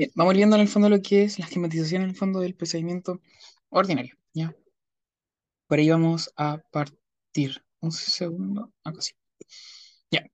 [0.00, 2.54] Bien, vamos viendo en el fondo lo que es la esquematización en el fondo del
[2.54, 3.20] procedimiento
[3.68, 4.56] ordinario, ¿ya?
[5.66, 7.62] Por ahí vamos a partir.
[7.80, 9.12] Un segundo, acá sí.
[10.10, 10.24] Ya.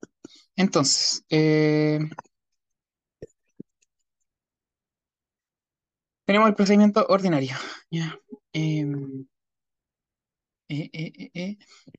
[0.55, 1.99] Entonces, eh,
[6.25, 7.55] tenemos el procedimiento ordinario,
[7.91, 8.17] ¿ya?
[8.53, 9.27] Em,
[10.69, 10.89] eh,
[11.33, 11.57] eh,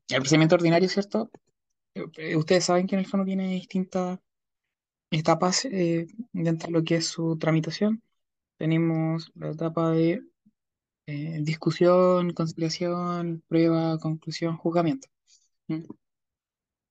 [0.09, 1.31] el procedimiento ordinario, ¿cierto?
[2.37, 4.21] ustedes saben que en el fondo tiene distintas
[5.11, 5.63] etapas
[6.33, 8.03] dentro de lo que es su tramitación.
[8.59, 10.23] Tenemos la etapa de
[11.07, 15.09] discusión, conciliación, prueba, conclusión, juzgamiento.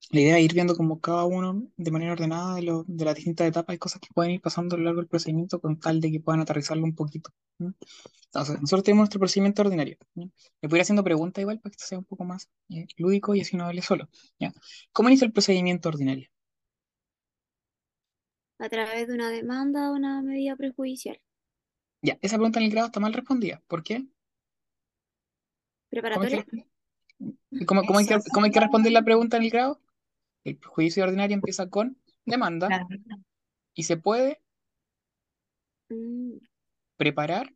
[0.09, 3.15] La idea es ir viendo como cada uno de manera ordenada de, lo, de las
[3.15, 5.99] distintas etapas y cosas que pueden ir pasando a lo largo del procedimiento con tal
[5.99, 7.31] de que puedan aterrizarlo un poquito.
[7.59, 9.97] Entonces, nosotros tenemos nuestro procedimiento ordinario.
[10.15, 10.29] Me
[10.63, 13.41] voy ir haciendo preguntas igual para que esto sea un poco más eh, lúdico y
[13.41, 14.09] así no hable solo.
[14.39, 14.53] ¿ya?
[14.93, 16.29] ¿Cómo inicia el procedimiento ordinario?
[18.59, 21.19] A través de una demanda o una medida prejudicial.
[22.01, 23.61] Ya, esa pregunta en el grado está mal respondida.
[23.67, 24.05] ¿Por qué?
[25.89, 26.45] Preparatoria.
[27.65, 29.81] ¿Cómo, cómo, hay que, cómo hay que responder la pregunta en el grado?
[30.43, 32.87] El juicio ordinario empieza con demanda
[33.73, 34.41] y se puede
[35.89, 36.37] Mm,
[36.97, 37.53] preparar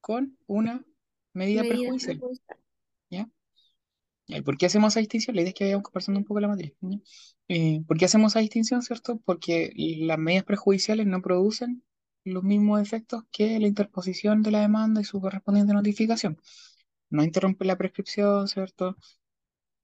[0.00, 0.84] con una
[1.32, 2.18] medida, medida prejudicial.
[2.18, 2.58] prejudicial.
[4.28, 5.36] ¿Y por qué hacemos esa distinción?
[5.36, 6.74] La idea es que vayamos conversando un poco la materia.
[6.80, 6.98] ¿ya?
[7.48, 9.20] Eh, ¿por qué hacemos esa distinción, cierto?
[9.24, 11.82] Porque las medidas prejudiciales no producen
[12.24, 16.38] los mismos efectos que la interposición de la demanda y su correspondiente notificación.
[17.10, 18.96] No interrumpe la prescripción, ¿cierto?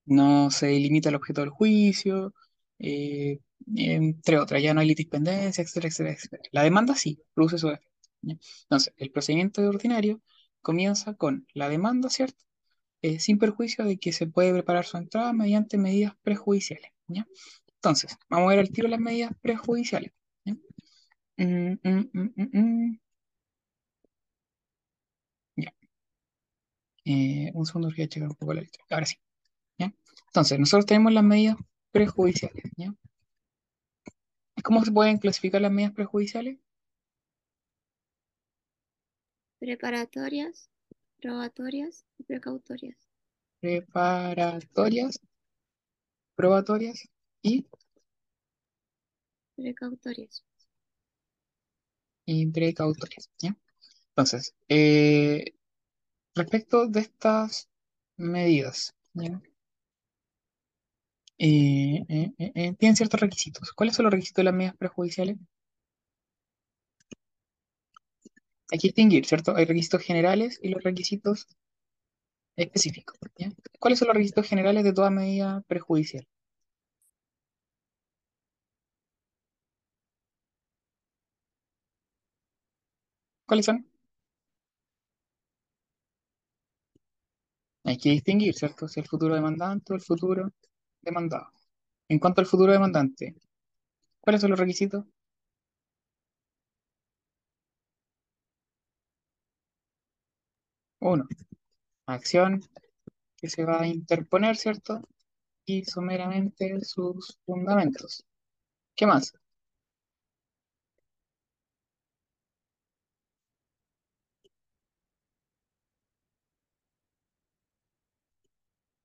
[0.07, 2.35] No se limita el objeto del juicio,
[2.79, 3.41] eh,
[3.77, 6.43] entre otras, ya no hay litispendencia, etcétera, etcétera, etcétera.
[6.53, 8.11] La demanda sí produce esos efectos.
[8.23, 8.37] ¿ya?
[8.65, 10.21] Entonces, el procedimiento ordinario
[10.61, 12.45] comienza con la demanda, ¿cierto?
[13.05, 16.91] Eh, sin perjuicio de que se puede preparar su entrada mediante medidas prejudiciales.
[17.77, 20.11] Entonces, vamos a ver al tiro las medidas prejudiciales.
[21.37, 22.99] Mm, mm, mm.
[27.05, 28.79] Eh, un segundo, voy a checar un poco la lista.
[28.89, 29.17] Ahora sí.
[29.79, 31.57] Entonces, nosotros tenemos las medidas
[31.91, 32.65] prejudiciales.
[34.63, 36.59] ¿Cómo se pueden clasificar las medidas prejudiciales?
[39.59, 40.71] Preparatorias,
[41.25, 42.99] probatorias y precautorias.
[43.63, 45.19] Preparatorias,
[46.37, 47.09] probatorias
[47.43, 47.67] y
[49.57, 50.45] Precautorias.
[52.27, 53.31] y precautorias.
[53.39, 53.57] ¿ya?
[54.11, 55.55] Entonces, eh,
[56.35, 57.69] respecto de estas
[58.17, 59.41] medidas, ¿ya?
[61.39, 63.73] Eh, eh, eh, eh, tienen ciertos requisitos.
[63.73, 65.37] ¿Cuáles son los requisitos de las medidas prejudiciales?
[68.71, 69.57] Hay que distinguir, ¿cierto?
[69.57, 71.47] Hay requisitos generales y los requisitos
[72.57, 73.17] específicos.
[73.79, 76.27] ¿Cuáles son los requisitos generales de toda medida prejudicial?
[83.47, 83.87] ¿Cuáles son?
[87.85, 88.87] Hay que distinguir, ¿cierto?
[88.89, 90.51] Si el futuro demandante o el futuro
[91.01, 91.49] demandado.
[92.09, 93.37] En cuanto al futuro demandante,
[94.21, 95.05] ¿cuáles son los requisitos?
[101.11, 101.29] Uno,
[102.07, 102.63] acción
[103.37, 105.03] que se va a interponer, ¿cierto?
[105.67, 108.25] Y someramente sus fundamentos.
[108.97, 109.35] ¿Qué más?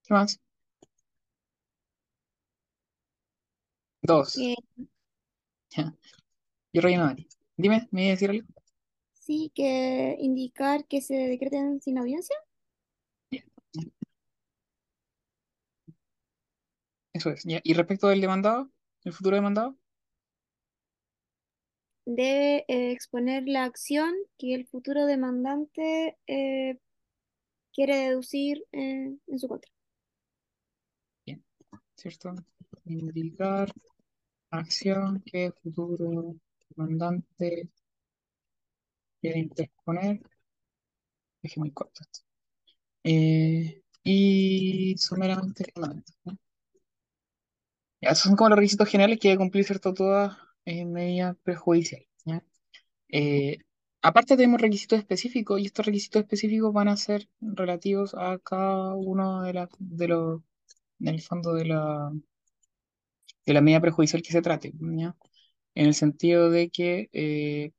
[0.03, 0.39] ¿Qué más?
[4.01, 4.35] Dos.
[5.75, 5.93] Ya.
[6.73, 7.27] Yo Dani.
[7.57, 8.47] Dime, ¿me iba a decir algo?
[9.29, 12.35] Sí, que indicar que se decreten sin audiencia.
[17.13, 17.43] Eso es.
[17.45, 18.71] ¿Y respecto del demandado,
[19.03, 19.77] el futuro demandado?
[22.05, 26.79] Debe eh, exponer la acción que el futuro demandante eh,
[27.71, 29.71] quiere deducir eh, en su contra.
[31.23, 31.43] Bien.
[31.95, 32.33] ¿Cierto?
[32.85, 33.71] Indicar
[34.49, 36.35] acción que el futuro
[36.69, 37.69] demandante
[39.21, 40.21] quiere interponer.
[41.41, 42.19] Dejé muy corto esto.
[43.03, 46.15] Eh, y someramente fundamentos.
[46.25, 46.37] ¿no?
[48.01, 49.93] Ya, esos son como los requisitos generales que debe cumplir, ¿cierto?
[49.93, 52.05] Todas en medida prejudicial.
[52.25, 52.43] ¿ya?
[53.09, 53.57] Eh,
[54.01, 59.43] aparte tenemos requisitos específicos y estos requisitos específicos van a ser relativos a cada uno
[59.43, 60.41] de, las de los,
[60.99, 62.11] en el fondo de la,
[63.45, 65.15] de la medida prejudicial que se trate, ¿ya?
[65.75, 67.71] En el sentido de que eh,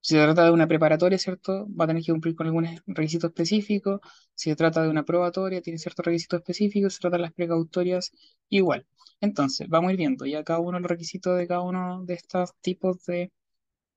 [0.00, 1.66] si se trata de una preparatoria, ¿cierto?
[1.74, 4.00] Va a tener que cumplir con algunos requisitos específicos.
[4.34, 6.92] Si se trata de una probatoria, tiene ciertos requisitos específicos.
[6.94, 8.12] Si se trata de las precautorias,
[8.48, 8.86] igual.
[9.20, 12.54] Entonces, vamos a ir viendo ya cada uno los requisitos de cada uno de estos
[12.60, 13.32] tipos de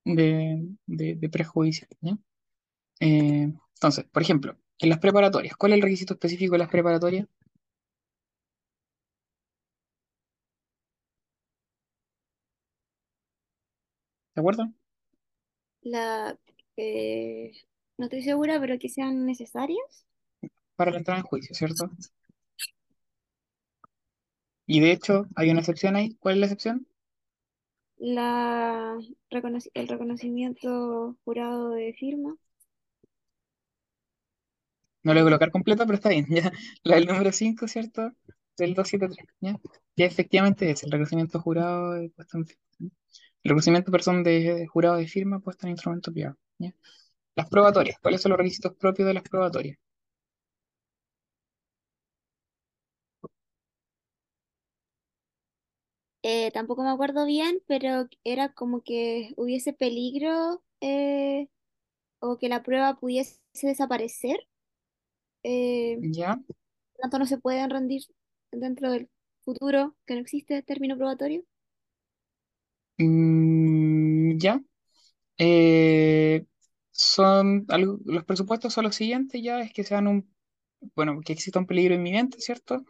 [0.04, 1.86] de, de, de prejuicio.
[2.00, 2.18] ¿ya?
[3.00, 7.26] Eh, entonces, por ejemplo, en las preparatorias, ¿cuál es el requisito específico de las preparatorias?
[14.34, 14.72] ¿De acuerdo?
[15.82, 16.38] La,
[16.76, 17.52] eh,
[17.98, 20.06] no estoy segura, pero que sean necesarias.
[20.76, 21.90] Para la entrada en juicio, ¿cierto?
[24.66, 26.16] Y de hecho, hay una excepción ahí.
[26.20, 26.86] ¿Cuál es la excepción?
[27.98, 28.98] La,
[29.74, 32.36] el reconocimiento jurado de firma.
[35.04, 36.26] No lo voy a colocar completa, pero está bien.
[36.30, 36.52] Ya.
[36.84, 38.12] La del número 5, ¿cierto?
[38.56, 39.60] Del 273, ¿ya?
[39.96, 42.12] Que efectivamente es el reconocimiento jurado de.
[42.78, 42.88] ¿ya?
[43.44, 46.36] El reconocimiento de persona de, de jurado de firma puesta en instrumento privado.
[46.58, 46.74] ¿ya?
[47.36, 47.98] Las probatorias.
[48.00, 49.78] ¿Cuáles son los requisitos propios de las probatorias?
[56.22, 61.48] Eh, tampoco me acuerdo bien, pero era como que hubiese peligro eh,
[62.20, 64.46] o que la prueba pudiese desaparecer.
[65.42, 66.36] Eh, ¿Ya?
[66.36, 66.56] por
[67.00, 68.02] tanto, no se pueden rendir
[68.52, 69.10] dentro del
[69.44, 71.44] futuro, que no existe término probatorio.
[73.02, 74.60] Mm, ¿ya?
[75.38, 76.46] Eh,
[76.92, 80.34] son los presupuestos son los siguientes ya, es que sean un,
[80.96, 82.84] bueno, que exista un peligro inminente, ¿cierto?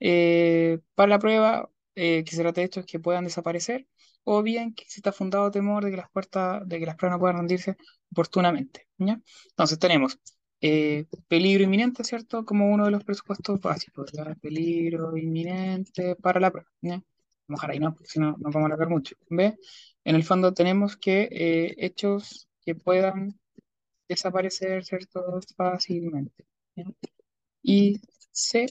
[0.00, 3.88] Eh, para la prueba, eh, que se trate de hechos que puedan desaparecer,
[4.24, 7.20] o bien que exista fundado temor de que las puertas, de que las pruebas no
[7.20, 7.76] puedan rendirse
[8.12, 9.20] oportunamente, ¿ya?
[9.50, 10.18] Entonces tenemos
[11.28, 12.44] peligro inminente, ¿cierto?
[12.44, 14.12] Como uno de los presupuestos básicos.
[14.42, 17.02] Peligro inminente para la prueba, ¿ya?
[17.48, 17.92] Dejar ahí, ¿no?
[17.94, 19.16] Porque si no, nos vamos a alargar mucho.
[19.30, 19.56] ¿Ve?
[20.04, 23.38] En el fondo tenemos que eh, hechos que puedan
[24.08, 25.40] desaparecer, ¿cierto?
[25.56, 26.46] Fácilmente.
[27.62, 28.00] Y
[28.32, 28.66] C,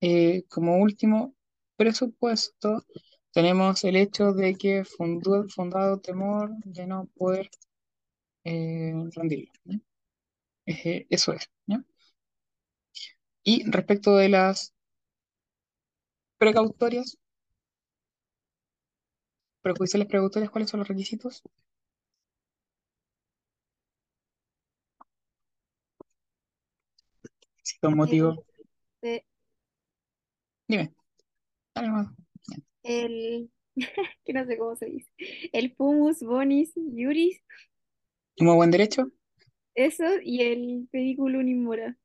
[0.00, 1.34] eh, como último
[1.76, 2.84] presupuesto,
[3.32, 7.50] tenemos el hecho de que fundó- fundado temor de no poder
[8.44, 9.52] eh, rendirlo.
[10.66, 11.50] eso es.
[13.44, 14.74] Y respecto de las
[16.38, 17.16] precautorias,
[19.62, 21.42] prejuiciales precautorias, ¿cuáles son los requisitos?
[27.82, 28.44] Un El, motivo.
[29.02, 29.24] eh,
[30.68, 30.92] Dime,
[31.74, 32.08] dale nomás.
[32.82, 33.50] el,
[34.24, 35.10] que no sé cómo se dice,
[35.52, 37.40] el fumus bonis iuris,
[38.36, 39.10] ¿Tuvo buen derecho?
[39.74, 41.96] eso, y el pediculum in mora.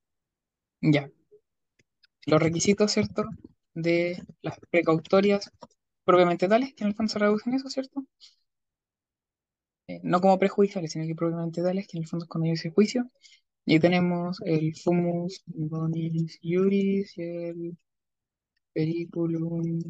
[0.81, 1.09] Ya.
[2.27, 3.23] Los requisitos, ¿cierto?
[3.73, 5.51] De las precautorias
[6.07, 8.05] propiamente tales, que en el fondo se reducen eso, ¿cierto?
[9.87, 13.09] Eh, no como prejudiciales, sino que propiamente tales, que en el fondo es cuando juicio.
[13.65, 17.77] Y tenemos el fumus bonis iuris y el
[18.73, 19.81] periculum.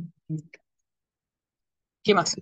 [2.04, 2.36] ¿Qué más?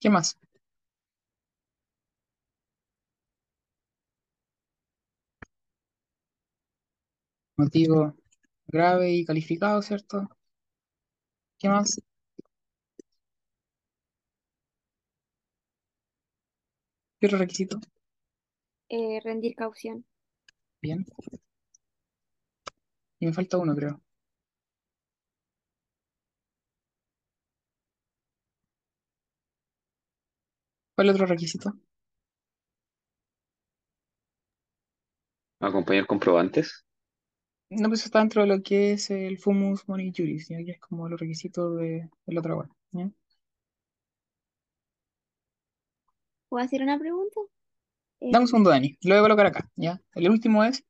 [0.00, 0.36] ¿Qué más?
[7.56, 8.14] Motivo
[8.72, 10.28] grave y calificado, ¿cierto?
[11.58, 12.00] ¿Qué más?
[17.20, 17.78] ¿Qué otro requisito?
[18.88, 20.04] Eh, rendir caución.
[20.82, 21.04] Bien.
[23.20, 24.02] Y me falta uno, creo.
[30.94, 31.72] ¿Cuál otro requisito?
[35.60, 36.84] Acompañar comprobantes.
[37.80, 40.58] No, pues está dentro de lo que es el fumus boni juris, ¿ya?
[40.64, 43.10] Que es como los requisitos de, de la otra web, ¿ya?
[46.48, 47.40] ¿Puedo hacer una pregunta?
[48.30, 48.96] Dame un Eh, segundo, Dani.
[49.02, 50.00] Lo voy a colocar acá, ¿ya?
[50.14, 50.84] El último es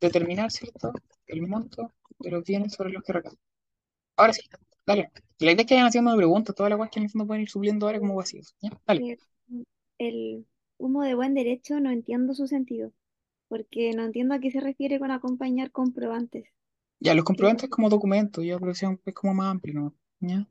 [0.00, 0.92] determinar, ¿cierto?
[1.26, 3.34] El monto de los bienes sobre los que recae.
[4.16, 4.42] Ahora sí,
[4.86, 5.12] dale.
[5.40, 7.42] La idea es que vayan haciendo preguntas, todas las cosas que en el fondo pueden
[7.44, 8.70] ir supliendo ahora como vacíos, ¿ya?
[8.86, 9.06] Dale.
[9.08, 9.18] eh,
[9.98, 10.46] el
[10.78, 12.92] humo de buen derecho no entiendo su sentido,
[13.48, 16.48] porque no entiendo a qué se refiere con acompañar comprobantes.
[17.00, 19.94] Ya, los ¿Qué- comprobantes como documentos, ya, pero es como más amplio, ¿no?
[20.20, 20.48] ¿Ya?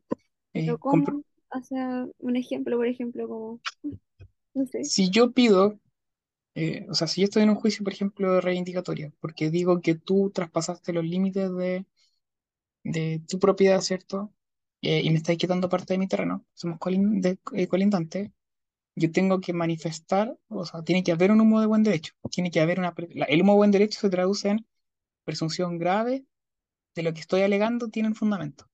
[0.54, 1.24] pero Eh, cómo?
[1.52, 3.62] O sea, un ejemplo, por ejemplo, como,
[4.54, 4.92] no sé.
[4.92, 5.80] si yo pido,
[6.56, 9.82] eh, o sea, si yo estoy en un juicio, por ejemplo, de reivindicatoria, porque digo
[9.82, 11.86] que tú traspasaste los límites de,
[12.84, 14.34] de tu propiedad, ¿cierto?
[14.82, 18.32] Eh, y me estás quitando parte de mi terreno, somos colin- de- eh, colindantes,
[18.96, 22.52] yo tengo que manifestar, o sea, tiene que haber un humo de buen derecho, tiene
[22.52, 22.94] que haber una...
[23.28, 24.66] el humo de buen derecho se traduce en
[25.26, 26.26] presunción grave
[26.96, 28.70] de lo que estoy alegando tiene un fundamento.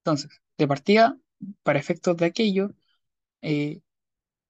[0.00, 1.18] Entonces, de partida,
[1.62, 2.70] para efectos de aquello,
[3.42, 3.80] eh,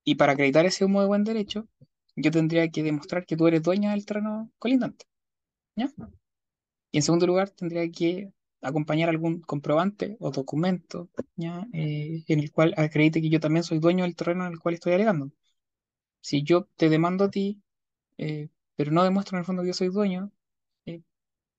[0.05, 1.69] y para acreditar ese humo de buen derecho,
[2.17, 5.07] yo tendría que demostrar que tú eres dueña del terreno colindante,
[5.77, 5.91] ¿ya?
[6.93, 8.33] Y en segundo lugar, tendría que
[8.65, 11.67] acompañar algún comprobante o documento ¿ya?
[11.73, 14.75] Eh, en el cual acredite que yo también soy dueño del terreno en el cual
[14.75, 15.31] estoy alegando.
[16.21, 17.63] Si yo te demando a ti,
[18.19, 20.33] eh, pero no demuestro en el fondo que yo soy dueño,
[20.87, 21.03] eh,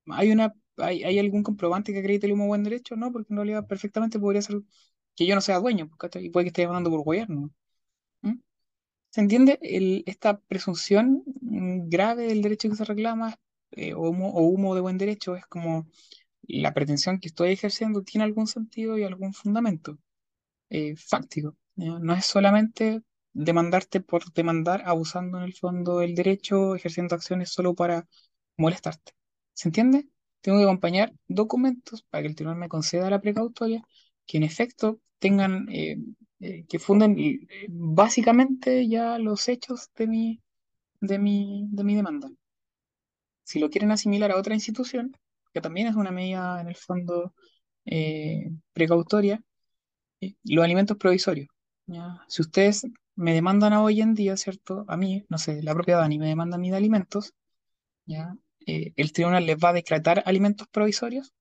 [0.08, 2.96] ¿hay una, hay, hay algún comprobante que acredite el mismo buen derecho?
[2.98, 4.62] No, porque en realidad perfectamente podría ser
[5.16, 7.52] que yo no sea dueño, porque y puede que esté demandando por gobierno.
[8.24, 8.34] ¿Mm?
[9.10, 9.60] ¿Se entiende?
[9.62, 13.36] El- esta presunción mm, grave del derecho que se reclama
[13.72, 15.88] eh, o humo, o humo de buen derecho es como
[16.48, 19.98] la pretensión que estoy ejerciendo tiene algún sentido y algún fundamento
[20.70, 21.56] eh, fáctico.
[21.76, 23.02] No es solamente
[23.34, 28.08] demandarte por demandar, abusando en el fondo del derecho, ejerciendo acciones solo para
[28.58, 29.14] molestarte.
[29.54, 30.08] ¿Se entiende?
[30.42, 33.84] Tengo que acompañar documentos para que el tribunal me conceda la precautoria
[34.26, 35.98] que en efecto tengan, eh,
[36.40, 40.42] eh, que funden eh, básicamente ya los hechos de mi,
[41.02, 42.30] de mi, de mi demanda.
[43.44, 45.16] Si lo quieren asimilar a otra institución,
[45.56, 47.34] que también es una medida en el fondo
[47.86, 49.42] eh, precautoria,
[50.20, 51.48] eh, los alimentos provisorios.
[52.28, 52.86] Si ustedes
[53.16, 54.84] me demandan hoy en día, ¿cierto?
[54.90, 57.34] A mí, no sé, la propia Dani me demanda a mí de alimentos,
[58.06, 58.36] ¿ya?
[58.68, 61.34] Eh, el tribunal les va a decretar alimentos provisorios.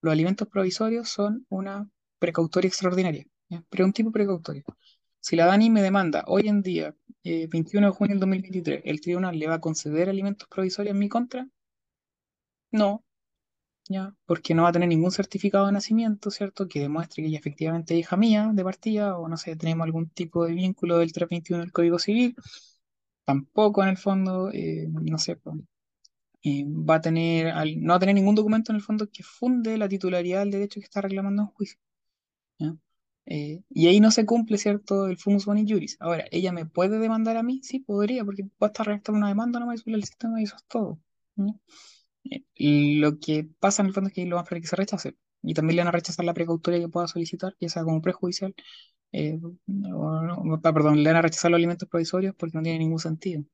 [0.00, 1.86] Los alimentos provisorios son una
[2.18, 3.62] precautoria extraordinaria, ¿ya?
[3.68, 4.64] Pero un tipo precautorio.
[5.20, 9.00] Si la Dani me demanda hoy en día, eh, 21 de junio del 2023, ¿el
[9.02, 11.46] tribunal le va a conceder alimentos provisorios en mi contra?
[12.72, 13.04] No,
[13.88, 14.14] ¿ya?
[14.26, 16.68] Porque no va a tener ningún certificado de nacimiento, ¿cierto?
[16.68, 20.08] Que demuestre que ella efectivamente es hija mía de partida, o no sé, tenemos algún
[20.10, 22.36] tipo de vínculo del 321 del Código Civil.
[23.24, 25.38] Tampoco en el fondo, eh, no sé,
[26.42, 29.76] eh, va a tener, no va a tener ningún documento en el fondo que funde
[29.78, 31.78] la titularidad del derecho que está reclamando en juicio,
[32.58, 32.76] ¿ya?
[33.26, 35.06] Eh, y ahí no se cumple, ¿cierto?
[35.08, 35.96] El fumus boni juris.
[36.00, 37.60] Ahora, ¿ella me puede demandar a mí?
[37.62, 40.64] Sí, podría, porque basta redactar una demanda nomás y subirla al sistema y eso es
[40.66, 41.00] todo.
[42.56, 45.16] Lo que pasa en el fondo es que lo van a que se rechace.
[45.42, 48.54] Y también le van a rechazar la precautoria que pueda solicitar, ya sea como prejudicial,
[49.12, 49.40] eh,
[49.94, 53.44] o perdón, le van a rechazar los alimentos provisorios porque no tiene ningún sentido.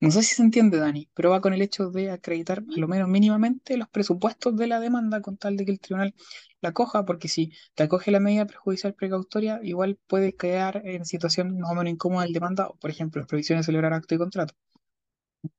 [0.00, 2.88] No sé si se entiende, Dani, pero va con el hecho de acreditar a lo
[2.88, 6.14] menos mínimamente los presupuestos de la demanda con tal de que el tribunal
[6.60, 11.58] la acoja, porque si te acoge la medida prejudicial precautoria, igual puede quedar en situación
[11.58, 14.18] más o menos incómoda el demanda, o por ejemplo, las previsiones de celebrar acto de
[14.18, 14.54] contrato.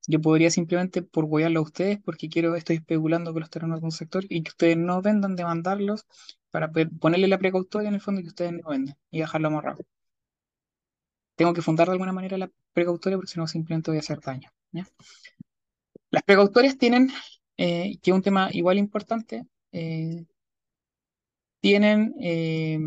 [0.08, 3.86] Yo podría simplemente por huearlo a ustedes porque quiero, estoy especulando con los terrenos de
[3.86, 6.06] un sector y que ustedes no vendan, demandarlos
[6.50, 9.84] para pe- ponerle la precautoria en el fondo que ustedes no vendan y dejarlo amarrado.
[11.36, 14.20] Tengo que fundar de alguna manera la precautoria porque si no simplemente voy a hacer
[14.20, 14.50] daño.
[16.10, 17.10] Las precautorias tienen,
[17.56, 20.24] eh, que es un tema igual importante, eh,
[21.60, 22.78] tienen, eh,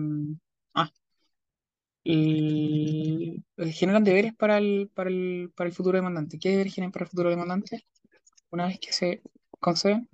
[2.03, 3.43] el-
[3.74, 6.39] generan deberes para el, para el, para el futuro demandante.
[6.39, 7.86] ¿Qué deberes generan para el futuro demandante?
[8.51, 9.24] Una vez que se
[9.60, 10.10] conceden.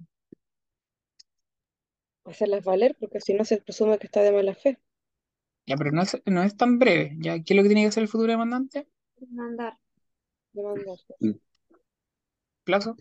[2.26, 4.78] hacerlas valer, porque si no se presume que está de mala fe.
[5.68, 7.16] Ya, pero no es, no es tan breve.
[7.20, 7.36] ¿Ya?
[7.44, 8.88] ¿Qué es lo que tiene que hacer el futuro demandante?
[9.38, 9.74] Mandar.
[10.54, 11.00] Demandar.
[12.64, 12.96] Plazo.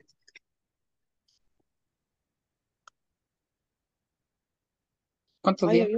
[5.40, 5.88] ¿Cuántos Ay, días?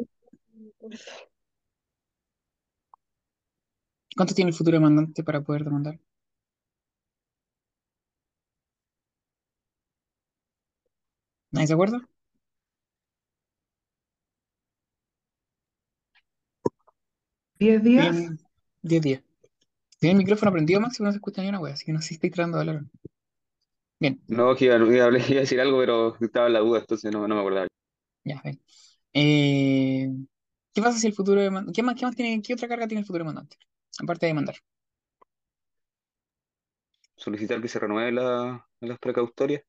[4.19, 5.99] ¿Cuánto tiene el futuro demandante para poder demandar?
[11.51, 12.09] ¿Nadie se acuerda?
[17.61, 18.17] ¿Diez días?
[18.17, 18.39] Bien,
[18.83, 19.23] 10 días.
[20.01, 22.03] Tiene el micrófono prendido, Maxi, pero no se escucha ni una wea, así que no
[22.03, 22.85] sé si estoy tratando de hablar.
[24.01, 26.61] Bien, No, que iba, iba a hablar- iba a decir algo, pero estaba en la
[26.61, 27.67] duda, entonces no, no me acordaba.
[28.25, 28.61] ya, bien.
[29.15, 30.11] Eh,
[30.75, 31.77] ¿qué pasa si el futuro demandante...
[31.77, 33.57] ¿Qué más, qué más tiene, qué otra carga tiene el futuro demandante?
[34.01, 34.57] Aparte de demandar.
[37.17, 39.63] Solicitar que se renueve la, las precautorias.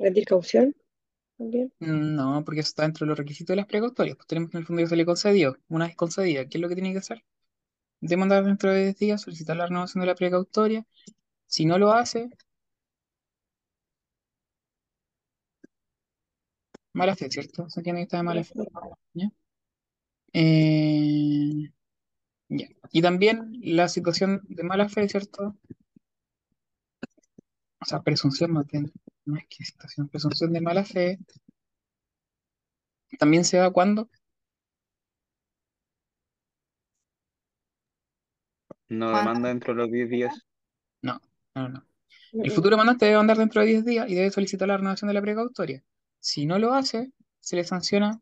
[0.00, 0.74] rendir caución
[1.38, 1.72] también.
[1.78, 4.16] No, porque eso está dentro de los requisitos de las precautorias.
[4.16, 5.56] Pues tenemos que en el fondo ya se le concedió.
[5.68, 7.24] Una vez concedida, ¿qué es lo que tiene que hacer?
[8.00, 10.86] Demandar dentro de 10 días, solicitar la renovación de la precautoria.
[11.46, 12.30] Si no lo hace,
[16.92, 17.68] mala fe, ¿cierto?
[17.70, 18.54] Se tiene que estar de mala fe.
[19.14, 19.28] ¿ya?
[20.32, 21.70] Eh,
[22.48, 22.68] ya.
[22.92, 25.56] Y también la situación de mala fe, ¿cierto?
[27.80, 28.92] O sea, presunción más bien.
[29.24, 31.18] No es que situación, presunción de mala fe.
[33.18, 34.08] También se da cuando
[38.90, 40.46] No demanda dentro de los 10 días.
[41.00, 41.20] No,
[41.54, 41.86] no, no.
[42.32, 42.54] Mm, El mm.
[42.54, 45.22] futuro demandante debe andar dentro de 10 días y debe solicitar la renovación de la
[45.22, 45.82] precautoria.
[46.20, 48.20] Si no lo hace, se le sanciona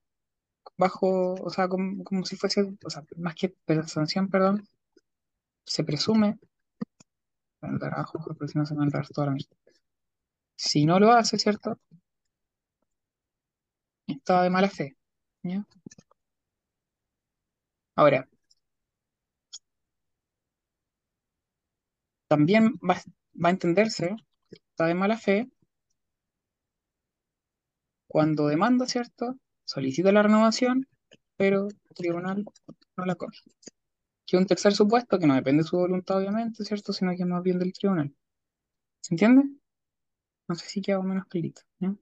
[0.76, 3.54] bajo, o sea, como, como si fuese, o sea, más que
[3.86, 4.66] sanción, perdón,
[5.64, 6.38] se presume,
[10.56, 11.78] si no lo hace, ¿cierto?
[14.08, 14.96] Está de mala fe.
[17.96, 18.26] Ahora,
[22.28, 22.96] también va,
[23.44, 24.16] va a entenderse
[24.50, 25.50] está de mala fe
[28.08, 29.38] cuando demanda, ¿cierto?
[29.64, 30.86] Solicita la renovación,
[31.36, 32.44] pero el tribunal
[32.96, 33.38] no la coge.
[34.26, 36.92] Que un tercer supuesto que no depende de su voluntad, obviamente, ¿cierto?
[36.92, 38.14] Sino que más bien del tribunal.
[39.00, 39.44] ¿Se entiende?
[40.48, 41.62] No sé si queda menos clarito.
[41.80, 41.94] ¿ya?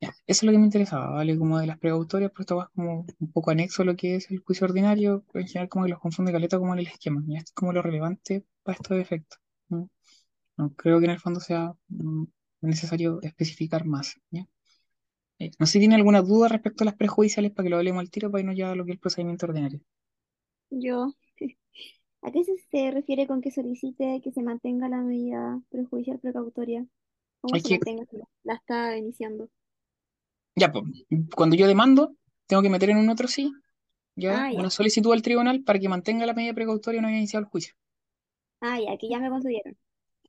[0.00, 1.36] Ya, eso es lo que me interesaba, ¿vale?
[1.36, 4.30] Como de las precautorias, pero esto va como un poco anexo a lo que es
[4.30, 7.36] el juicio ordinario, en general como que los confunde caleta como en el esquema, y
[7.36, 9.40] esto es como lo relevante para estos efectos.
[9.68, 9.90] ¿no?
[10.56, 12.24] No creo que en el fondo sea mm,
[12.62, 14.20] necesario especificar más.
[14.30, 14.46] ¿ya?
[15.40, 18.00] Eh, no sé si tiene alguna duda respecto a las prejudiciales para que lo hablemos
[18.02, 19.80] al tiro para irnos ya a lo que es el procedimiento ordinario.
[20.70, 21.12] Yo.
[22.22, 26.86] ¿A qué se, se refiere con que solicite que se mantenga la medida prejudicial precautoria?
[27.42, 28.04] ¿Cómo se que, mantenga
[28.44, 29.50] la, está iniciando?
[30.56, 30.84] ya, pues,
[31.34, 32.14] cuando yo demando,
[32.46, 33.52] tengo que meter en un otro sí,
[34.16, 34.62] ya, Ah, ya.
[34.62, 37.50] una solicitud al tribunal para que mantenga la medida precautoria y no haya iniciado el
[37.50, 37.74] juicio.
[38.60, 39.76] Ah, ya, que ya me concedieron.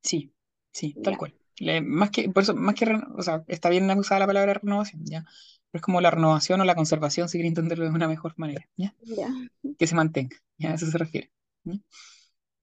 [0.04, 0.34] Sí,
[0.74, 1.18] sí, tal Ya.
[1.18, 1.36] cual.
[1.60, 2.86] Le- más que, por eso, más que,
[3.18, 5.24] o sea, está bien usada la palabra renovación, ¿ya?
[5.72, 8.68] Pero es como la renovación o la conservación, si quiere entenderlo de una mejor manera,
[8.78, 8.96] ¿ya?
[9.78, 10.72] Que se mantenga, ¿ya?
[10.72, 11.32] A eso se refiere.
[11.64, 11.76] ¿ya?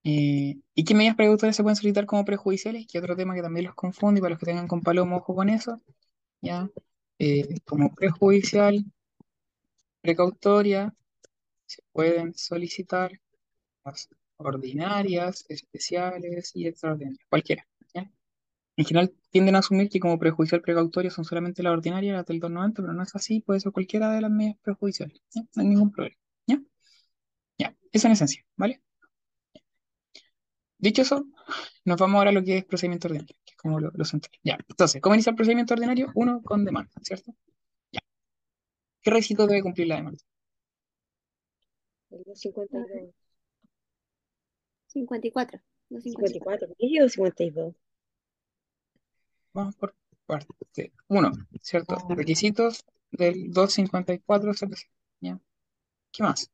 [0.04, 2.86] Eh, ¿y qué medidas precautorias se pueden solicitar como prejudiciales?
[2.86, 5.34] Que otro tema que también los confunde y para los que tengan con palomo, ojo
[5.34, 5.82] con eso,
[6.42, 6.70] ¿ya?
[7.20, 8.84] Eh, como prejudicial,
[10.00, 10.94] precautoria,
[11.66, 13.12] se pueden solicitar
[13.84, 17.66] las ordinarias, especiales y extraordinarias, cualquiera.
[18.76, 22.40] En general tienden a asumir que como prejudicial precautorio son solamente las ordinarias, las del
[22.40, 25.42] 290, pero no es así, puede ser cualquiera de las medidas prejudiciales, ¿ya?
[25.54, 26.16] No hay ningún problema,
[26.47, 26.62] ¿ya?
[27.59, 28.83] Ya, eso en esencia, ¿vale?
[30.78, 31.26] Dicho eso,
[31.85, 34.38] nos vamos ahora a lo que es procedimiento ordinario, que es como lo, lo central.
[34.42, 36.11] Ya, entonces, ¿cómo inicia el procedimiento ordinario?
[36.14, 37.35] Uno, con demanda, ¿cierto?
[37.92, 38.00] Ya.
[39.02, 40.23] ¿Qué requisito debe cumplir la demanda?
[42.10, 43.15] El 252.
[44.89, 45.60] 54.
[45.91, 46.69] 254.
[46.69, 46.69] 54.
[46.78, 47.75] ¿Qué digo 52?
[49.56, 49.95] Vamos por
[50.26, 50.92] parte.
[51.08, 51.97] Uno, ¿cierto?
[52.10, 54.90] Requisitos del 254 CPC,
[55.21, 55.40] ¿ya?
[56.12, 56.50] ¿Qué más?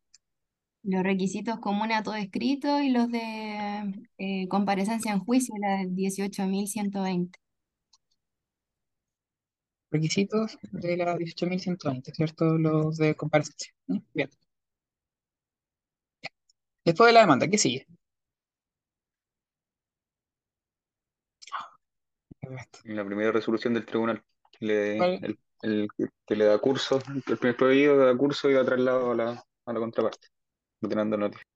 [0.84, 5.96] Los requisitos comunes a todo escrito y los de eh, comparecencia en juicio, la del
[5.96, 7.32] 18.120.
[9.90, 12.56] Requisitos de la 18.120, ¿cierto?
[12.56, 13.74] Los de comparecencia.
[14.14, 14.30] Bien.
[16.84, 17.84] Después de la demanda, ¿qué sigue?
[22.84, 24.22] La primera resolución del tribunal
[24.58, 25.88] que le, el, el
[26.26, 29.44] que- le da curso, el primer pedido que da curso y da traslado a la,
[29.66, 30.28] a la contraparte,
[30.82, 31.46] ordenando noticia.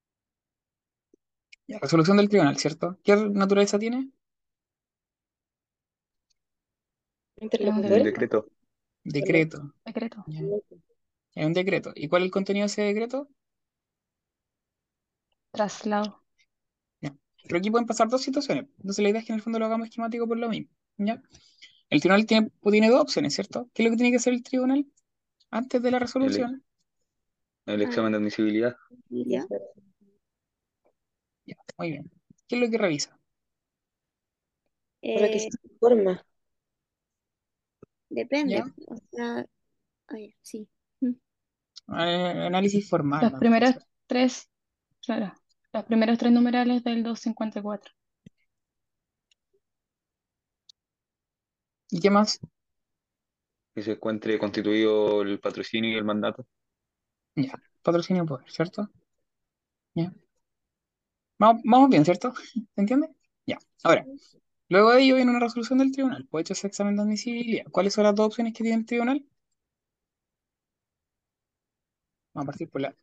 [1.68, 2.98] Ya, resolución del tribunal, ¿cierto?
[3.04, 4.10] ¿Qué naturaleza tiene?
[7.40, 8.02] ¿Interlocutor?
[8.02, 8.46] decreto,
[9.04, 9.72] Decreto.
[9.84, 10.24] decreto.
[10.26, 10.40] Ya.
[11.34, 11.92] Es un decreto.
[11.94, 13.28] ¿Y cuál es el contenido de ese decreto?
[15.50, 16.22] Traslado.
[17.00, 17.16] Ya.
[17.44, 18.66] Pero aquí pueden pasar dos situaciones.
[18.78, 20.70] Entonces la idea es que en el fondo lo hagamos esquemático por lo mismo.
[20.98, 21.22] ¿Ya?
[21.90, 23.70] El tribunal tiene, tiene dos opciones, ¿cierto?
[23.74, 24.86] ¿Qué es lo que tiene que hacer el tribunal
[25.50, 26.64] antes de la resolución?
[27.66, 28.76] el examen de admisibilidad,
[29.10, 29.46] ¿Ya?
[31.44, 32.10] Ya, muy bien.
[32.46, 33.18] ¿Qué es lo que revisa?
[35.12, 36.24] Para que Eh, se forma.
[38.10, 38.54] depende.
[38.56, 38.64] ¿Ya?
[38.88, 39.46] O sea,
[40.08, 40.68] ah, ya, sí.
[41.88, 43.20] Eh, análisis formal.
[43.30, 43.74] Los primeros
[44.06, 44.48] tres,
[45.04, 45.32] claro,
[45.72, 47.92] los primeros tres numerales del 254.
[51.90, 52.40] ¿Y qué más?
[53.76, 56.46] que se encuentre constituido el patrocinio y el mandato.
[57.36, 58.90] Ya, patrocinio de poder, ¿cierto?
[59.94, 60.12] Ya.
[61.38, 62.32] Vamos, vamos bien, ¿cierto?
[62.74, 63.08] ¿Se entiende?
[63.46, 63.58] Ya.
[63.84, 64.06] Ahora,
[64.68, 66.26] luego de ello viene una resolución del tribunal.
[66.30, 67.64] Pues hecho ese examen de admisibilidad.
[67.70, 69.26] ¿Cuáles son las dos opciones que tiene el tribunal?
[72.34, 72.94] Vamos a partir por la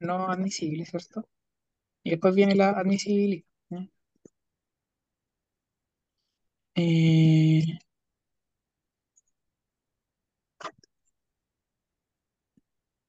[0.00, 1.28] no admisible, ¿cierto?
[2.04, 3.44] Y después viene la admisibilidad.
[3.70, 3.88] ¿ya?
[6.76, 7.78] Eh,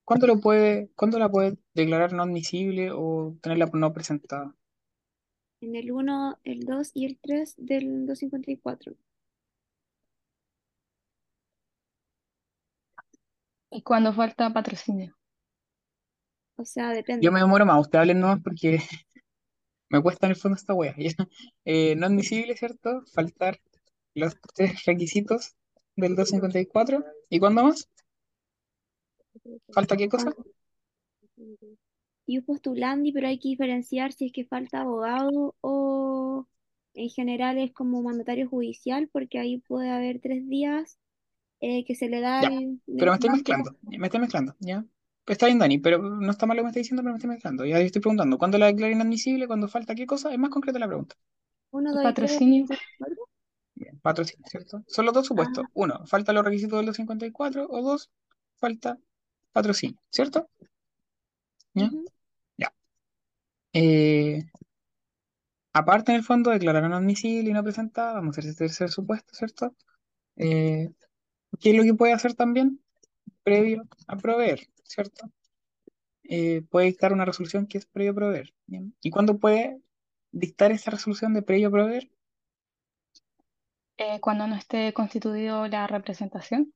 [0.06, 4.56] ¿cuándo lo puede, cuándo la puede declarar no admisible o tenerla por no presentada?
[5.62, 8.96] En el 1, el 2 y el 3 del 254.
[13.72, 15.16] Y cuando falta patrocinio.
[16.58, 17.32] O sea, Yo depende.
[17.32, 18.80] me demoro más, usted hable nomás porque
[19.90, 20.96] me cuesta en el fondo esta wea.
[21.66, 23.04] Eh, no admisible, ¿cierto?
[23.14, 23.60] Faltar
[24.14, 25.56] los tres requisitos
[25.96, 27.04] del 254.
[27.30, 27.90] ¿Y cuándo más?
[29.72, 30.34] ¿Falta qué cosa?
[32.26, 36.48] Y postulandi, pero hay que diferenciar si es que falta abogado o
[36.94, 40.98] en general es como mandatario judicial porque ahí puede haber tres días
[41.60, 44.86] eh, que se le da Ya, el, pero me estoy mezclando, me estoy mezclando, ¿ya?
[45.28, 47.30] Está bien, Dani, pero no está mal lo que me está diciendo, pero me estoy
[47.30, 47.66] mezclando.
[47.66, 49.46] Ya estoy preguntando, ¿cuándo la declara inadmisible?
[49.48, 50.32] ¿Cuándo falta qué cosa?
[50.32, 51.16] Es más concreta la pregunta.
[51.72, 52.66] uno, dos y tres, patrocinio.
[52.66, 53.28] cuatro.
[53.76, 54.84] Bien, patrocinio, ¿cierto?
[54.88, 55.66] Son los dos supuestos.
[55.74, 58.10] Uno, falta los requisitos del 254 o dos,
[58.56, 58.98] falta
[59.52, 60.50] patrocinio, ¿cierto?
[61.74, 61.92] ¿Ya?
[62.58, 62.74] Ya.
[63.74, 64.44] Eh,
[65.74, 69.34] aparte, en el fondo, declararon admisible y no presentada, vamos a hacer ese tercer supuesto,
[69.34, 69.76] ¿cierto?
[70.38, 70.90] Eh,
[71.60, 72.82] ¿qué es lo que puede hacer también?
[73.44, 75.32] Previo a proveer, ¿cierto?
[76.24, 78.54] Eh, puede dictar una resolución que es previo proveer.
[78.66, 78.96] ¿bien?
[79.02, 79.82] ¿Y cuándo puede
[80.32, 82.10] dictar esa resolución de previo proveer?
[83.98, 86.74] Eh, cuando no esté constituido la representación.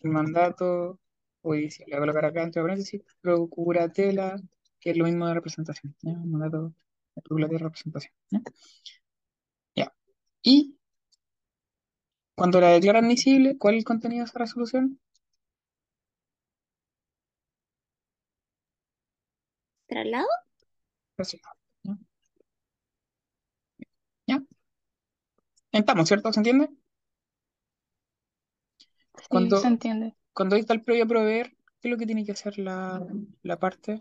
[0.00, 1.00] El mandato
[1.42, 1.88] judicial.
[1.88, 4.40] Le voy a colocar acá entre paréntesis, procuratela,
[4.80, 5.96] que es lo mismo de representación.
[6.02, 6.74] mandato
[7.14, 8.12] de procuratela de representación.
[8.30, 8.40] ¿ya?
[9.74, 9.94] Ya.
[10.42, 10.77] Y
[12.38, 14.98] cuando la declara admisible, ¿cuál es el contenido de esa resolución?
[19.86, 20.28] ¿Traslado?
[21.18, 21.58] Resultado.
[21.82, 21.98] ¿ya?
[24.26, 24.42] ¿Ya?
[25.72, 26.30] Estamos, ¿cierto?
[26.32, 26.68] ¿Se entiende?
[29.16, 30.14] Sí, Cuando, se entiende.
[30.34, 33.06] cuando dicta el previo a proveer, ¿qué es lo que tiene que hacer la,
[33.42, 33.98] la parte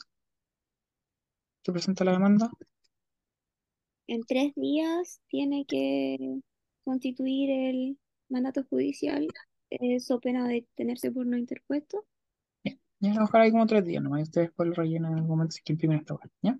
[1.63, 2.50] que presenta la demanda?
[4.08, 6.17] En tres días tiene que
[6.84, 7.97] constituir el
[8.29, 9.27] mandato judicial,
[9.69, 12.05] eso pena de tenerse por no interpuesto.
[12.63, 12.79] Bien.
[12.99, 14.19] Ya, a dejar ahí como tres días nomás.
[14.19, 16.15] Y ustedes después lo rellenan en el momento si que imprimen esta.
[16.43, 16.59] ¿Ya?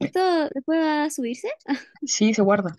[0.00, 0.20] ¿Esto
[0.54, 1.48] después va a subirse?
[2.02, 2.76] Sí, se guarda.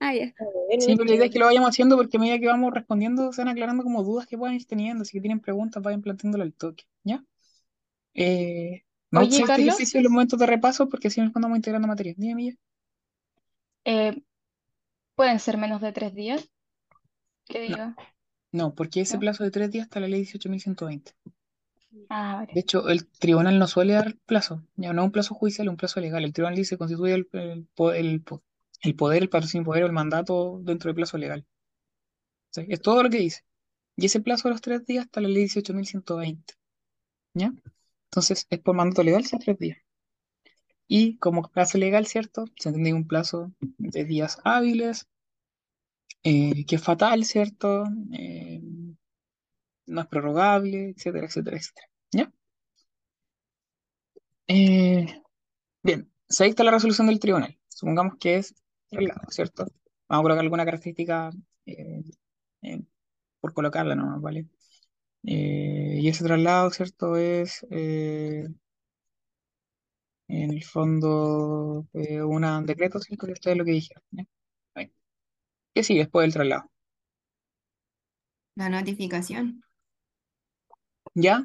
[0.00, 0.34] Ah, ya.
[0.78, 2.72] Sí, no pero la idea es que lo vayamos haciendo porque a medida que vamos
[2.74, 5.04] respondiendo se van aclarando como dudas que puedan ir teniendo.
[5.04, 6.84] Si tienen preguntas, vayan planteándolo al toque.
[7.04, 7.24] ¿Ya?
[8.14, 11.32] Eh, a Oye, este Carlos, ejercicio en los momentos de repaso porque si no es
[11.32, 12.14] cuando vamos integrando materia.
[12.16, 12.56] Dime, Milla.
[13.84, 14.22] eh,
[15.14, 16.50] pueden ser menos de tres días,
[17.48, 17.96] que No, diga,
[18.52, 19.20] no, porque ese ¿no?
[19.20, 21.14] plazo de tres días está la ley 18.120.
[22.08, 24.62] Ah, De hecho, el tribunal no suele dar plazo.
[24.76, 26.24] Ya no es un plazo judicial, un plazo legal.
[26.24, 28.24] El tribunal dice constituye el, el, el
[28.82, 31.46] el poder, el patrocinio poder o el mandato dentro del plazo legal.
[32.56, 33.40] Es todo lo que dice.
[33.96, 36.54] Y ese plazo de los tres días está la ley 18.120.
[37.34, 37.54] ¿Ya?
[38.06, 39.78] Entonces, es por mandato legal, son tres días.
[40.86, 42.44] Y como plazo legal, ¿cierto?
[42.56, 45.08] Se entiende un plazo de días hábiles,
[46.22, 47.84] eh, que es fatal, ¿cierto?
[48.12, 48.60] Eh,
[49.86, 51.88] no es prorrogable, etcétera, etcétera, etcétera.
[52.12, 52.32] ¿Ya?
[54.48, 55.06] Eh,
[55.82, 57.58] bien, se dicta la resolución del tribunal.
[57.68, 58.54] Supongamos que es
[58.90, 59.66] traslado, ¿cierto?
[60.08, 61.30] Vamos a colocar alguna característica
[61.66, 62.02] eh,
[62.62, 62.82] eh,
[63.40, 64.48] por colocarla nomás, ¿vale?
[65.24, 67.16] Eh, y ese traslado, ¿cierto?
[67.16, 68.46] Es eh,
[70.28, 73.26] en el fondo eh, un decreto, ¿cierto?
[73.26, 74.02] Que ustedes lo que dijeron.
[74.10, 74.24] ¿ya?
[75.74, 76.70] ¿Qué sigue después del traslado?
[78.54, 79.62] La notificación.
[81.14, 81.44] ¿Ya?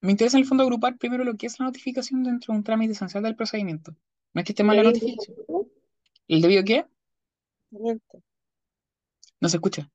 [0.00, 2.64] Me interesa en el fondo agrupar primero lo que es la notificación dentro de un
[2.64, 3.92] trámite esencial del procedimiento.
[4.32, 5.68] No es que esté mal la ¿Debido notificación.
[6.28, 6.86] ¿El debido qué?
[7.70, 8.22] Emplazamiento.
[9.40, 9.90] No se escucha.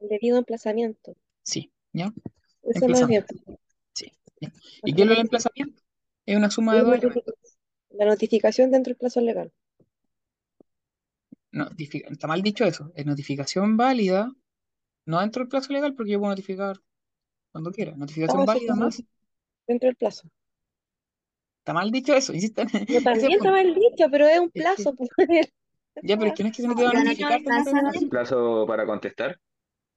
[0.00, 1.16] El debido emplazamiento.
[1.42, 2.12] Sí, ¿ya?
[2.62, 3.24] Eso no es bien.
[3.24, 3.34] Emplazamiento.
[3.92, 4.12] Sí.
[4.40, 4.52] ¿ya?
[4.84, 5.82] ¿Y qué es lo del emplazamiento?
[6.26, 7.34] Es una suma de dos elementos.
[7.90, 9.52] La notificación dentro del plazo legal.
[11.52, 12.90] Notifica- Está mal dicho eso.
[12.94, 14.32] Es notificación válida,
[15.06, 16.80] no dentro del plazo legal, porque yo puedo notificar
[17.52, 17.96] cuando quiera.
[17.96, 19.04] Notificación No, eso válida más.
[19.68, 20.28] dentro del plazo.
[21.60, 22.32] Está mal dicho eso,
[22.88, 24.94] el también está mal dicho, pero es un Es que, plazo.
[24.96, 25.10] pues.
[26.00, 27.40] ya, pero es que no es que se no te va a Pero no notificar
[27.92, 28.66] del plazo.
[28.66, 29.40] para contestar.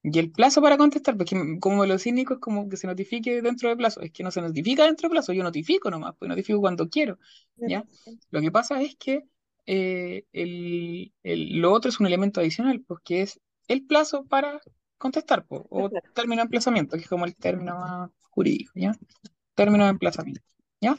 [0.03, 3.69] Y el plazo para contestar, porque como lo cínico es como que se notifique dentro
[3.69, 6.59] de plazo, es que no se notifica dentro de plazo, yo notifico nomás, pues notifico
[6.59, 7.19] cuando quiero,
[7.57, 7.85] ¿ya?
[8.31, 9.25] Lo que pasa es que
[9.71, 14.61] eh, el, el- lo otro es un elemento adicional, pues que es el plazo para
[14.97, 18.93] contestar, pues, o término de emplazamiento, que es como el término más jurídico, ¿ya?
[19.55, 20.43] Término de emplazamiento,
[20.81, 20.97] ¿ya?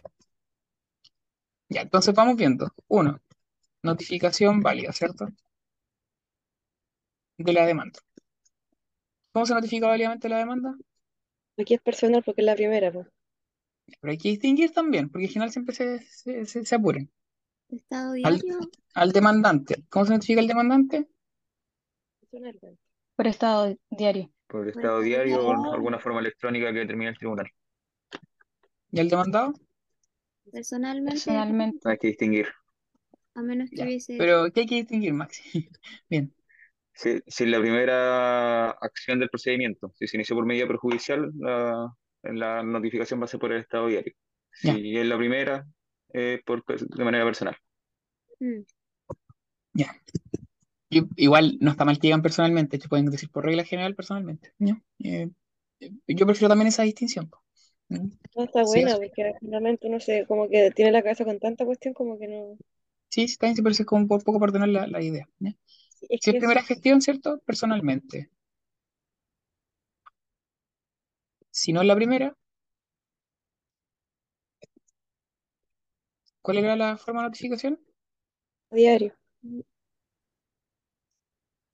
[1.68, 2.68] Ya, entonces vamos viendo.
[2.88, 3.20] Uno,
[3.82, 5.28] notificación válida, ¿cierto?
[7.36, 8.00] De la demanda.
[9.32, 10.74] ¿Cómo se notifica válidamente la demanda?
[11.58, 12.92] Aquí es personal porque es la primera.
[12.92, 13.06] pues.
[14.00, 17.10] Pero hay que distinguir también, porque al final siempre se, se, se- se apuran.
[17.72, 18.58] Estado Al, diario,
[18.94, 19.84] al demandante.
[19.88, 21.08] ¿Cómo se notifica el demandante?
[23.16, 24.30] Por estado diario.
[24.46, 27.46] Por estado diario o alguna forma electrónica que determine el tribunal.
[28.92, 29.54] ¿Y al demandado?
[30.52, 31.88] personalmente, Personalmente.
[31.88, 32.48] Hay que distinguir.
[33.34, 33.84] a menos que Ya.
[33.84, 35.42] hubiese Pero ¿qué hay que distinguir, Maxi?
[36.10, 36.34] Bien,
[36.94, 41.88] Si, si la primera acción del procedimiento, si se inició por medida perjudicial, la,
[42.22, 44.12] la notificación va a ser por el estado diario.
[44.62, 45.66] ya, Si es la primera,
[46.14, 47.56] eh, por, de manera personal.
[48.42, 48.64] Mm.
[49.74, 49.94] Ya.
[50.90, 54.52] Y- igual no está mal que digan personalmente, te pueden decir por regla general personalmente.
[54.58, 54.80] ¿ya?
[55.00, 55.30] Eh,
[55.80, 57.30] eh, yo prefiero también esa distinción.
[58.34, 61.64] No está Sí, buena, porque finalmente uno se, como que tiene la cabeza con tanta
[61.64, 62.58] cuestión como que no.
[63.10, 65.28] Sí, sí, también se parece como un poco para ordenar la, la idea.
[65.88, 67.40] Sí, es Si es primera gestión, ¿cierto?
[67.46, 68.30] Personalmente.
[71.52, 72.36] Si no es la primera,
[76.42, 77.80] ¿cuál era la forma de notificación?
[78.70, 79.14] a diario.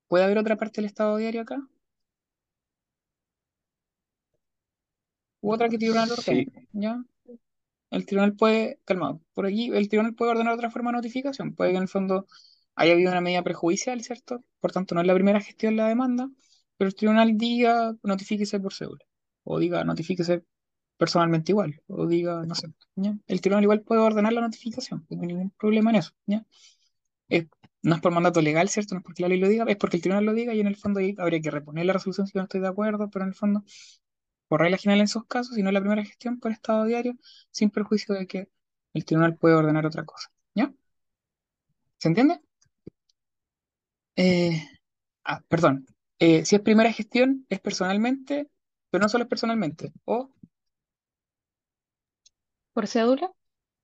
[0.08, 1.66] ¿Puede haber otra parte del estado diario acá?
[5.40, 6.44] ¿U otra que el tribunal ordene?
[6.44, 7.02] Sí, ¿Ya?
[7.90, 11.54] El tribunal puede, calmado, por aquí el tribunal puede ordenar otra forma de notificación.
[11.54, 12.26] Puede que en el fondo
[12.74, 14.44] haya habido una medida prejudicial, ¿cierto?
[14.60, 16.30] Por tanto, no es la primera gestión la demanda,
[16.76, 19.04] pero el tribunal diga notifíquese por cédula,
[19.44, 20.44] o diga notifíquese
[20.98, 23.16] personalmente igual, o diga, no sé, ¿ya?
[23.28, 26.46] El tribunal igual puede ordenar la notificación, no hay ningún problema en eso, ¿ya?
[27.28, 27.46] Es-
[27.82, 28.94] no es por mandato legal, ¿cierto?
[28.94, 30.66] No es porque la ley lo diga, es porque el tribunal lo diga y en
[30.68, 33.24] el fondo ahí habría que reponer la resolución si yo no estoy de acuerdo, pero
[33.24, 33.64] en el fondo
[34.48, 37.16] por regla general en esos casos, si no es la primera gestión por estado diario,
[37.50, 38.48] sin perjuicio de que
[38.94, 40.30] el tribunal puede ordenar otra cosa.
[40.54, 40.72] ¿Ya?
[41.98, 42.40] ¿Se entiende?
[44.16, 44.62] Eh,
[45.24, 45.86] ah, perdón.
[46.18, 48.48] Eh, si es primera gestión, es personalmente,
[48.90, 49.92] pero no solo es personalmente.
[50.04, 50.30] O,
[52.78, 53.28] ¿Por cédula?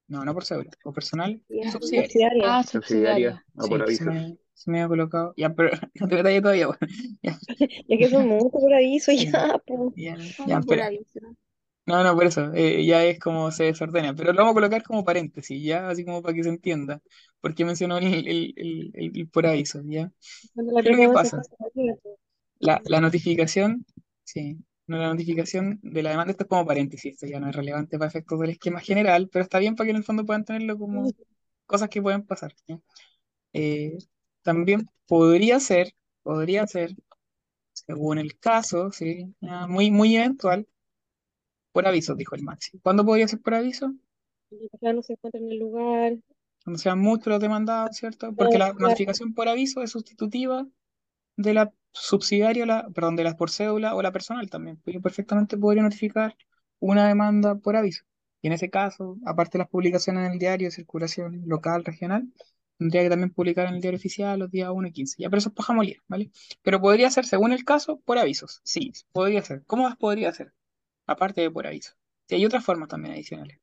[0.09, 1.41] no, no por cédula, o personal.
[1.73, 2.13] Subsidiaria.
[2.41, 3.45] Ah, subsidiaria subsidiaria.
[3.57, 4.07] o por Sí, se avisos.
[4.07, 5.35] me, se me había colocado.
[5.37, 6.81] Ya, pero no te metas ahí todavía, bueno.
[7.23, 7.39] Ya,
[7.89, 9.51] Ya que son muchos por ahí, eso ya,
[9.95, 10.37] ya, pues.
[10.45, 10.81] ya, por espera.
[10.81, 11.21] aviso.
[11.87, 14.83] No, no, por eso, eh, ya es como se desordena, pero lo vamos a colocar
[14.83, 17.03] como paréntesis, ya, así como para que se entienda,
[17.41, 20.11] porque mencionó el, el, el, el- el por aviso, ya.
[20.83, 21.43] ¿Qué es lo que pregunta se pasa?
[22.59, 23.87] La, la notificación,
[24.25, 27.99] sí, la notificación de la demanda, esto es como paréntesis, esto ya no es relevante
[27.99, 30.79] para efectos del esquema general, pero está bien para que en el fondo puedan tenerlo
[30.79, 31.11] como
[31.67, 32.79] cosas que pueden pasar, ¿ya?
[33.53, 33.97] Eh,
[34.43, 36.95] también podría ser, podría ser,
[37.73, 40.67] según el caso, sí, ya, muy, muy eventual,
[41.73, 42.79] por aviso, dijo el Maxi.
[42.81, 43.95] ¿Cuándo podría ser por aviso?
[44.71, 46.17] Persona no se encuentra en el lugar.
[46.63, 48.35] Cuando sean muchos los demandados, ¿cierto?
[48.35, 50.67] Porque la notificación por aviso es sustitutiva
[51.37, 54.77] de la subsidiaria, la, perdón, de las por cédula o la personal también.
[54.85, 56.37] Pues perfectamente podría notificar
[56.81, 58.05] una demanda por aviso.
[58.43, 62.29] Y en ese caso, aparte de las publicaciones en el diario de circulación local, regional,
[62.79, 65.17] tendría que también publicar en el diario oficial los días 1 y 15.
[65.23, 66.31] Ya, pero eso es paja molida, ¿vale?
[66.63, 68.61] Pero podría ser, según el caso, por avisos.
[68.65, 69.65] Sí, podría ser.
[69.67, 70.53] ¿Cómo más podría ser?
[71.07, 71.93] Aparte de por aviso.
[72.29, 73.59] Sí, hay otras formas también adicionales.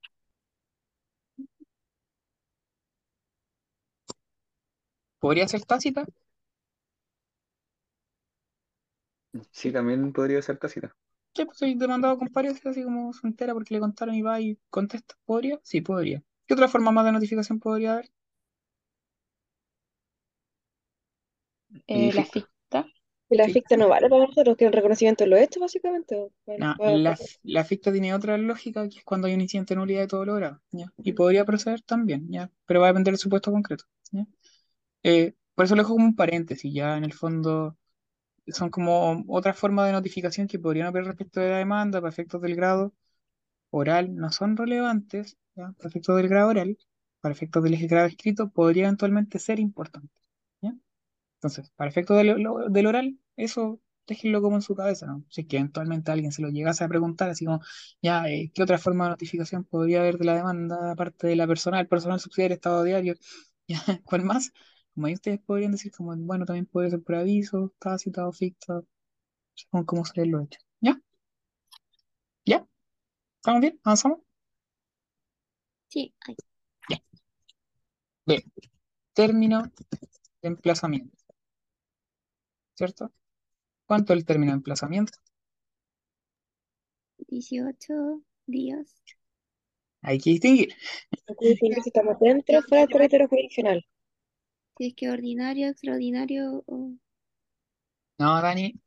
[5.20, 6.06] ¿Podría ser tácita?
[9.52, 10.96] Sí, también podría ser tácita.
[11.36, 14.40] Sí, pues soy demandado con pareja, así como se entera porque le contaron y va
[14.40, 15.16] y contesta.
[15.26, 15.60] ¿Podría?
[15.64, 16.22] Sí, podría.
[16.46, 18.12] ¿Qué otra forma más de notificación podría haber?
[21.88, 22.88] Eh, Y la ficta.
[23.30, 26.16] la ficta no vale para nosotros, que el reconocimiento lo hecho, básicamente.
[26.16, 29.80] o No, la, la ficta tiene otra lógica, que es cuando hay un incidente de
[29.80, 30.94] nulidad de todo lo grado, ¿ya?
[31.02, 32.52] Y podría proceder también, ¿ya?
[32.66, 34.26] Pero va a depender del supuesto concreto, ¿ya?
[35.04, 37.78] Eh, por eso lo dejo como un paréntesis, ya en el fondo
[38.48, 42.42] son como otras formas de notificación que podrían haber respecto de la demanda para efectos
[42.42, 42.94] del grado
[43.72, 45.38] oral, no son relevantes.
[45.56, 46.78] Para efectos del grado oral,
[47.22, 50.10] para efectos del grado escrito, podría eventualmente ser importante.
[51.38, 55.24] Entonces, para efectos del, oral, eso déjenlo como en su cabeza, ¿no?
[55.30, 57.62] Si es que eventualmente alguien se lo llegase a preguntar, así como,
[58.02, 61.48] ya, eh, ¿qué otra forma de notificación podría haber de la demanda, aparte de la
[61.48, 63.16] personal, personal subsidiario, estado diario?
[64.06, 64.52] ¿Cuál más?
[64.94, 68.82] Como ahí ustedes podrían decir, como, bueno, también puede ser por aviso, tácita o ficta,
[69.56, 70.60] según cómo se lo hecho.
[70.82, 71.02] ¿Ya?
[72.46, 72.68] ¿Ya?
[73.38, 73.80] ¿Estamos bien?
[73.84, 74.20] ¿Avanzamos?
[75.88, 76.36] Sí, ay,
[78.26, 78.42] Bien.
[79.14, 81.18] Término de emplazamiento.
[82.76, 83.12] ¿Cierto?
[83.86, 85.18] ¿Cuánto es el término de emplazamiento?
[87.28, 89.04] 18 días.
[90.02, 90.74] Hay que distinguir.
[91.40, 93.86] Si estamos dentro o fuera del territorio jurisdiccional.
[94.78, 96.92] Si es que ordinario, extraordinario o...
[98.20, 98.80] No, Dani,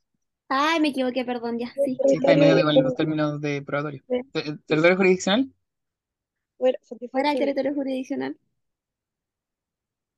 [0.49, 1.99] Ay, me equivoqué, perdón, ya, sí.
[2.07, 4.03] sí está en medio de Territorio- los términos de probatorio.
[4.67, 5.51] ¿Territorio jurisdiccional?
[6.59, 6.79] Fuera,
[7.13, 7.39] Fuera del satisfactorio.
[7.39, 8.37] territorio jurisdiccional.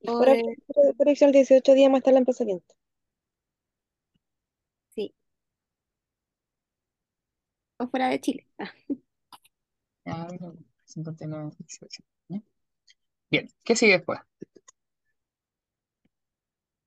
[0.00, 2.74] Y fuera del territorio jurisdiccional 18 días más tarde el emplazamiento.
[4.94, 5.12] Sí.
[7.78, 8.46] O fuera de Chile.
[10.06, 10.52] Ah, mira,
[10.84, 12.40] 59, 18, ¿ya?
[13.30, 14.20] Bien, ¿qué sigue después?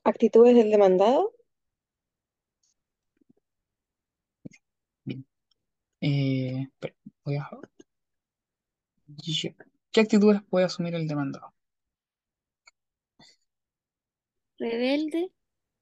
[0.03, 1.31] Actitudes del demandado.
[5.03, 5.25] Bien.
[6.01, 7.49] Eh, espera, voy a...
[9.91, 11.53] ¿Qué actitudes puede asumir el demandado?
[14.59, 15.31] Rebelde,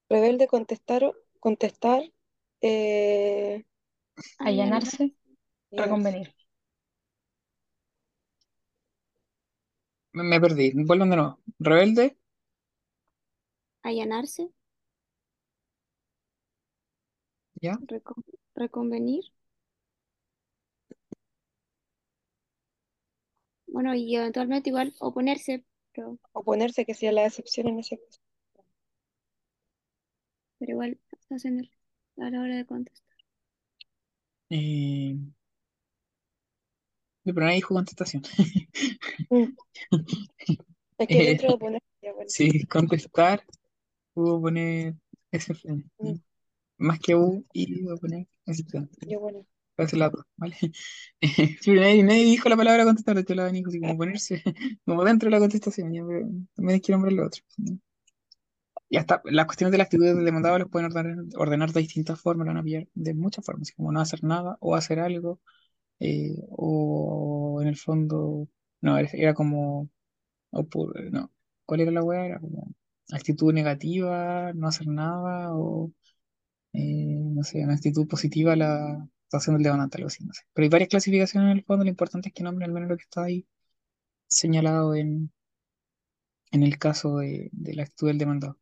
[0.09, 1.03] Rebelde, contestar,
[1.39, 2.01] contestar,
[2.61, 3.65] eh,
[4.39, 5.15] allanar, Allanarse,
[5.71, 6.33] y reconvenir.
[10.13, 10.71] Me, me perdí.
[10.75, 11.39] Vuelvan de nuevo.
[11.59, 12.17] Rebelde,
[13.83, 14.51] allanarse,
[17.61, 17.77] ¿ya?
[17.89, 18.23] recon-
[18.55, 19.23] reconvenir.
[23.67, 25.63] Bueno, y eventualmente igual oponerse,
[25.93, 28.19] pero, oponerse, que sea la excepción en ese caso.
[30.59, 30.99] pero igual
[31.31, 31.71] hacen el-
[32.23, 33.17] a la hora de contestar.
[34.49, 35.15] Eh,
[37.23, 38.23] pero nadie dijo contestación.
[39.31, 39.57] Mm.
[40.99, 42.31] Es que Eh, dentro de oponerse, ya bueno.
[42.31, 43.43] Sí, contestar,
[44.23, 44.95] puedo poner
[45.31, 45.91] excepción.
[45.99, 46.13] Mm.
[46.79, 48.89] Más que U, y voy a poner excepción.
[49.01, 49.45] Ya bueno.
[49.75, 50.55] Para ese lado, ¿vale?
[51.21, 54.43] Sí, pero nadie, nadie dijo la palabra contestar, de hecho la Nico, así como ponerse
[54.85, 57.43] como dentro de la contestación, ya, pero también que nombrar lo otro.
[57.57, 57.79] ¿no?
[58.89, 62.19] Y hasta las cuestiones de la actitud del demandado los pueden ordenar, ordenar de distintas
[62.21, 65.41] formas, lo van a pillar de muchas formas, como no hacer nada o hacer algo,
[65.99, 68.47] eh, o en el fondo,
[68.81, 69.89] no, era como,
[70.51, 71.31] opu- no,
[71.65, 72.25] ¿cuál era la weá?
[72.25, 72.73] Era como
[73.11, 75.91] actitud negativa, no hacer nada, o
[76.73, 76.81] eh,
[77.23, 80.43] no sé, una actitud positiva la actuación del demandante, algo así, no sé.
[80.53, 82.97] Pero hay varias clasificaciones en el fondo, lo importante es que nombre al menos lo
[82.97, 83.47] que está ahí
[84.27, 85.31] señalado en,
[86.51, 88.57] en el caso de, de la actitud del demandado.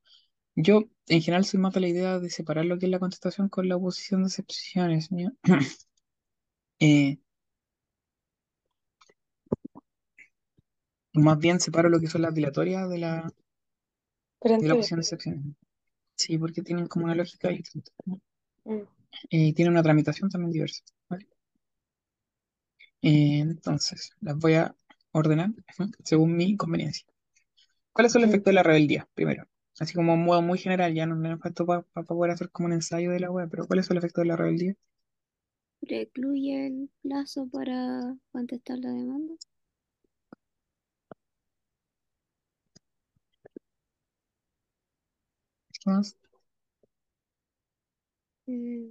[0.56, 3.50] Yo, en general, soy más de la idea de separar lo que es la contestación
[3.50, 5.32] con la oposición de excepciones, ¿ya?
[6.80, 7.18] Eh,
[11.14, 13.28] más bien separo lo que son las dilatorias de la,
[14.60, 15.44] de la oposición de excepciones.
[16.16, 17.92] Sí, porque tienen como una lógica distinta.
[18.06, 18.22] ¿no?
[18.66, 18.86] Mm.
[19.30, 20.84] Eh, tienen una tramitación también diversa.
[21.10, 21.28] ¿vale?
[23.02, 24.76] Eh, entonces, las voy a
[25.12, 25.90] ordenar ¿no?
[26.04, 27.06] según mi conveniencia.
[27.94, 28.26] ¿Cuál es el Mm.
[28.26, 29.10] efecto de la rebeldía?
[29.16, 29.48] Primero,
[29.80, 32.74] así como un modo muy general, ya no me falta para poder hacer como un
[32.74, 34.76] ensayo de la web, pero ¿cuál es el efecto de la rebeldía?
[35.80, 39.36] Precluye el plazo para contestar la demanda.
[48.48, 48.90] Eh,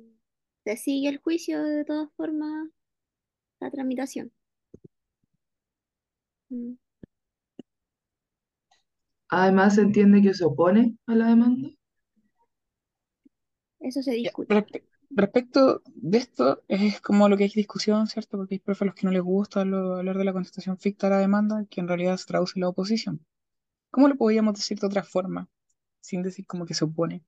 [0.64, 2.68] se sigue el juicio de todas formas,
[3.60, 4.32] la tramitación.
[6.50, 6.76] Mm.
[9.28, 11.68] Además, se entiende que se opone a la demanda.
[13.78, 14.56] Eso se discute.
[14.56, 18.36] respe- respecto de esto, es como lo que hay discusión, ¿cierto?
[18.38, 21.06] Porque hay profes a los que no les gusta lo- hablar de la contestación ficta
[21.06, 23.24] a la demanda, que en realidad se traduce en la oposición.
[23.90, 25.48] ¿Cómo lo podríamos decir de otra forma,
[26.04, 27.24] sin decir como que se opone?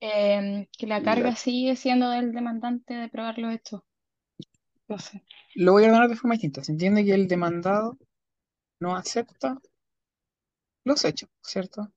[0.00, 3.82] Em, que la carga sigue siendo del demandante de probar los hechos.
[5.54, 6.64] Lo voy a ordenar de forma distinta.
[6.64, 7.98] Se entiende que el demandado
[8.80, 9.58] no acepta
[10.84, 11.92] los hechos, ¿cierto?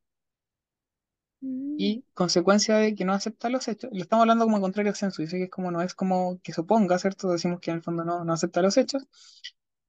[1.41, 1.75] Mm.
[1.77, 5.21] Y consecuencia de que no acepta los hechos, lo estamos hablando como contrario al censo,
[5.21, 7.31] dice que es como no es como que se oponga, ¿cierto?
[7.31, 9.03] Decimos que en el fondo no, no acepta los hechos.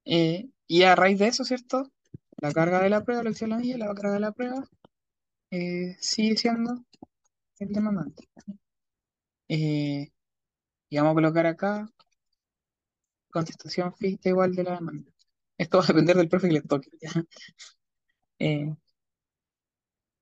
[0.05, 1.91] Eh, y a raíz de eso, ¿cierto?
[2.39, 4.69] La carga de la prueba, lo que dice la la carga de la prueba
[5.51, 6.85] eh, sigue siendo
[7.61, 8.29] el demandante.
[9.49, 10.11] Eh,
[10.91, 11.89] y vamos a colocar acá
[13.31, 15.11] contestación ficta igual de la demanda.
[15.59, 16.91] Esto va a depender del profe que le toque.
[18.39, 18.75] Eh,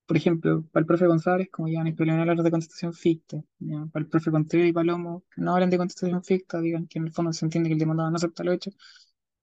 [0.06, 3.42] por ejemplo, para el profe González, como ya no hay problema hablar de contestación ficta.
[3.58, 3.86] ¿ya?
[3.92, 7.12] Para el profe Contreras y Palomo, no hablan de contestación ficta, digan que en el
[7.12, 8.70] fondo se entiende que el demandado no acepta lo hecho.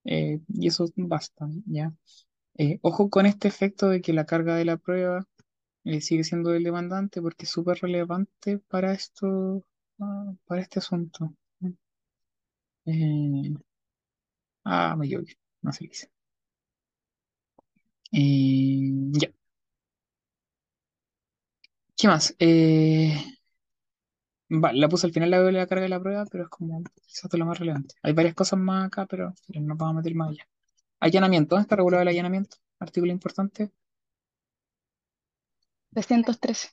[0.04, 1.92] Eh, y eso basta, ¿ya?
[2.58, 5.26] Eh, ojo con este efecto de que la carga de la prueba
[5.84, 9.64] eh, sigue siendo del demandante porque es súper relevante para esto,
[10.00, 11.34] ah, para este asunto.
[14.64, 16.10] Ah, me equivoqué, no se dice.
[18.12, 19.30] Ya,
[21.96, 22.34] ¿qué más?
[22.38, 23.14] Eh,
[24.50, 26.82] va, la puse al final la de la carga de la prueba, pero es como
[27.06, 27.94] quizás de lo más relevante.
[28.02, 30.48] Hay varias cosas más acá, pero no nos vamos a meter más allá.
[31.00, 32.56] Allanamiento, ¿dónde está regulado el allanamiento?
[32.78, 33.70] Artículo importante.
[35.94, 36.70] 313.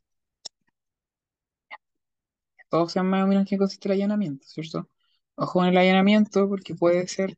[2.70, 4.90] Todos saben más o menos en qué consiste el allanamiento, ¿cierto?
[5.36, 7.38] Ojo con el allanamiento porque puede ser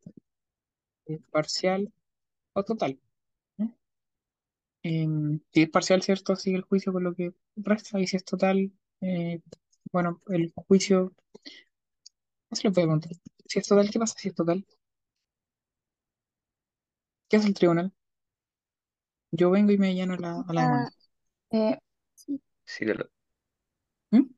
[1.08, 1.92] eh, parcial
[2.54, 3.00] o total.
[4.84, 6.36] Em, si es parcial, ¿cierto?
[6.36, 8.72] Sigue el juicio por lo que resta y si es total,
[9.02, 9.42] eh,
[9.92, 11.14] bueno, el juicio,
[12.52, 13.12] no se lo puede preguntar.
[13.48, 14.64] Si es total, ¿qué pasa si es total?
[17.28, 17.92] ¿Qué hace el tribunal?
[19.32, 20.92] Yo vengo y me allano a la, a la Ah, demanda.
[21.52, 21.78] Eh,
[22.16, 23.10] sí, Sí, que lo-
[24.12, 24.30] ¿Mm?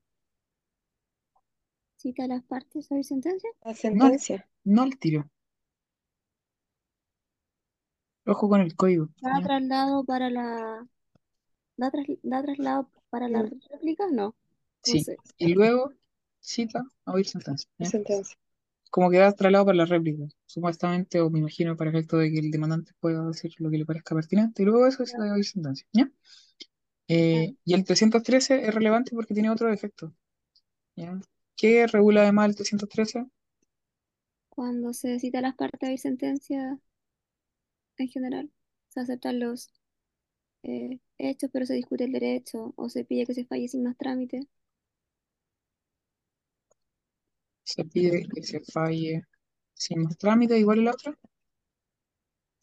[1.95, 3.49] cita a las partes oír sentencia.
[3.63, 4.45] La No, sentencia.
[4.65, 5.29] no al tiro.
[8.25, 9.09] Ojo con el código.
[9.21, 9.45] Da ¿ya?
[9.45, 10.85] traslado para la.
[11.77, 14.35] Da, tras- da traslado para la Mm, réplica, no.
[14.87, 15.03] No Sí.
[15.03, 15.17] sé.
[15.37, 15.93] Y luego
[16.39, 17.69] cita a oír sentencia.
[17.79, 18.35] sentencia.
[18.89, 22.39] Como que da traslado para la réplica, supuestamente, o me imagino para efecto de que
[22.39, 25.87] el demandante pueda decir lo que le parezca pertinente, y luego eso a oír sentencia.
[25.93, 26.11] ¿ya?
[27.07, 30.13] Eh, y el 313 es relevante porque tiene otro defecto.
[30.95, 31.19] ¿ya?
[31.55, 33.27] ¿Qué regula además el 313?
[34.49, 36.77] Cuando se cita las partes oír sentencia
[37.97, 38.51] en general,
[38.89, 39.71] se aceptan los
[40.63, 43.97] eh, hechos, pero se discute el derecho, o se pide que se falle sin más
[43.97, 44.47] trámite.
[47.73, 49.23] Se pide que se falle
[49.73, 51.15] sin más trámite, igual el otro.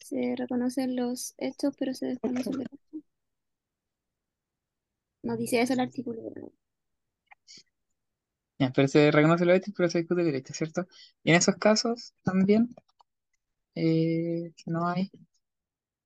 [0.01, 2.77] Se reconocen los hechos, pero se desconoce el derecho.
[5.23, 6.21] No dice eso el artículo,
[8.59, 10.85] Ya, pero se reconoce los hechos, pero se discute el derecho, ¿cierto?
[11.23, 12.75] Y en esos casos también
[13.75, 15.11] eh, no hay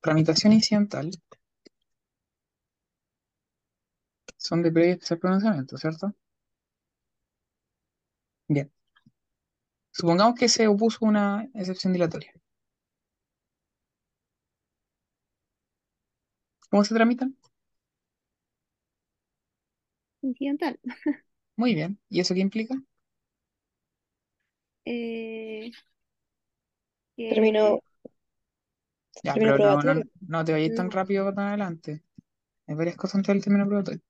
[0.00, 1.08] Tramitación incidental
[4.38, 6.14] son de previo y especial pronunciamiento, ¿cierto?
[8.48, 8.70] Bien.
[9.98, 12.32] Supongamos que se opuso una excepción dilatoria.
[16.70, 17.36] ¿Cómo se tramitan?
[20.22, 20.78] Incidental.
[21.56, 22.00] Muy bien.
[22.08, 22.74] ¿Y eso qué implica?
[24.84, 25.70] Eh,
[27.16, 27.80] que- Terminó,
[29.22, 30.04] Ya, pero no, no, probatorio.
[30.20, 30.90] no te vayas tan No.
[30.90, 32.02] rápido tan adelante.
[32.66, 34.02] Hay varias cosas antes del término probatorio.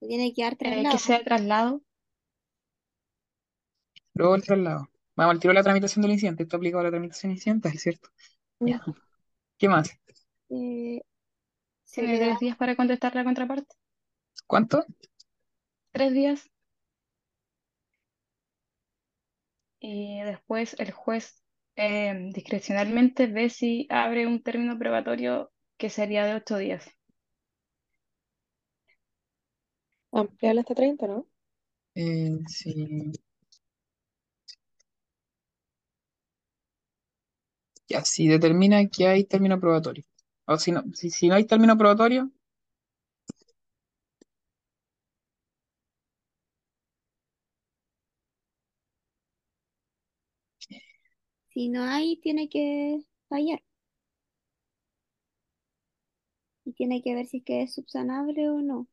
[0.00, 0.90] tiene que dar Eh, traslado.
[0.90, 1.82] que sea traslado.
[4.16, 4.88] Luego el traslado.
[5.14, 6.42] Vamos al tiro de la tramitación del incidente.
[6.42, 8.08] Esto aplicado a la tramitación incidental, ¿cierto?
[8.60, 8.82] Ya.
[9.58, 9.90] ¿Qué más?
[10.48, 11.02] Eh,
[11.84, 13.74] se tres días para contestar la contraparte.
[14.46, 14.84] ¿Cuánto?
[15.92, 16.50] Tres días.
[19.80, 21.42] Y después el juez
[21.76, 26.86] eh, discrecionalmente ve si abre un término probatorio que sería de ocho días.
[30.10, 31.26] Ampliable hasta 30, ¿no?
[31.94, 33.12] Eh, sí.
[37.88, 40.04] Ya, si determina que hay término probatorio.
[40.46, 42.30] O si no, si, no hay término probatorio,
[51.52, 53.60] Si no hay, tiene que fallar.
[56.66, 58.88] Y tiene que ver si es que es subsanable o no.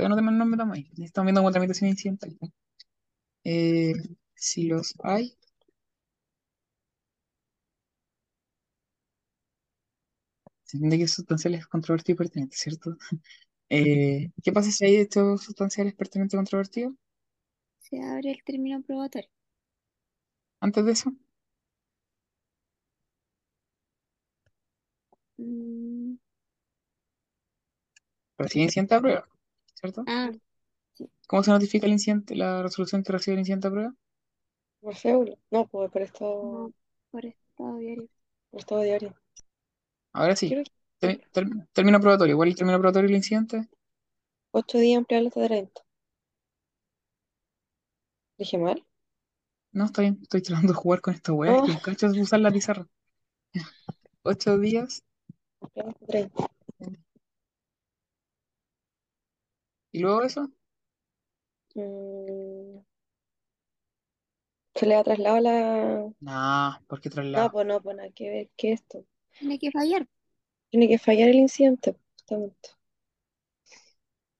[0.00, 0.90] Todavía no, te- no metamos ahí.
[0.98, 2.36] Estamos viendo como tramitación incidental.
[3.44, 3.92] Eh,
[4.34, 5.36] si los hay,
[10.64, 12.96] se entiende que es sustanciales, controvertido y pertinente, ¿cierto?
[13.72, 16.94] Eh, ¿qué pasa si hay hechos sustanciales pertinentes controvertidos?
[17.80, 19.28] Se abre el término probatorio.
[20.60, 21.12] Antes de eso,
[25.40, 26.18] Mm,
[28.38, 29.28] recibe incidente a prueba,
[29.80, 30.06] ¿cierto?
[30.06, 30.30] ah,
[31.28, 33.94] ¿Cómo se notifica el incidente, la resolución que recibe el incidente a prueba?
[34.82, 35.36] Por cédula.
[35.50, 36.72] No, pues por no, estado,
[37.10, 38.08] por estado diario.
[38.50, 39.14] por estado diario.
[40.12, 40.64] Ahora sí, Quiero
[41.00, 42.36] ter- ter- término probatorio.
[42.36, 43.68] ¿Cuál es el término probatorio del incidente?
[44.52, 45.82] 8 días ampliable hasta 30.
[48.38, 48.84] ¿Dije mal?
[49.72, 52.16] No, está bien, estoy tratando de jugar con esta weá, que Oh, un cacho es
[52.16, 52.86] usar la pizarra.
[54.24, 55.02] Ocho días
[55.62, 56.50] ampliable hasta 30.
[59.92, 60.50] Y luego eso,
[61.74, 62.82] Mm,
[64.74, 66.12] Se le ha trasladado la...
[66.20, 67.50] no, ¿por qué No, traslado?
[67.50, 68.50] pues no, pues nada que ver.
[68.56, 69.04] ¿Qué es esto?
[69.38, 70.06] Tiene que fallar.
[70.70, 72.70] Tiene que fallar el incidente, justamente.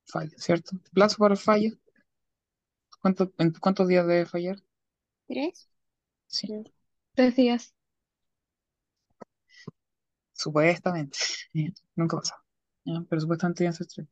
[0.05, 0.77] fallo, ¿cierto?
[0.93, 1.71] Plazo para el fallo.
[3.03, 4.57] ¿Cuánto, en cuántos días debe fallar?
[5.27, 5.67] ¿Tres?
[6.29, 6.55] Sí,
[7.15, 7.73] Tres días.
[10.33, 11.19] supuestamente.
[11.55, 12.37] Ya, Nunca pasa.
[12.85, 14.09] Ya, Pero supuestamente deben ser tres.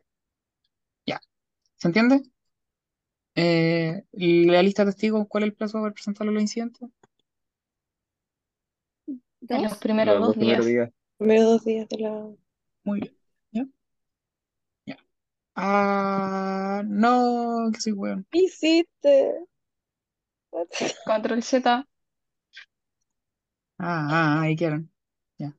[1.79, 2.23] ¿Se entiende?
[3.35, 6.89] Eh, la lista de testigos, ¿cuál es el plazo para presentar los incidentes?
[9.51, 9.79] En los ¿Dos?
[9.79, 10.65] primeros Los dos dos primeros días.
[10.65, 10.91] días.
[11.19, 12.29] Primero dos días de la...
[12.85, 13.17] Muy bien.
[13.53, 13.67] ¿Ya?
[14.87, 14.97] Ya.
[15.57, 18.27] Ah, no, que soy weón.
[18.31, 19.47] ¿Qué hiciste?
[21.05, 21.85] Control Z.
[23.79, 24.07] Ah,
[24.39, 24.91] ah, ahí quedaron.
[25.39, 25.55] Ya.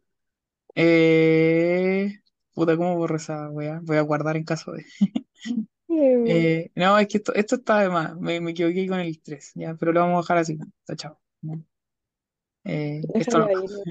[0.76, 2.20] Eh,
[2.54, 3.82] puta, ¿cómo borro esa weá?
[3.84, 4.86] Voy a guardar en caso de.
[5.92, 8.16] Eh, no, es que esto, esto está de más.
[8.18, 10.58] Me, me equivoqué con el 3, ya, pero lo vamos a dejar así.
[10.82, 11.20] Está chao.
[12.64, 13.56] Eh, esto Déjalo ahí,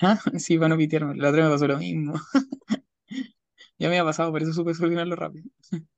[0.00, 0.08] ¿no?
[0.08, 0.20] ¿Ah?
[0.38, 1.16] Sí, van a pitearme.
[1.16, 2.14] La otra me pasó lo mismo.
[3.78, 5.48] Ya me había pasado, por eso supe solucionarlo rápido.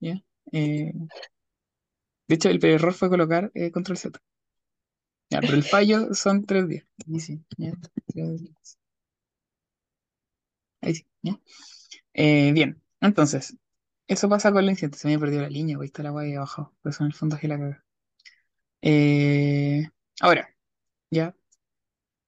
[0.00, 0.22] ¿Ya?
[0.52, 0.92] Eh,
[2.28, 4.20] de hecho, el error fue colocar eh, control Z.
[5.30, 6.84] Ya, pero el fallo son tres días.
[7.08, 7.72] Ahí sí, ya.
[10.80, 11.38] Ahí sí, ya.
[12.14, 13.56] Eh, bien, entonces,
[14.08, 14.98] eso pasa con la incidente.
[14.98, 16.74] Se me perdido la línea, güey, está la guay abajo.
[16.82, 17.84] Por eso en el fondo que la caga.
[18.82, 19.88] Eh,
[20.20, 20.48] ahora,
[21.10, 21.34] ya.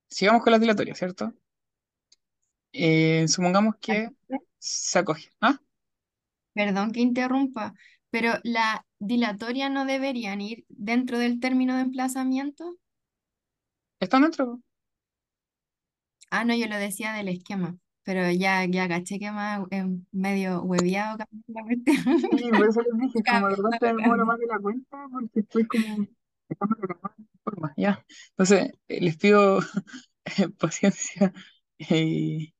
[0.09, 1.35] Sigamos con las dilatorias, ¿cierto?
[2.72, 4.11] Eh, supongamos que
[4.59, 5.31] se acoge.
[5.41, 5.61] ¿Ah?
[6.53, 7.74] Perdón que interrumpa,
[8.11, 12.76] pero la dilatoria no deberían ir dentro del término de emplazamiento.
[14.01, 14.61] ¿Están dentro?
[16.31, 17.76] Ah, no, yo lo decía del esquema,
[18.09, 22.38] pero ya, ya caché que más es medio hueviado la cuestión.
[22.38, 25.40] Sí, por eso les dije, como de repente me demoro más de la cuenta porque
[25.40, 26.06] estoy como
[27.44, 28.02] forma, ya.
[28.30, 31.34] Entonces, eh, les pido eh, paciencia
[31.78, 32.54] y,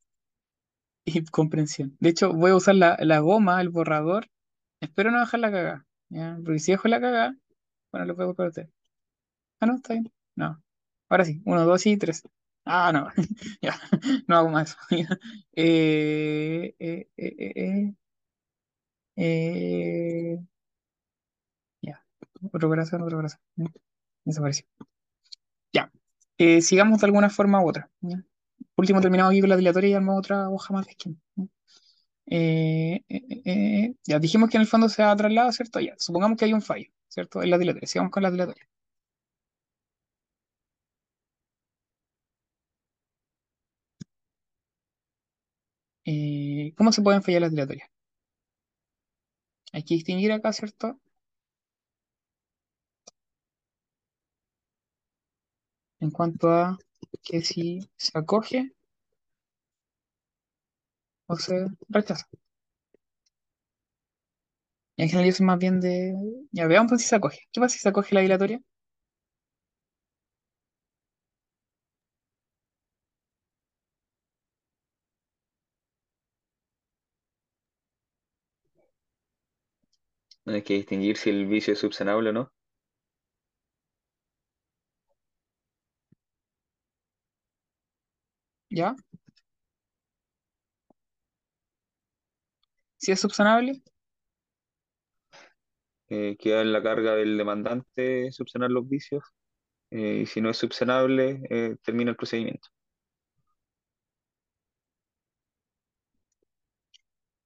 [1.07, 1.97] y comprensión.
[1.99, 4.29] De hecho, voy a usar la, la goma, el borrador.
[4.83, 6.39] Espero no dejar la cagada, ¿ya?
[6.45, 7.35] Porque si dejo la cagada,
[7.91, 8.69] bueno, lo puedo ustedes.
[9.61, 10.13] Ah, no, está bien.
[10.37, 10.63] No.
[11.09, 12.23] Ahora sí, uno, dos y tres.
[12.71, 13.09] Ah, no,
[13.63, 13.75] ya,
[14.27, 14.77] no hago más.
[15.61, 17.95] Eh, eh, eh, eh, eh,
[19.17, 20.39] eh,
[21.83, 22.05] ya.
[22.53, 23.41] Otro corazón, otro corazón.
[24.25, 24.67] Desapareció.
[25.73, 25.91] Ya.
[26.39, 27.91] Eh, sigamos de alguna forma u otra.
[28.77, 30.97] último, terminamos aquí con la dilatoria y armamos otra hoja más de.
[32.31, 35.81] Eh, eh, eh, eh, ya dijimos que en el fondo se ha trasladado, ¿cierto?
[35.81, 35.95] Ya.
[35.99, 37.43] Supongamos que hay un fallo, ¿cierto?
[37.43, 37.87] En la dilatoria.
[37.89, 38.69] Sigamos con la dilatoria.
[46.75, 47.89] ¿Cómo se pueden fallar las dilatorias?
[49.73, 51.01] Hay que distinguir acá, ¿cierto?
[56.01, 56.77] En cuanto a
[57.23, 58.73] que si se acoge
[61.27, 61.57] o se
[61.89, 62.27] rechaza.
[64.99, 66.13] En general yo soy más bien de...
[66.53, 67.39] Ya, veamos pues si se acoge.
[67.53, 68.61] ¿Qué pasa si se acoge la dilatoria?
[80.49, 82.53] Hay que distinguir si el vicio es subsanable o no.
[88.71, 88.95] ¿Ya?
[92.97, 93.83] Si es subsanable,
[96.11, 99.23] Eh, queda en la carga del demandante subsanar los vicios.
[99.91, 102.69] eh, y si no es subsanable, eh, termina el procedimiento.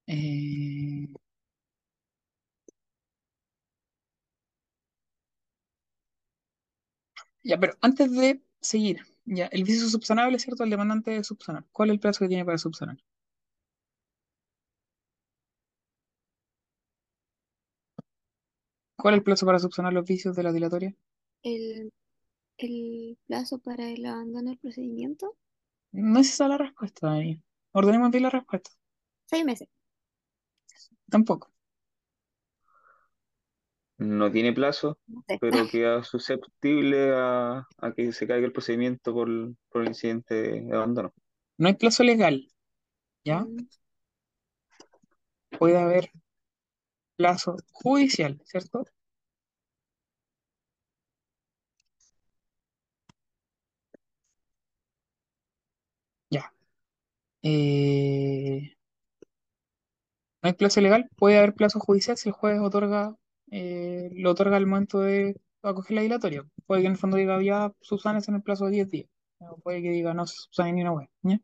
[0.06, 1.08] eh,
[7.44, 10.64] Ya, pero antes de seguir, ya, el vicio es subsanable, ¿cierto?
[10.64, 11.64] El demandante debe subsanar.
[11.72, 12.98] ¿Cuál es el plazo que tiene para subsanar?
[18.96, 20.94] ¿Cuál es el plazo para subsanar los vicios de la dilatoria?
[21.44, 21.92] El,
[22.58, 25.36] el plazo para el abandono del procedimiento,
[25.92, 27.40] No es esa la respuesta, Dani.
[27.72, 28.72] Ordenemos bien la respuesta.
[29.26, 29.68] seis meses.
[31.10, 31.51] Tampoco.
[34.02, 34.98] No tiene plazo,
[35.38, 39.28] pero queda susceptible a, a que se caiga el procedimiento por,
[39.70, 41.12] por el incidente de abandono.
[41.58, 42.48] No hay plazo legal,
[43.24, 43.40] ¿ya?
[43.40, 43.68] Mm,
[45.58, 46.10] Puede haber
[47.16, 48.84] plazo judicial, ¿cierto?
[56.30, 56.52] Ya.
[57.42, 58.74] Eh,
[60.42, 63.16] no hay plazo legal, puede haber plazo judicial si el juez otorga,
[63.52, 66.44] eh, lo otorga al momento de acoger la dilatoria.
[66.66, 69.08] Puede que en el fondo diga ya subsanes en el plazo de 10 días.
[69.40, 71.38] O puede que diga no se ni una ¿ya?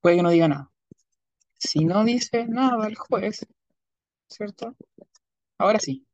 [0.00, 0.70] Puede que no diga nada.
[1.58, 3.46] Si no dice nada el juez,
[4.28, 4.76] ¿cierto?
[5.58, 6.06] Ahora sí.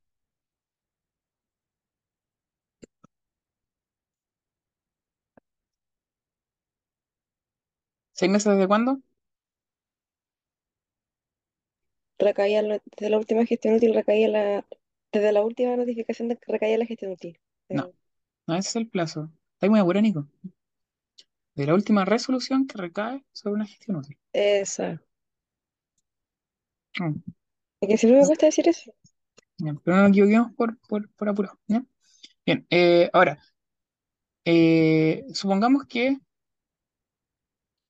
[8.12, 9.00] ¿Seis meses desde cuándo?
[12.18, 14.64] Recaía desde la última gestión útil, recaía la,
[15.12, 17.38] desde la última notificación de que recaía la gestión útil.
[17.72, 17.92] No, Eh,
[18.46, 19.30] no ese es el plazo.
[19.54, 20.28] Está muy apurado, Nico.
[21.54, 24.18] De la última resolución que recae sobre una gestión útil.
[24.32, 25.00] esa.
[27.00, 27.22] Mm,
[27.82, 28.94] Es que siempre me cuesta decir eso.
[29.58, 31.58] ya, Pero no nos equivoquemos por, por, por apuro.
[31.66, 31.84] ¿ya?
[32.46, 33.38] Bien, eh, ahora,
[34.44, 36.18] eh, supongamos que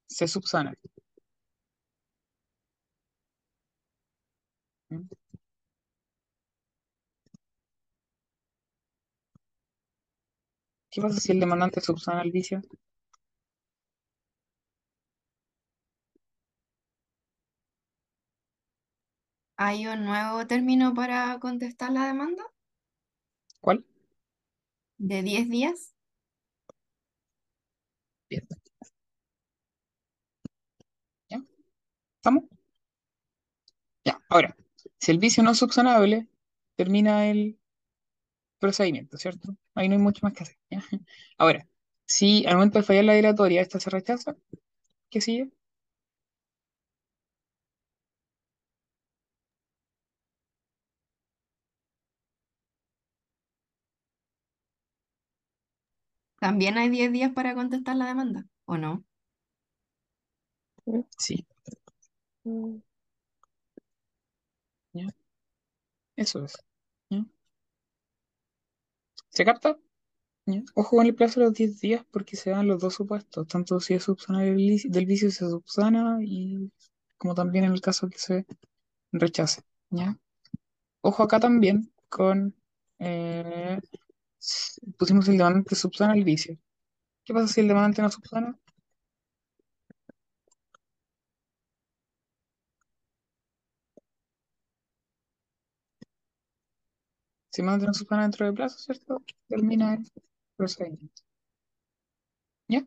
[0.07, 0.75] se subsana.
[10.93, 12.62] ¿Qué pasa si el demandante subsana el vicio?
[19.57, 22.45] ¿Hay un nuevo término para contestar la demanda?
[23.61, 23.84] ¿Cuál?
[24.97, 25.93] ¿De 10 días?
[28.28, 28.47] Bien,
[31.28, 31.43] ¿ya?
[32.16, 32.45] ¿Estamos?
[34.05, 34.57] Ya, ahora,
[35.01, 36.28] si el vicio no es subsanable,
[36.76, 37.59] termina el
[38.59, 39.57] procedimiento, ¿cierto?
[39.74, 40.83] Ahí no hay mucho más que hacer, ¿ya?
[41.39, 41.68] Ahora,
[42.07, 44.37] si al momento de fallar la dilatoria esta se rechaza,
[45.11, 45.51] ¿qué sigue?
[56.41, 58.45] ¿También hay 10 días para contestar la demanda?
[58.66, 59.03] ¿O no?
[61.18, 61.47] Sí.
[64.93, 65.07] ¿ya?
[66.16, 66.57] Eso es,
[67.11, 67.25] ¿ya?
[69.31, 69.79] ¿Se capta?
[70.74, 73.78] Ojo con el plazo de los 10 días porque se dan los dos supuestos, tanto
[73.80, 76.70] si es subsanar del vicio se subsana y
[77.16, 78.47] como también en el caso que se
[79.12, 80.18] rechace, ¿ya?
[81.03, 82.55] Ojo acá también con,
[82.99, 83.80] eh,
[84.99, 86.59] pusimos el demandante subsana el vicio.
[87.24, 88.59] ¿Qué pasa si el demandante no subsana?
[97.51, 99.22] Si el demandante no subsana dentro del plazo, ¿cierto?
[99.49, 100.05] Termina el
[100.63, 101.23] procedimiento,
[102.69, 102.87] ¿ya?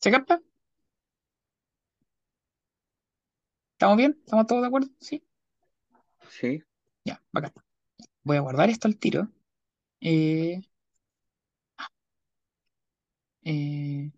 [0.00, 0.42] ¿Se capta?
[3.74, 4.16] ¿Estamos bien?
[4.24, 4.88] ¿Estamos todos de acuerdo?
[5.00, 5.22] Sí.
[6.28, 6.62] Sí,
[7.04, 7.52] Ya, bacán.
[8.24, 9.28] Voy a guardar esto al tiro.
[10.00, 10.62] Eh,
[13.44, 14.10] eh,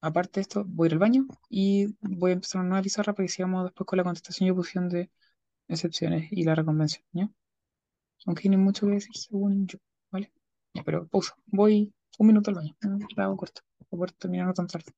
[0.00, 3.12] aparte de esto, voy a ir al baño y voy a empezar una nueva pizarra
[3.12, 5.10] para que sigamos después con la contestación y oposición de
[5.68, 7.30] excepciones y la reconvención, ¿ya?
[8.26, 9.78] Aunque hay mucho que decir según yo,
[10.10, 10.32] ¿vale?
[10.84, 11.34] Pero pausa.
[11.46, 12.76] Voy un minuto al baño.
[12.82, 12.98] ¿no?
[13.16, 13.62] La hago corto.
[13.78, 14.92] Para poder terminar no tan tarde.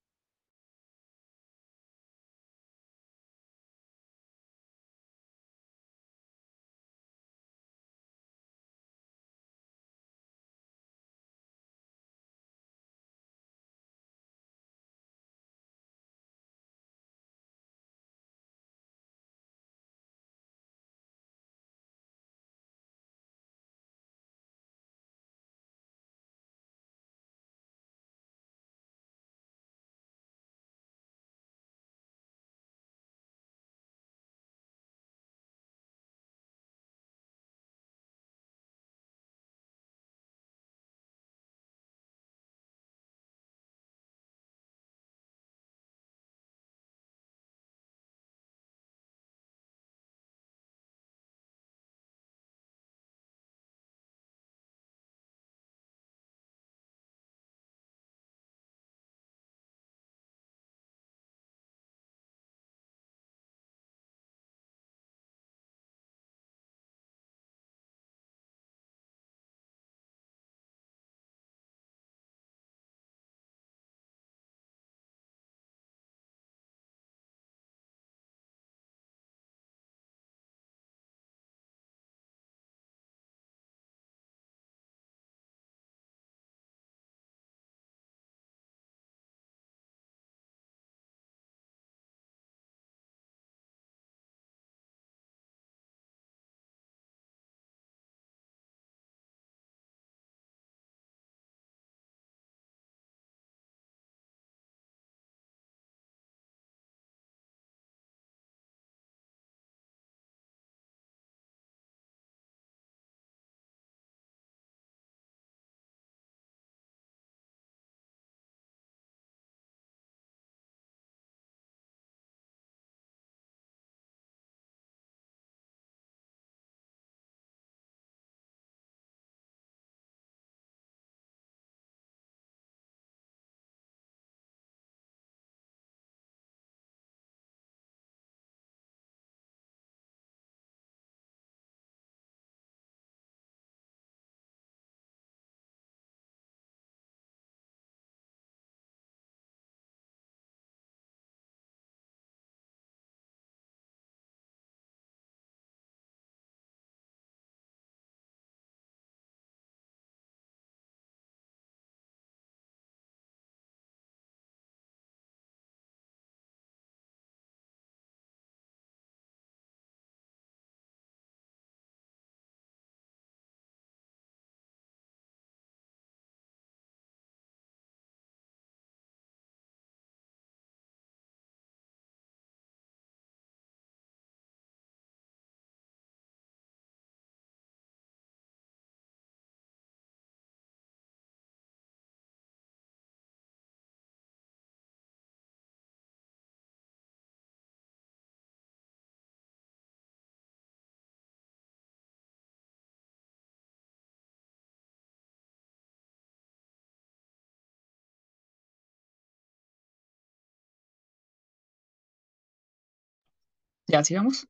[213.89, 214.47] Ya, sigamos.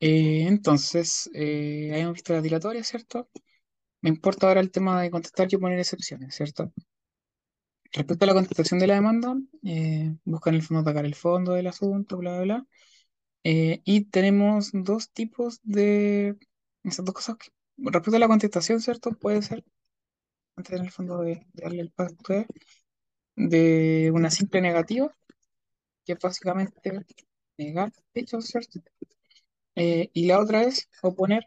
[0.00, 3.28] Eh, entonces, eh, habíamos visto la dilatoria, ¿cierto?
[4.02, 6.72] Me importa ahora el tema de contestar y poner excepciones, ¿cierto?
[7.92, 9.34] Respecto a la contestación de la demanda,
[9.64, 12.66] eh, buscan el fondo atacar el fondo del asunto, bla, bla, bla.
[13.44, 16.36] Eh, y tenemos dos tipos de
[16.84, 17.36] esas dos cosas.
[17.78, 19.12] respecto a la contestación, ¿cierto?
[19.12, 19.64] Puede ser,
[20.56, 22.46] antes en el fondo de, darle el paso a ustedes,
[23.36, 25.14] de una simple negativa,
[26.04, 26.92] que básicamente
[27.58, 28.80] negar hechos, ¿cierto?
[29.76, 31.46] Eh, y la otra es oponer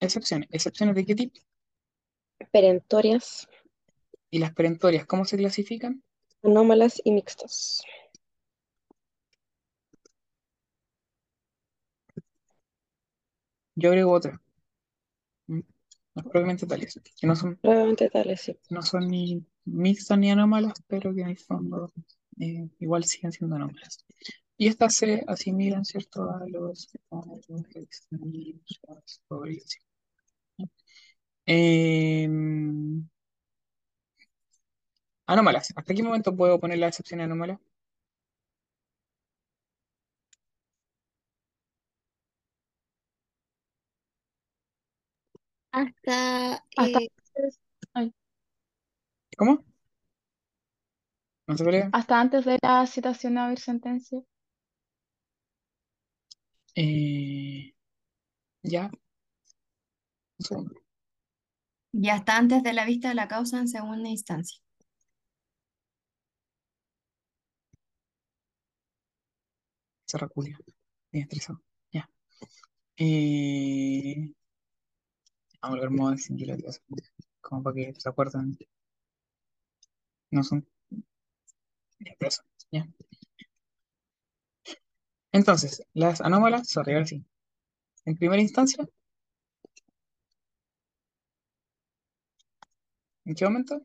[0.00, 0.48] excepciones.
[0.52, 1.40] ¿Excepciones de qué tipo?
[2.52, 3.48] Perentorias,
[4.32, 6.02] Y las perentorias, ¿cómo se clasifican?
[6.42, 7.82] anómalas y mixtas.
[13.74, 14.40] Yo agrego otra,
[15.48, 15.64] ¿m?
[16.14, 18.58] Las propiamente tales, que no son, Probablemente tales, sí.
[18.70, 21.92] no son ni mixtas ni anómalas, pero que en el fondo
[22.40, 24.04] eh, igual siguen siendo anómalas.
[24.60, 26.90] Y estas se asimilan, ¿cierto?, a los.
[31.46, 33.08] Em,
[35.26, 35.72] anómalas.
[35.76, 37.58] ¿Hasta qué momento puedo poner la excepción anómala?
[45.72, 48.12] Hasta, Hasta eh,
[49.36, 49.64] ¿Cómo?
[51.46, 51.92] ¿No se pelea?
[51.92, 54.20] hasta antes de la citación a oír sentencia.
[56.82, 57.74] Eh,
[58.62, 58.90] ya,
[60.38, 60.74] segundo.
[61.92, 64.60] Y hasta antes de la vista de la causa en segunda instancia.
[70.06, 70.58] Cerra Julia.
[71.12, 71.62] Bien estresado.
[71.92, 72.08] Ya.
[72.96, 74.32] Eh,
[75.62, 76.74] vamos a ver modo de singularidad.
[77.40, 78.56] Como para que se acuerden.
[80.30, 80.66] No son
[82.00, 82.44] expresos.
[82.72, 82.86] Ya.
[85.32, 87.24] Entonces, las anómalas, sorry, ahora sí.
[88.04, 88.86] En primera instancia,
[93.24, 93.80] ¿en qué momento?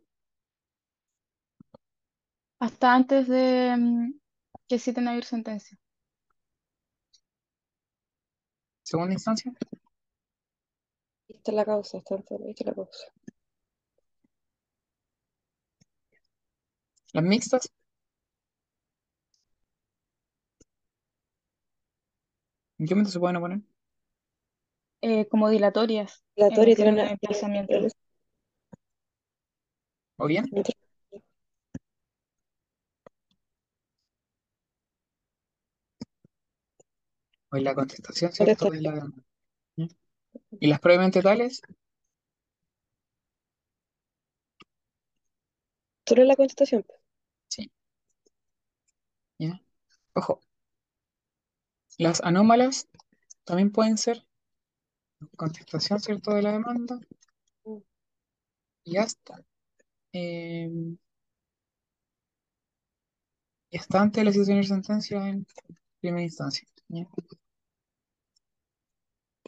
[2.60, 4.14] Hasta antes de mm,
[4.68, 5.78] que citen a oír sentencia.
[8.84, 9.52] Segunda instancia,
[11.28, 13.06] Viste la causa, de viste la causa.
[17.14, 17.72] las mixtas,
[22.86, 23.62] ¿en qué momento se pueden oponer?
[25.02, 27.08] Eh, como dilatorias en Dilatoria el tiene término una.
[27.08, 27.74] de emplazamiento.
[30.18, 30.46] ¿O bien?
[37.52, 38.70] O en la contestación, ¿cierto?
[38.72, 39.08] La.
[39.78, 39.88] ¿Ya?
[40.60, 41.62] ¿Y las probablemente tales?
[46.08, 46.86] Solo la contestación.
[47.50, 47.72] Sí.
[49.40, 49.62] ¿Ya?
[50.14, 50.45] Ojo.
[51.98, 52.88] Las anómalas
[53.44, 54.26] también pueden ser
[55.38, 56.34] contestación, ¿cierto?
[56.34, 57.00] De la demanda.
[58.84, 59.44] Y hasta.
[60.14, 60.70] eh,
[63.70, 65.46] y hasta antes de la situación de sentencia en
[66.00, 66.68] primera instancia.
[66.88, 67.06] ¿ya?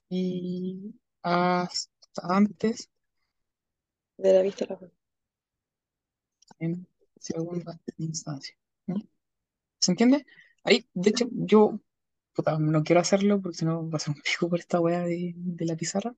[0.10, 2.90] Y hasta antes
[4.18, 4.92] De la vista de la
[6.60, 6.88] en
[7.20, 8.56] segunda instancia.
[8.88, 8.96] ¿ya?
[9.80, 10.26] ¿Se entiende?
[10.64, 11.80] Ahí, de hecho, yo
[12.38, 15.02] puta, no quiero hacerlo porque si no va a ser un pico por esta weá
[15.02, 16.16] de, de la pizarra.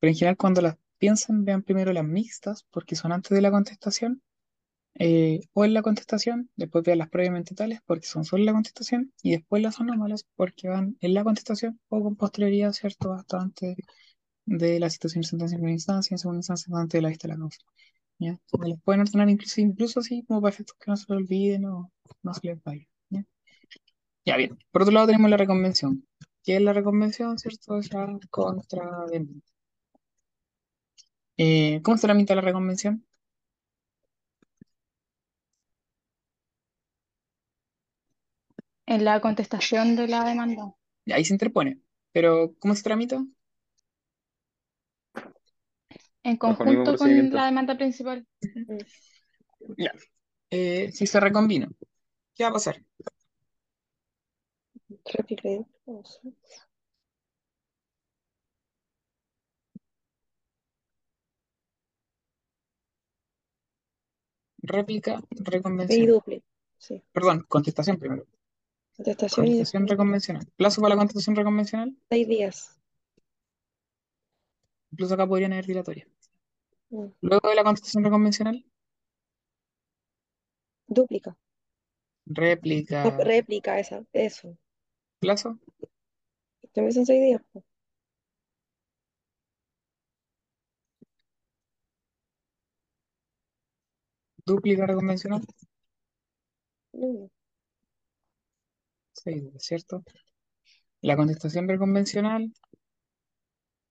[0.00, 3.50] Pero en general, cuando las piensan, vean primero las mixtas, porque son antes de la
[3.50, 4.22] contestación,
[4.98, 8.52] eh, o en la contestación, después vean las previamente tales, porque son solo en la
[8.54, 13.12] contestación, y después las anómalas, porque van en la contestación o con posterioridad, ¿cierto?
[13.12, 13.76] Hasta antes
[14.46, 17.34] de la situación sentencia en primera instancia, en segunda instancia, antes de la vista de
[17.34, 17.60] la causa.
[18.18, 18.38] ¿ya?
[18.52, 21.66] O las pueden ordenar incluso, incluso así, como para efectos que no se lo olviden
[21.66, 21.92] o
[22.22, 22.86] no se les vaya.
[24.24, 24.36] ¿Ya?
[24.36, 24.58] Bien.
[24.70, 26.06] Por otro lado tenemos la reconvención.
[26.44, 27.78] ¿Qué es la reconvención, cierto?
[27.78, 28.18] Es la.
[31.36, 33.06] Eh, ¿cómo se tramita la reconvención?
[38.86, 40.74] En la contestación de la demanda.
[41.04, 41.80] Y ahí se interpone.
[42.12, 43.24] Pero, ¿cómo se tramita?
[46.24, 48.26] En conjunto con la demanda principal.
[49.76, 49.92] Ya.
[50.50, 51.68] Eh, si se recombina,
[52.34, 52.84] ¿qué va a pasar?
[55.04, 55.48] Réplica.
[64.62, 66.06] Réplica, Y reconvención.
[66.06, 66.42] duple.
[66.78, 67.02] Sí.
[67.12, 68.26] Perdón, contestación primero.
[68.96, 70.46] Contestación y Contestación reconvencional.
[70.56, 71.96] Plazo para la contestación reconvencional.
[72.10, 72.78] seis días.
[74.92, 76.06] Incluso acá podrían haber dilatoria.
[76.90, 77.06] Mm.
[77.22, 78.64] Luego de la contestación reconvencional,
[80.86, 81.30] Dúplica.
[81.30, 83.16] No, réplica.
[83.18, 84.58] réplica esa, eso.
[85.22, 85.60] Plazo,
[86.72, 87.40] También son seis días.
[87.52, 87.62] po.
[94.44, 95.42] dúplica reconvencional,
[96.94, 97.30] No,
[99.12, 100.02] seis días, ¿cierto?
[101.02, 102.52] La contestación reconvencional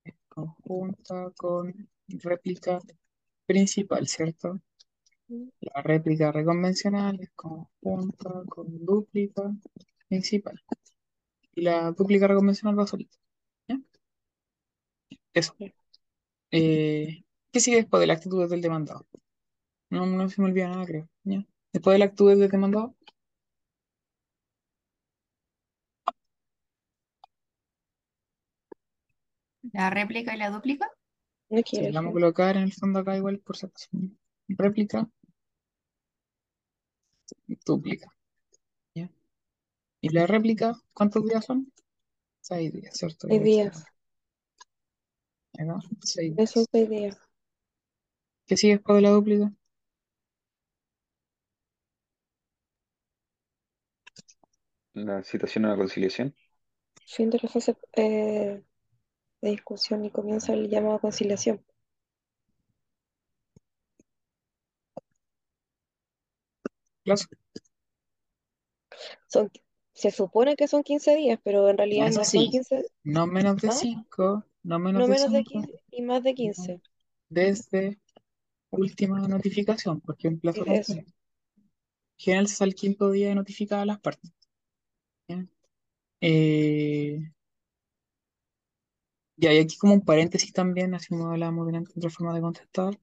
[0.04, 1.74] es conjunta con
[2.08, 2.80] réplica
[3.46, 4.60] principal, ¿cierto?
[5.30, 5.52] no.
[5.62, 9.52] La réplica reconvencional es conjunta con dúplica
[10.10, 10.62] principal.
[11.56, 13.18] Y la dúplica reconvencional va solita.
[13.68, 13.78] ¿ya?
[15.34, 15.56] Eso.
[16.52, 19.08] Eh, ¿qué sigue después de la actitud del demandado?
[19.89, 21.10] No, no se me olvida nada, creo.
[21.24, 21.45] ¿ya?
[21.74, 22.95] Después de la actitud del demandado,
[29.74, 30.89] La réplica y la dúplica.
[31.49, 33.89] No sí, quiero la vamos a colocar en el fondo acá igual por si acaso.
[34.47, 35.08] Réplica,
[37.66, 38.12] dúplica.
[40.02, 41.72] Y la réplica, ¿cuántos días son?
[42.41, 43.28] Seis días, ¿cierto?
[43.28, 43.86] Seis días.
[46.02, 46.54] Seis días.
[46.72, 47.18] seis días.
[48.47, 49.54] ¿Qué sigue después de la dúplica?
[54.93, 56.36] La citación a la conciliación.
[57.06, 58.64] Fin de la fase eh,
[59.41, 61.64] de discusión y comienza el llamado a conciliación.
[67.04, 67.28] Plazo.
[69.28, 69.49] Son,
[69.94, 73.58] se supone que son 15 días, pero en realidad no son sí, 15, no menos
[73.58, 73.72] de ¿Ah?
[73.72, 76.82] 5, no menos no de menos de 5 15 y más de 15.
[77.30, 78.00] desde
[78.72, 80.89] última notificación, porque un plazo Es.
[80.89, 81.06] En
[82.18, 84.32] general se el quinto día de notificar a las partes.
[85.28, 85.46] ¿ya?
[86.22, 87.32] Eh,
[89.38, 93.00] y hay aquí como un paréntesis también, así como hablábamos de otra forma de contestar.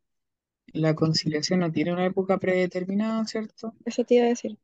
[0.73, 3.75] La conciliación no tiene una época predeterminada, ¿cierto?
[3.85, 4.59] Eso te iba a decir.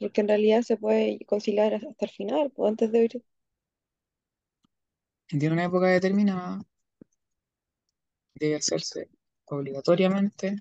[0.00, 3.22] Porque en realidad se puede conciliar hasta el final, pues antes de ir.
[5.28, 6.60] Tiene una época determinada,
[8.34, 9.08] debe hacerse
[9.46, 10.56] obligatoriamente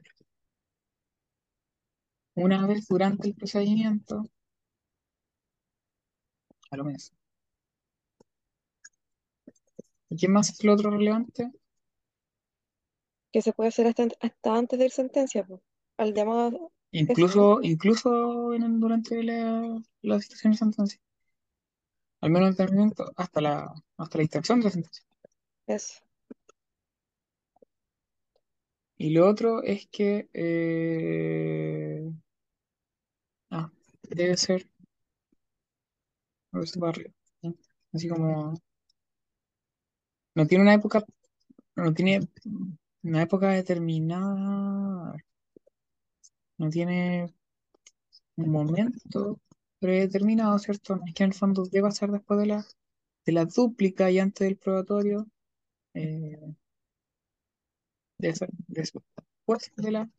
[2.36, 4.26] una vez durante el procedimiento,
[6.72, 7.14] a lo menos.
[10.10, 11.52] ¿Y qué más es lo otro relevante?
[13.32, 15.62] Que se puede hacer hasta, hasta antes de ir sentencia, pues.
[15.98, 16.72] Al llamado.
[16.92, 21.00] Incluso, incluso en- durante la, la situación de sentencia.
[22.22, 22.56] Al menos
[23.18, 25.04] hasta la, hasta la instrucción de la sentencia.
[25.68, 26.00] Eso.
[29.00, 32.12] Y lo otro es que eh,
[33.52, 33.70] ah,
[34.10, 34.66] debe ser
[36.86, 37.12] arriba,
[37.42, 37.56] ¿sí?
[37.92, 38.54] Así como
[40.36, 41.04] no tiene una época,
[41.76, 42.22] no tiene
[43.04, 45.16] una época determinada,
[46.60, 47.34] no tiene
[48.38, 49.40] un momento
[49.80, 50.96] predeterminado, ¿cierto?
[50.96, 52.66] No es que en el fondo deba ser después de la,
[53.26, 55.28] de la dúplica y antes del probatorio,
[55.96, 56.56] eh,
[58.18, 60.10] después de la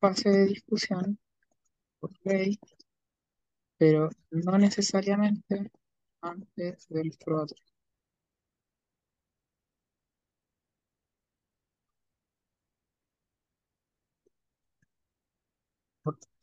[0.00, 1.18] fase de discusión
[2.00, 2.10] por
[3.76, 5.70] pero no necesariamente
[6.20, 7.77] antes del probatorio.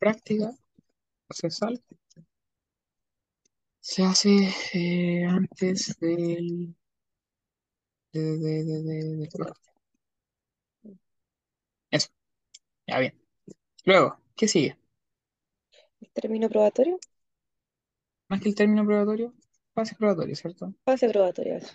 [0.05, 0.51] Práctica
[1.27, 1.83] procesal
[3.79, 6.75] se hace eh, antes del
[8.13, 9.29] de, de, de, de-.
[11.89, 12.09] Eso,
[12.85, 13.19] ya bien.
[13.83, 14.77] Luego, ¿qué sigue?
[16.01, 16.99] El término probatorio.
[18.29, 19.33] Más que el término probatorio,
[19.73, 20.71] fase probatoria, ¿cierto?
[20.85, 21.57] Fase probatoria.
[21.57, 21.73] eso.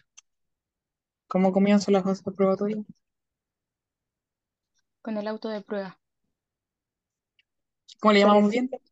[1.26, 2.76] ¿Cómo comienza la fase probatoria?
[5.02, 5.99] Con el auto de prueba.
[8.00, 8.68] ¿Cómo le Se llamamos bien?
[8.70, 8.90] recibe,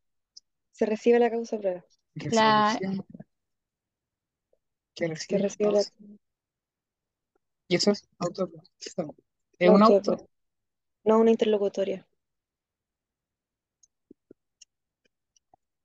[0.72, 1.84] se recibe la causa prueba.
[2.14, 3.06] La- Resolución.
[4.94, 5.92] Que Se recibe recibe la causa.
[7.68, 8.50] Y eso es auto.
[9.58, 10.28] Es un auto.
[11.04, 12.06] No una interlocutoria.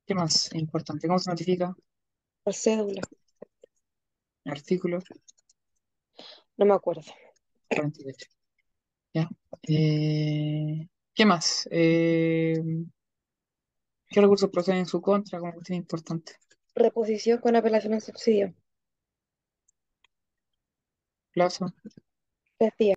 [0.06, 1.08] ¿Qué más es importante?
[1.08, 1.76] ¿Cómo se notifica?
[2.44, 3.02] Por cédula.
[4.46, 5.00] Artículo
[6.58, 7.04] No me acuerdo.
[7.70, 8.28] 48.
[9.14, 9.30] ¿Ya?
[9.64, 11.68] Eh, ¿qué más?
[11.72, 12.62] Eh,
[14.14, 16.34] ¿qué recursos proceden en su contra como cuestión importante?
[16.76, 18.54] Reposición con apelación al subsidio.
[21.32, 21.74] Plazo.
[22.58, 22.96] Tres días.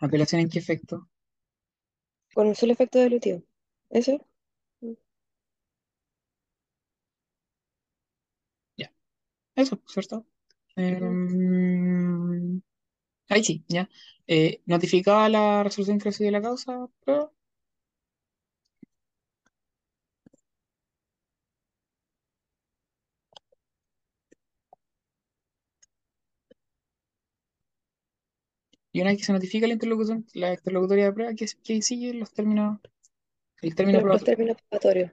[0.00, 1.08] ¿Apelación en qué efecto?
[2.32, 3.42] Con un solo efecto delutivo.
[3.90, 4.20] ¿Eso?
[9.58, 10.24] Eso, ¿cierto?
[10.76, 11.87] Em,
[13.28, 13.88] Ahí sí, ya.
[14.26, 17.32] Eh, notificada la resolución que recibió la causa, pero
[28.92, 32.32] Y una vez que se notifica la interlocución, la interlocutoria de prueba, ¿Qué sigue los
[32.34, 32.80] términos,
[33.62, 34.14] el término los.
[34.14, 35.12] Los términos probatorios.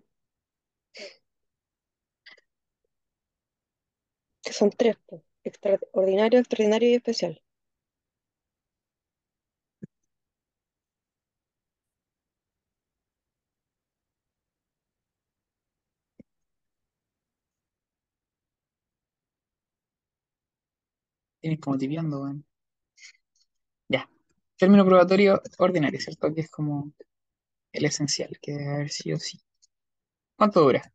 [4.44, 5.22] Que son tres, pues.
[5.44, 7.42] extraordinario, extraordinario y especial.
[21.46, 22.44] Tienes como tipeando, weón.
[23.88, 24.10] Ya.
[24.58, 26.34] Término probatorio ordinario, ¿cierto?
[26.34, 26.92] Que es como
[27.72, 29.40] el esencial, que debe haber sí o sí.
[30.36, 30.92] ¿Cuánto dura?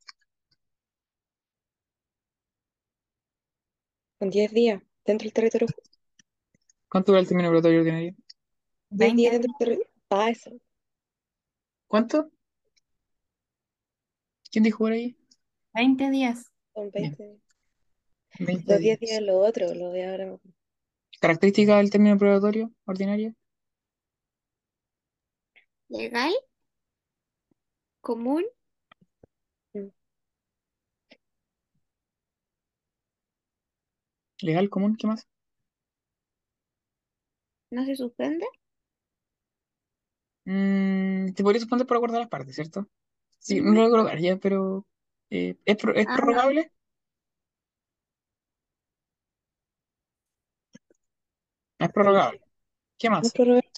[4.19, 5.69] Con 10 días dentro del territorio.
[6.89, 8.17] ¿Cuánto dura el término probatorio ordinario?
[8.89, 9.93] 10 días 20, dentro del territorio.
[10.11, 10.51] Ah, eso.
[11.87, 12.33] ¿Cuánto?
[14.51, 15.17] ¿Quién dijo por ahí?
[15.75, 16.51] 20 días.
[16.75, 17.15] Son Bien.
[17.17, 17.50] 20 días.
[18.41, 19.11] 20 Los 10 días.
[19.11, 20.27] días lo otro, lo de ahora.
[20.27, 20.41] no.
[21.21, 23.35] ¿Característica del término probatorio ordinario?
[25.91, 26.33] Legal,
[28.03, 28.45] común.
[34.43, 34.97] ¿Legal, común?
[34.97, 35.27] ¿Qué más?
[37.71, 38.47] no se suspende.
[40.45, 42.89] Mm, te podría suspender por acuerdo de las partes, ¿cierto?
[43.39, 44.87] Sí, no lo ya, pero
[45.31, 46.73] eh, ¿es, pro- es Ah, prorrogable?
[51.81, 52.41] Es prorrogable.
[52.99, 53.35] ¿Qué No es más?
[53.35, 53.71] prorrogable.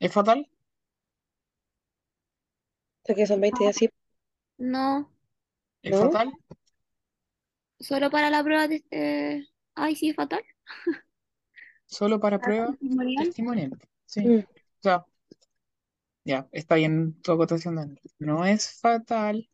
[0.00, 0.50] ¿Es fatal?
[3.02, 3.88] O sea que son 20 días, sí.
[4.58, 5.10] no,
[5.82, 6.00] ¿Es ¿No?
[6.00, 6.32] fatal?
[7.80, 10.42] solo para la prueba de eh, ay, sí, es fatal.
[11.86, 13.26] Solo para prueba testimonial.
[13.26, 13.78] testimonial.
[14.06, 14.26] Sí.
[14.28, 14.40] Mm.
[14.80, 15.06] O sea,
[16.24, 17.96] ya, está bien tu acotación, Dani.
[18.18, 19.48] No es fatal,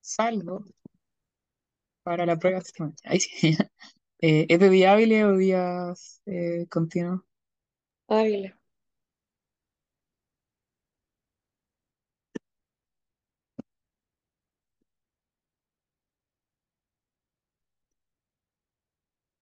[0.00, 0.64] salvo
[2.02, 2.96] para la prueba testimonial.
[3.04, 3.56] Ahí sí.
[4.22, 7.22] Eh, ¿es de día hábil o días eh, continuos?
[8.08, 8.56] Ávila.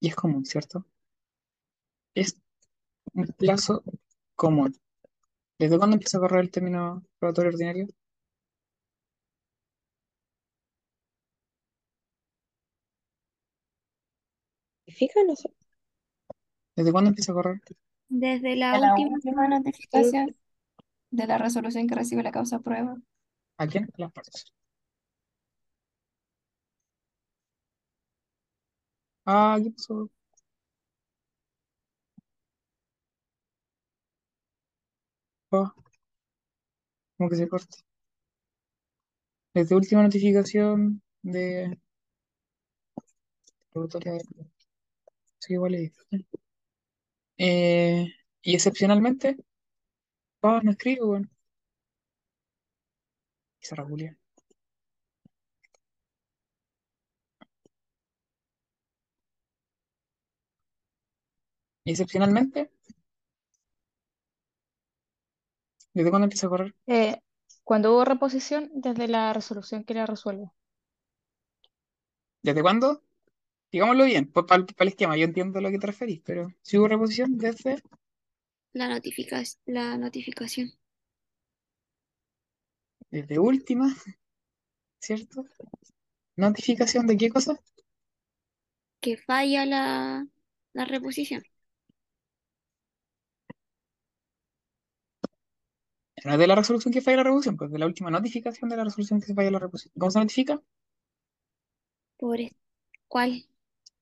[0.01, 0.85] Y es común, ¿cierto?
[2.15, 2.37] Es
[3.13, 3.83] un plazo
[4.35, 4.75] común.
[5.59, 7.87] ¿Desde cuándo empieza a correr el término probatorio ordinario?
[15.01, 15.23] ¿Significa?
[15.27, 15.49] No sé.
[16.75, 17.61] ¿Desde cuándo empieza a correr?
[18.09, 20.35] Desde la última, última notificación
[21.11, 22.97] de la resolución que recibe la causa prueba.
[23.57, 23.85] ¿A quién?
[23.95, 24.45] A las partes.
[29.25, 30.09] Ah, ¿qué pasó?
[35.51, 35.71] Ah,
[37.17, 37.77] como que se corta.
[39.53, 41.77] Desde última notificación de-
[45.41, 45.91] Sí, igual es.
[47.37, 48.07] Eh,
[48.41, 49.35] y excepcionalmente,
[50.43, 51.27] ah, no escribo, bueno.
[53.59, 54.17] Pizarra Julia.
[61.83, 62.71] Y excepcionalmente,
[65.93, 66.75] ¿desde cuándo empieza a correr?
[66.87, 67.19] Eh,
[67.63, 70.51] cuando hubo reposición, desde la resolución que la resuelve.
[72.43, 73.03] ¿Desde cuándo?
[73.71, 76.87] Digámoslo bien, para el esquema, yo entiendo a lo que te referís, pero si hubo
[76.87, 77.81] reposición desde,
[78.73, 80.73] la notifica la notificación.
[83.11, 83.95] desde última,
[84.99, 85.45] ¿cierto?
[86.37, 87.59] ¿Notificación de qué cosa?
[88.99, 90.27] que falla la,
[90.73, 91.43] la reposición.
[96.25, 98.77] No es de la resolución que falla la reposición, pues de la última notificación de
[98.77, 99.93] la resolución que se falla la reposición.
[99.99, 100.59] ¿Cómo se notifica?
[102.17, 102.39] ¿Por
[103.09, 103.45] cuál?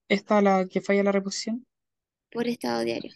[0.10, 1.66] Esta la que falla la reposición.
[2.32, 3.14] Por estado diario.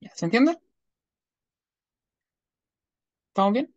[0.00, 0.58] Ya, ¿Se entiende?
[3.30, 3.74] ¿Estamos bien?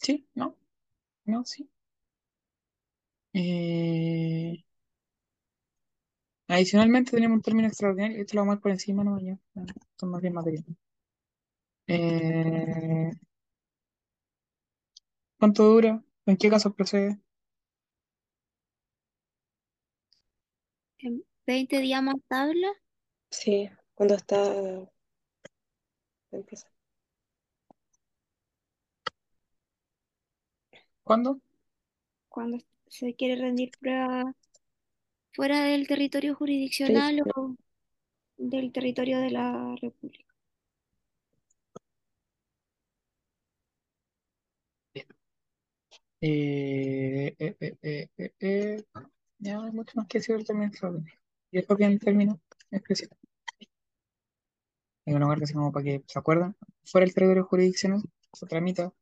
[0.00, 0.28] ¿Sí?
[0.34, 0.56] ¿No?
[1.26, 1.44] ¿No?
[1.46, 1.70] ¿Sí?
[3.34, 4.64] Eh,
[6.48, 10.06] adicionalmente tenemos un término extraordinario, esto lo vamos a ver por encima, no, ya, esto
[10.06, 10.64] es más bien material.
[11.86, 13.10] Eh,
[15.38, 16.02] ¿cuánto dura?
[16.26, 17.20] ¿En qué casos procede?
[20.98, 22.68] En 20 días más tabla,
[23.30, 24.38] Sí, cuando está.
[26.32, 26.68] Empieza.
[31.02, 31.40] ¿Cuándo?
[32.28, 34.34] cuando se quiere rendir prueba
[35.32, 37.54] fuera del territorio jurisdiccional o
[38.38, 40.34] del territorio de la República.
[46.20, 48.84] Eh, eh, eh, eh, eh, eh,
[49.38, 51.20] ya no hay mucho más que decir término extraordinario.
[51.54, 52.40] Y después viene el término
[52.72, 53.10] especial.
[55.06, 56.56] Hay una parte así como para que se acuerdan.
[56.84, 58.02] Fuera del territorio jurisdiccional
[58.32, 58.92] se tramita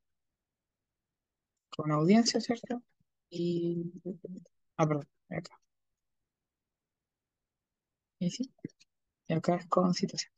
[1.70, 2.82] con audiencia, ¿cierto?
[3.30, 3.90] Y.
[4.76, 5.58] Ah, perdón, acá.
[8.20, 8.50] Y sí,
[9.28, 10.32] acá es con citación.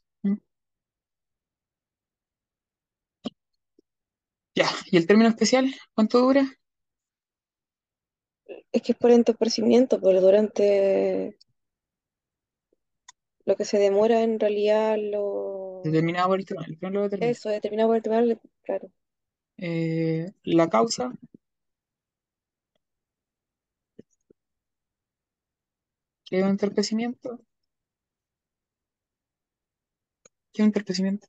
[4.54, 5.74] Ya, ¿y el término especial?
[5.94, 6.46] ¿Cuánto dura?
[8.72, 11.36] Es que es por entorpecimiento, pero durante
[13.46, 15.82] lo que se demora en realidad lo...
[15.84, 16.70] Determinado por el tribunal.
[16.70, 17.30] El tribunal lo determina.
[17.30, 18.90] Eso, determinado por el tribunal, claro.
[19.58, 21.12] Eh, la causa.
[26.24, 27.38] ¿Qué es un entorpecimiento?
[30.52, 31.28] ¿Qué es un entorpecimiento?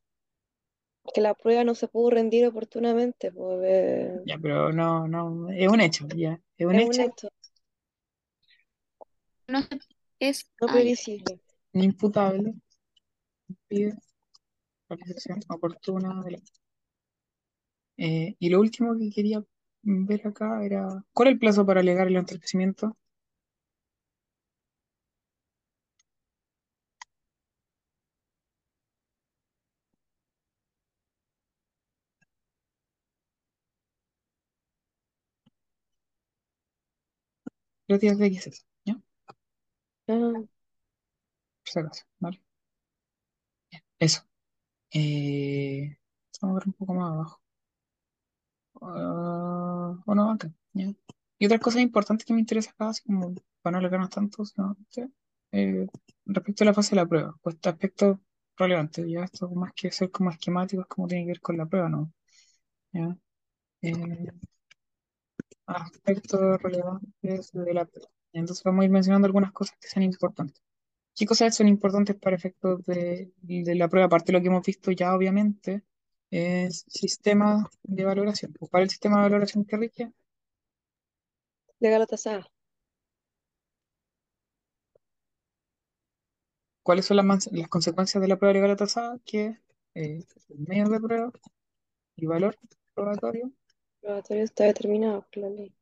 [1.14, 5.68] Que la prueba no se pudo rendir oportunamente, pues, eh, Ya, pero no, no, es
[5.68, 6.40] un hecho, ya.
[6.58, 7.28] Es un es un hecho hecho
[9.48, 9.60] No
[10.20, 11.36] es no ah,
[11.76, 11.82] ya.
[11.82, 11.86] previsible.
[11.86, 12.54] imputable.
[13.68, 13.94] Pide
[14.90, 16.40] realización oportuna de la-
[17.98, 19.44] Eh, y lo último que quería
[19.84, 22.96] ver acá era, ¿cuál es el plazo para alegar el entorpecimiento?
[37.88, 38.30] Días de
[38.86, 39.02] ¿ya?
[40.08, 40.55] Ah,
[42.20, 42.42] ¿vale?
[44.00, 44.22] Eso.
[44.92, 45.98] Eh,
[46.42, 47.42] vamos a ver un poco más abajo.
[48.82, 50.94] Ah, o no, acá, ¿ya?
[51.40, 54.76] Y otras cosas importantes que me interesan acá, así como para no alargarnos tanto, sino.
[55.52, 55.88] Eh,
[56.26, 58.20] respecto a la fase de la prueba, pues aspecto
[58.58, 61.66] relevante, ya esto más que ser como esquemático, es como tiene que ver con la
[61.66, 62.12] prueba, ¿no?
[62.94, 63.18] ¿Ya?
[63.84, 63.94] Eh,
[65.68, 68.10] aspectos relevantes de la prueba.
[68.34, 70.60] Entonces vamos a ir mencionando algunas cosas que sean importantes.
[71.16, 74.08] ¿Qué cosas son importantes para efectos de, de la prueba?
[74.08, 75.84] Aparte de lo que hemos visto ya, obviamente,
[76.30, 78.54] es sistema de valoración.
[78.54, 80.12] Pues, ¿Cuál es el sistema de valoración que rige?
[81.80, 82.52] legal o tasada.
[86.84, 89.20] ¿Cuáles son las, consecuencias de la prueba legal o tasada?
[89.26, 89.60] Que
[89.96, 91.32] eh, el medio de prueba
[92.16, 92.58] y valor
[92.94, 93.46] probatorio.
[93.46, 93.54] El
[94.02, 95.76] probatorio está determinado por la ley.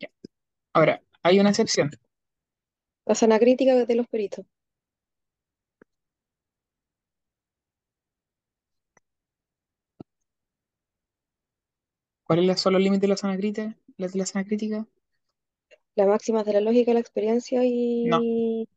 [0.00, 0.10] Ya.
[0.74, 1.90] Ahora, hay una excepción.
[3.04, 4.46] La sana crítica de los peritos.
[12.24, 13.74] ¿Cuáles son los límites de la zona crítica?
[13.96, 14.86] ¿La de la zona crítica?
[15.96, 17.60] Las máximas de la lógica, la experiencia
[18.04, 18.18] No.
[18.18, 18.68] y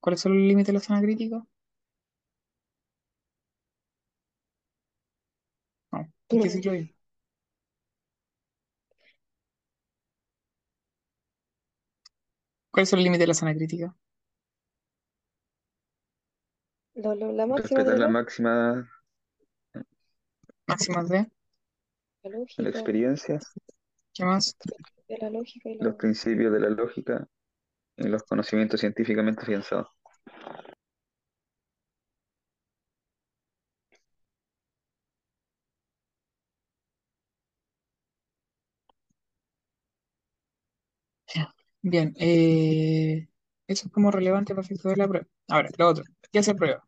[0.00, 1.44] ¿Cuáles son los límites de la zona crítica?
[5.92, 6.95] No, hay que decirlo
[12.76, 13.96] ¿Cuáles son los límites de la zona crítica?
[16.96, 18.54] lo- lo- la máxima de Respetar la, la ló- máxima,
[20.68, 21.28] Máximas de,
[22.24, 23.38] la la lógica, experiencia,
[24.14, 24.56] ¿qué más?
[25.08, 25.96] de la lógica y los la...
[25.96, 27.26] principios de la lógica
[27.96, 29.88] y los conocimientos científicamente afianzados.
[41.88, 43.28] Bien, eh,
[43.68, 45.26] eso es como relevante para efectos de la prueba.
[45.48, 46.84] Ahora, lo otro, ¿qué se prueba?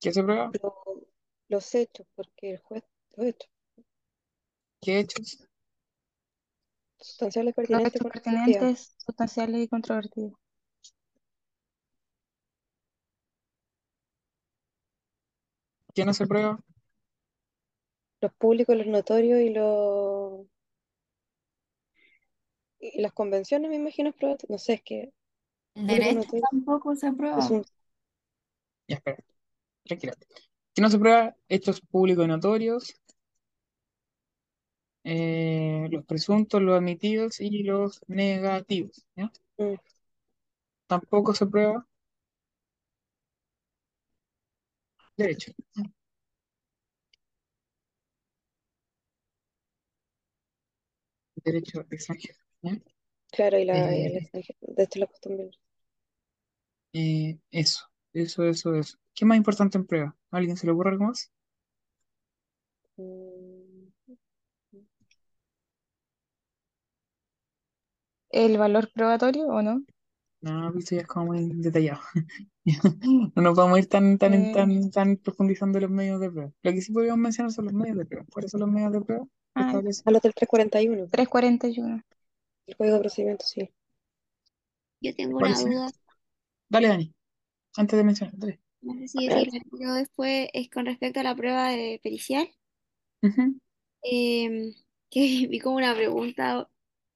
[0.00, 0.54] ¿Qué se prueba?
[0.62, 1.06] lo-
[1.48, 2.82] los hechos, porque el juez,
[3.16, 3.50] los hechos,
[4.80, 5.48] ¿Qué hechos?
[6.98, 8.68] sustanciales Los pertinentes hechos con respectividad.
[8.72, 10.32] pertinentes, sustanciales y controvertidos.
[15.94, 16.58] ¿Qué no se prueba?
[18.20, 20.46] Los públicos, los notorios y los...
[22.92, 24.16] Y las convenciones, me imagino, es
[24.48, 25.12] no sé, es que
[25.74, 27.06] derecho notorio tampoco se
[27.36, 27.50] es aprueba.
[27.50, 27.64] un...
[28.88, 29.18] Ya, espera,
[29.84, 30.14] tranquila.
[30.74, 31.36] ¿Qué no se prueba?
[31.48, 32.94] Hechos públicos y notorios,
[35.04, 39.30] eh, los presuntos, los admitidos y los negativos, ¿ya?
[39.58, 39.74] mm,
[40.86, 41.86] Tampoco se prueba
[45.16, 45.52] derecho.
[51.44, 52.40] Derecho extranjero,
[53.32, 55.50] claro, y la, y el Eh, extranjero, de esto la costumbre.
[56.92, 57.82] eh, eso,
[58.14, 58.98] eso, eso, eso.
[59.14, 60.16] ¿Qué más importante en prueba?
[60.30, 61.30] ¿A alguien se le ocurre algo más?
[62.98, 63.90] Mm,
[68.32, 69.82] ¿El valor probatorio o no?
[70.40, 72.00] No, esto ya es como muy detallado.
[73.36, 76.20] No nos vamos a ir tan, tan, en- Eh, tan, tan profundizando en los medios
[76.20, 76.52] de prueba.
[76.62, 78.26] Lo que sí podríamos mencionar son los medios de prueba.
[78.32, 79.26] ¿Cuáles son los medios de prueba
[79.56, 80.04] que ah, establece?
[80.04, 81.08] A los del 341.
[81.10, 82.02] 341.
[82.66, 83.70] El Código de Procedimiento Civil.
[85.00, 85.94] Yo tengo ¿Cuál una duda,
[86.68, 87.14] Dale, Dani.
[87.76, 88.60] Antes de mencionar, dale.
[88.82, 89.48] no sé si A ver.
[89.48, 92.48] decirla pero después, es con respecto a la prueba de pericial,
[93.22, 93.54] Ujú.
[94.02, 94.74] em,
[95.10, 96.68] que vi como una pregunta,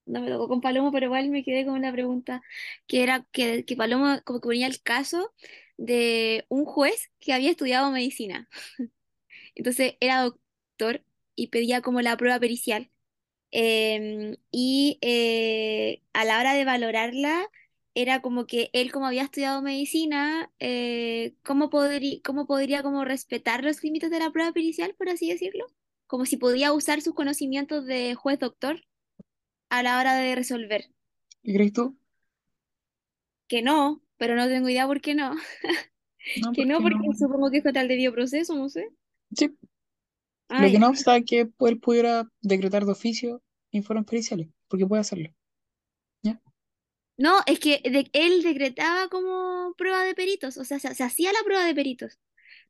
[0.06, 2.42] no me tocó con Palomo, pero igual me quedé con una pregunta,
[2.86, 5.32] que era que, que Palomo como que ponía el caso
[5.76, 8.48] de un juez que había estudiado medicina.
[9.54, 11.04] Entonces era doctor
[11.34, 12.90] y pedía como la prueba pericial.
[13.50, 17.48] Em, y eh, a la hora de valorarla,
[17.94, 23.64] era como que él, como había estudiado medicina, eh, ¿cómo podría, cómo podría como respetar
[23.64, 25.66] los límites de la prueba pericial, por así decirlo?
[26.06, 28.82] Como si podía usar sus conocimientos de juez doctor
[29.70, 30.90] a la hora de resolver.
[31.42, 31.98] ¿Qué crees tú?
[33.48, 35.34] Que no, pero no tengo idea por qué no.
[36.34, 37.18] No, Que ¿por no, porque no?
[37.18, 38.88] supongo que es tal debido proceso, no sé.
[39.36, 39.56] Sí,
[40.48, 40.80] Ah, lo que ya.
[40.80, 45.30] no obsta es que él pudiera decretar de oficio informes periciales, porque puede hacerlo.
[46.22, 46.40] ¿Ya?
[47.16, 51.32] No, es que de- él decretaba como prueba de peritos, o sea, se, se hacía
[51.32, 52.18] la prueba de peritos.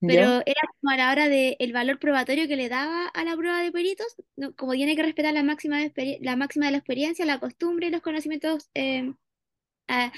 [0.00, 0.06] ¿Ya?
[0.06, 3.36] Pero era como a la hora de el valor probatorio que le daba a la
[3.36, 4.06] prueba de peritos,
[4.36, 7.88] no, como tiene que respetar la máxima de, la máxima de la experiencia, la costumbre
[7.88, 9.12] y los conocimientos eh,
[9.88, 10.12] ah,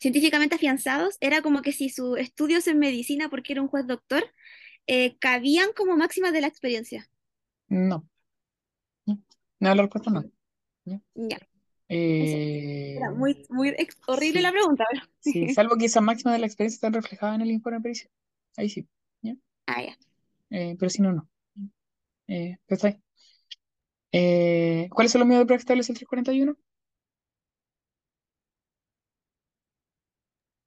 [0.00, 4.24] científicamente afianzados, era como que si sus estudios en medicina, porque era un juez doctor,
[4.86, 7.08] eh, cabían como máximas de la experiencia.
[7.68, 8.06] No.
[9.06, 10.24] No, la respuesta no.
[10.84, 11.00] ¿Ya?
[11.88, 13.74] Eh, Era muy, muy
[14.06, 17.36] horrible sí, la pregunta, pero sí, salvo que esas máximas de la experiencia están reflejadas
[17.36, 18.10] en el informe pericial.
[18.56, 18.88] Ahí sí.
[19.22, 19.34] ¿Ya?
[19.66, 19.96] Ah, ya.
[20.50, 21.28] Eh, pero si no, no.
[22.28, 23.00] Eh, pero está ahí.
[24.12, 26.56] Eh, ¿cuáles son los medios de prueba que establece el 341?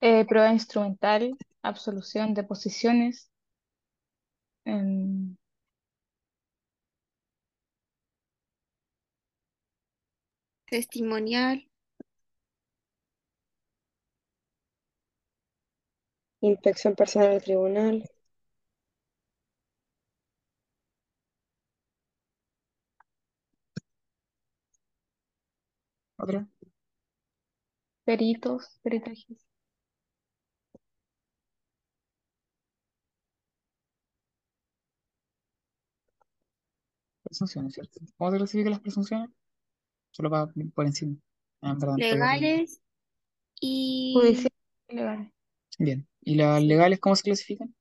[0.01, 3.29] Eh, prueba instrumental, absolución, deposiciones.
[10.69, 11.57] Testimonial,
[16.39, 18.09] Inspección personal al tribunal.
[26.17, 26.47] ¿Otra?
[28.03, 29.45] peritos, peritajes.
[37.35, 37.99] Presunciones, ¿cierto?
[38.17, 39.29] ¿Cómo se clasifican las presunciones?
[40.11, 41.17] Solo para por encima.
[41.61, 42.79] Ah, legales
[43.59, 44.53] y Judicial
[44.87, 45.33] y legal.
[45.77, 46.07] Bien.
[46.21, 47.75] ¿Y las legales cómo se clasifican?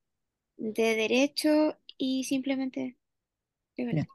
[0.56, 2.98] de derecho y simplemente
[3.76, 3.94] legal.
[3.94, 4.06] Bien.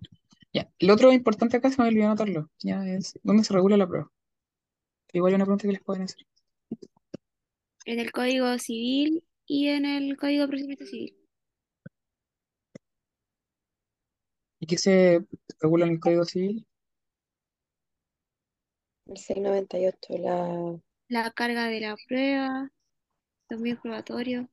[0.51, 0.69] Ya.
[0.79, 2.49] Lo otro importante acá se me olvidó anotarlo.
[2.59, 4.11] Ya es dónde se regula la prueba.
[5.13, 6.27] Igual es una pregunta que les pueden hacer.
[7.85, 11.18] En el Código Civil y en el Código de Procedimiento Civil.
[14.59, 15.25] ¿Y qué se
[15.59, 16.65] regula en el Código Civil?
[19.07, 20.17] El 698.
[20.19, 20.79] La...
[21.07, 22.71] La carga de la prueba,
[23.49, 24.47] los medios probatorios.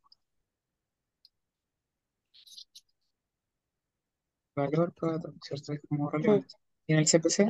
[4.56, 5.72] Valor probatorio, ¿cierto?
[5.72, 6.56] Es como relevante.
[6.88, 7.48] ¿Y en el CPC?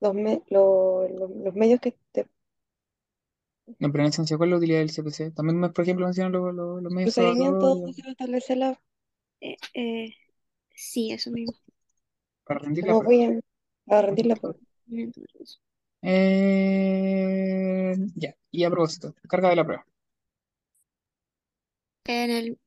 [0.00, 2.26] Los, me- lo- lo- los medios que te...
[3.78, 5.30] No, pero en esencia, ¿cuál es la utilidad del CPC?
[5.32, 8.80] También, por ejemplo, mencionan los, los, los medios probatorios se va a establecer la...
[9.40, 10.14] Eh, eh,
[10.76, 11.58] sí, eso mismo.
[12.44, 13.12] para rendir la ¿Cómo prueba.
[13.12, 14.58] voy a, a rendir la prueba?
[16.02, 19.86] Eh, ya, y a propósito, carga de la prueba.
[22.06, 22.58] En el,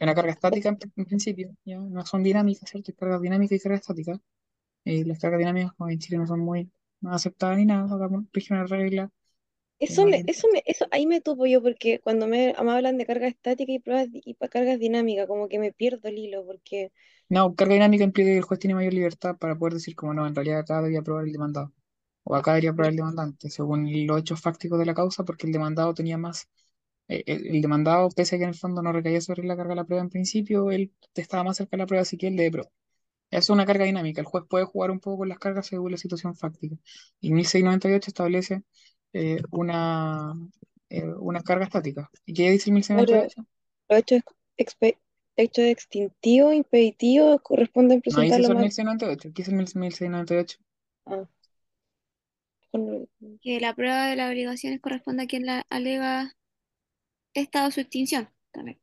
[0.00, 2.90] Una carga estática en, en principio, ya no son dinámicas, ¿cierto?
[2.92, 4.20] Hay cargas dinámicas y cargas estáticas.
[4.84, 6.70] Eh, las cargas dinámicas, como en Chile, no son muy
[7.02, 9.10] no aceptadas ni nada, acá rigen una regla.
[9.78, 13.06] Eso me, eso me, eso ahí me tupo yo porque cuando me, me hablan de
[13.06, 16.92] carga estática y pruebas y cargas dinámicas, como que me pierdo el hilo porque
[17.28, 20.26] No, carga dinámica implica que el juez tiene mayor libertad para poder decir como no,
[20.26, 21.72] en realidad acá debería aprobar el demandado.
[22.24, 25.52] O acá debería aprobar el demandante, según los hechos fácticos de la causa, porque el
[25.52, 26.48] demandado tenía más.
[27.08, 29.70] eh, el, el demandado, pese a que en el fondo no recaía sobre la carga
[29.72, 32.36] de la prueba en principio, él estaba más cerca de la prueba, así que él
[32.36, 32.72] debe probar.
[33.30, 34.20] Es una carga dinámica.
[34.22, 36.76] El juez puede jugar un poco con las cargas según la situación fáctica.
[37.20, 38.62] Y 1698 establece
[39.12, 40.34] eh, una,
[40.88, 42.10] eh, una carga estática.
[42.24, 43.44] ¿Y qué dice el 1698?
[43.88, 44.22] los hechos,
[45.36, 48.62] hechos extintivos, impeditivos corresponden No presentar eso lo el más...
[48.64, 49.30] 1698.
[49.34, 50.58] ¿Qué es el 1698?
[51.06, 51.28] Ah,
[53.40, 56.32] que la prueba de las obligaciones corresponde a quien la alega
[57.34, 58.78] estado su extinción también.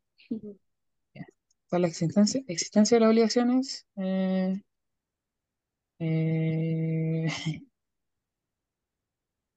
[1.14, 3.86] Está la existencia, existencia de las obligaciones.
[3.98, 4.62] eh,
[6.00, 7.28] eh,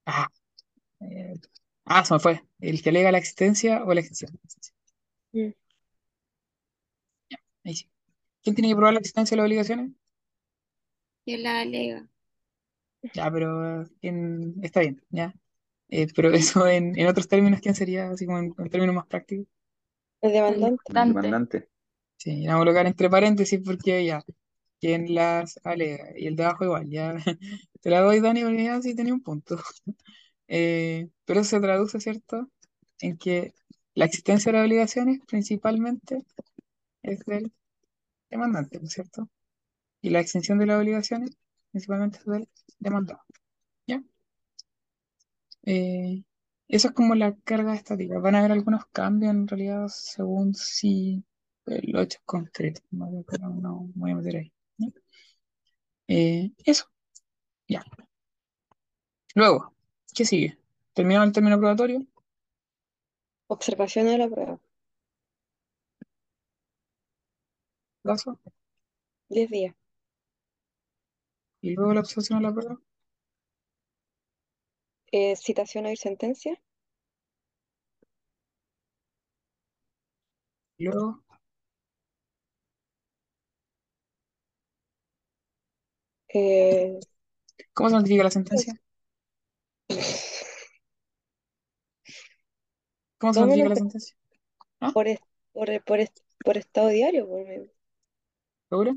[0.07, 0.29] ah,
[1.01, 1.35] eh,
[1.85, 2.43] ah, se me fue.
[2.61, 4.39] El que alega la existencia o la extinción.
[5.35, 5.53] Mm.
[7.65, 7.91] Ahí sí.
[8.43, 9.91] ¿Quién tiene que probar la existencia de las obligaciones?
[11.25, 12.09] Quien la alega.
[13.13, 15.35] Ya, pero en- está bien, ya.
[15.89, 18.11] Eh, pero eso en, en otros términos, ¿quién sería?
[18.11, 19.47] Así como en, en términos más prácticos.
[20.21, 20.83] El demandante.
[20.93, 21.19] Dante.
[21.21, 21.69] Demandante.
[22.19, 24.23] Sí, la vamos a colocar entre paréntesis porque ya,
[24.81, 27.15] quien las alega y el de abajo igual, ya.
[27.83, 29.59] Te la doy, Dani, porque ya sí tenía un punto.
[30.49, 32.51] Eh, pero eso se traduce, ¿cierto?
[33.01, 33.55] En que
[33.95, 36.25] la existencia de las obligaciones principalmente
[37.03, 37.53] es del
[38.31, 39.31] demandante, ¿no es cierto?
[40.03, 41.31] Y la extinción de las obligaciones
[41.73, 42.49] principalmente es del
[42.79, 43.23] demandado,
[43.87, 44.03] ¿ya?
[45.65, 46.25] Eh,
[46.69, 48.19] eso es como la carga estática.
[48.19, 51.25] Van a haber algunos cambios en realidad según si
[51.67, 53.25] el 8 es concreto, ¿no?
[53.41, 54.53] No voy a meter ahí.
[54.79, 54.89] ¿ya?
[56.09, 56.87] Eh, eso,
[57.69, 57.85] ya.
[59.35, 59.76] Luego,
[60.17, 60.59] ¿qué sigue?
[60.95, 62.05] ¿Terminado el término probatorio?
[63.49, 64.61] Observación de la prueba.
[68.03, 68.39] Plazo.
[69.31, 69.75] 10 días.
[71.61, 72.79] Y luego la observación de la prueba.
[75.11, 76.55] Eh, citación a sentencia.
[80.79, 81.23] Y luego,
[86.29, 86.99] Eh,
[87.75, 88.75] ¿cómo se notifica la sentencia?
[93.19, 94.17] ¿Cómo se Vámonos notifica la por, sentencia?
[94.81, 94.93] ¿Ah?
[94.93, 97.29] por, est- por, por, est- por estado diario.
[97.29, 97.71] Por, me-
[98.69, 98.97] ¿Seguro?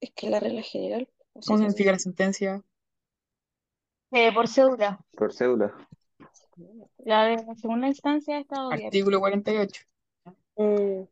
[0.00, 1.08] es que la regla general.
[1.46, 2.62] ¿Cómo se notifica la sentencia?
[4.12, 4.98] Eh, por cédula.
[5.16, 5.74] Por cédula.
[7.04, 8.86] La de la segunda instancia ha estado diario.
[8.88, 9.84] Artículo 48.
[10.56, 11.04] Mm,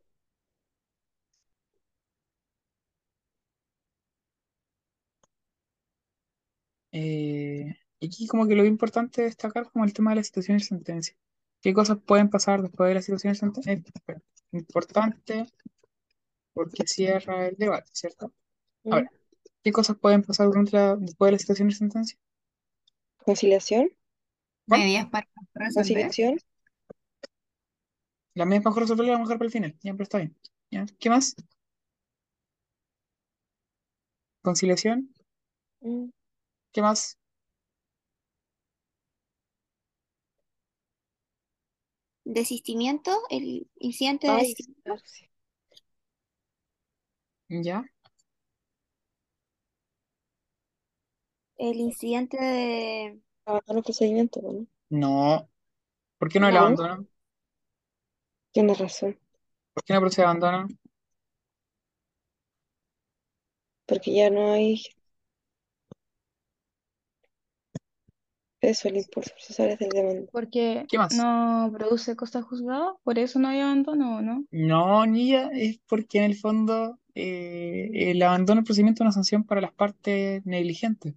[6.92, 10.60] Eh, y aquí como que lo importante destacar como el tema de la situación y
[10.60, 11.16] sentencia.
[11.62, 13.72] ¿Qué cosas pueden pasar después de la situación y sentencia?
[13.72, 13.82] Eh,
[14.52, 15.46] importante
[16.54, 18.32] porque cierra el debate, ¿cierto?
[18.84, 18.92] mm.
[18.92, 19.10] Ahora,
[19.62, 22.18] ¿qué cosas pueden pasar durante la- después de la situación y sentencia?
[23.24, 23.90] Conciliación.
[24.66, 25.74] Medidas para resolver.
[25.76, 26.38] Conciliación.
[28.34, 29.74] La misma mejor resolverla, la mejor para el final.
[29.82, 30.36] Ya, pero está bien.
[30.70, 30.84] ¿Ya?
[30.98, 31.34] ¿Qué más?
[34.40, 34.98] Conciliación.
[35.84, 36.10] Mm.
[36.72, 37.18] ¿Qué más?
[42.24, 44.96] Desistimiento, el incidente de Ay, desistimiento.
[45.04, 45.30] sí.
[47.48, 47.84] ¿Ya?
[51.56, 53.18] El incidente de...
[53.46, 54.66] Abandono el procedimiento, ¿no?
[54.90, 55.48] No.
[56.18, 57.06] ¿Por qué no el No, abandono?
[58.50, 59.18] tienes razón.
[59.74, 60.66] ¿Por qué no procede abandono?
[63.86, 64.82] Porque ya no hay
[68.62, 70.32] eso, el impulso procesal es del demanda.
[70.32, 71.26] Porque ¿Qué más?
[71.26, 74.46] no produce costa juzgada, por eso no hay abandono, ¿o ¿no?
[74.50, 79.44] No, Niña, es porque en el fondo eh, el abandono del procedimiento es una sanción
[79.44, 81.14] para las partes negligentes.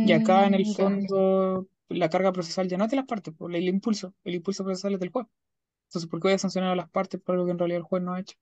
[0.00, 0.90] Y acá en el Mm, ya.
[1.06, 4.64] fondo la carga procesal ya no es de las partes, por el impulso, el impulso
[4.64, 5.26] procesal es del juez.
[5.88, 7.84] Entonces, ¿por qué voy a sancionar a las partes por algo que en realidad el
[7.84, 8.36] juez no ha hecho?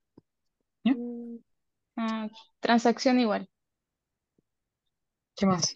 [0.85, 0.97] ¿Ya?
[0.97, 1.37] Mm,
[1.97, 2.29] Ah,
[2.61, 3.49] transacción igual.
[5.35, 5.73] ¿Qué más?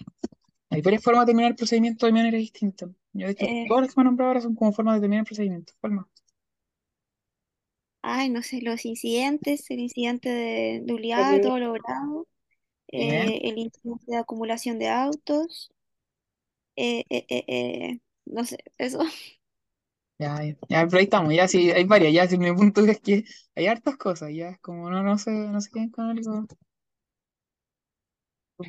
[0.72, 2.88] Hay varias formas de terminar el procedimiento de manera distinta.
[3.14, 5.02] Yo, de hecho, eh, todas las que me han nombrado ahora son como formas de
[5.02, 5.74] terminar el procedimiento.
[5.82, 6.08] ¿Cuál más?
[8.02, 12.28] ay, no sé, los incidentes, el incidente de nulidad, todo logrado,
[12.90, 15.72] eh, el incidente de acumulación de autos,
[16.76, 19.00] eh, eh, eh, eh, no sé, eso.
[20.18, 23.00] Ya, ya, ya, pero ahí estamos, ya sí, hay varias, ya si mi punto es
[23.00, 23.24] que
[23.56, 26.46] hay hartas cosas, ya es como no, no sé, no sé qué con algo.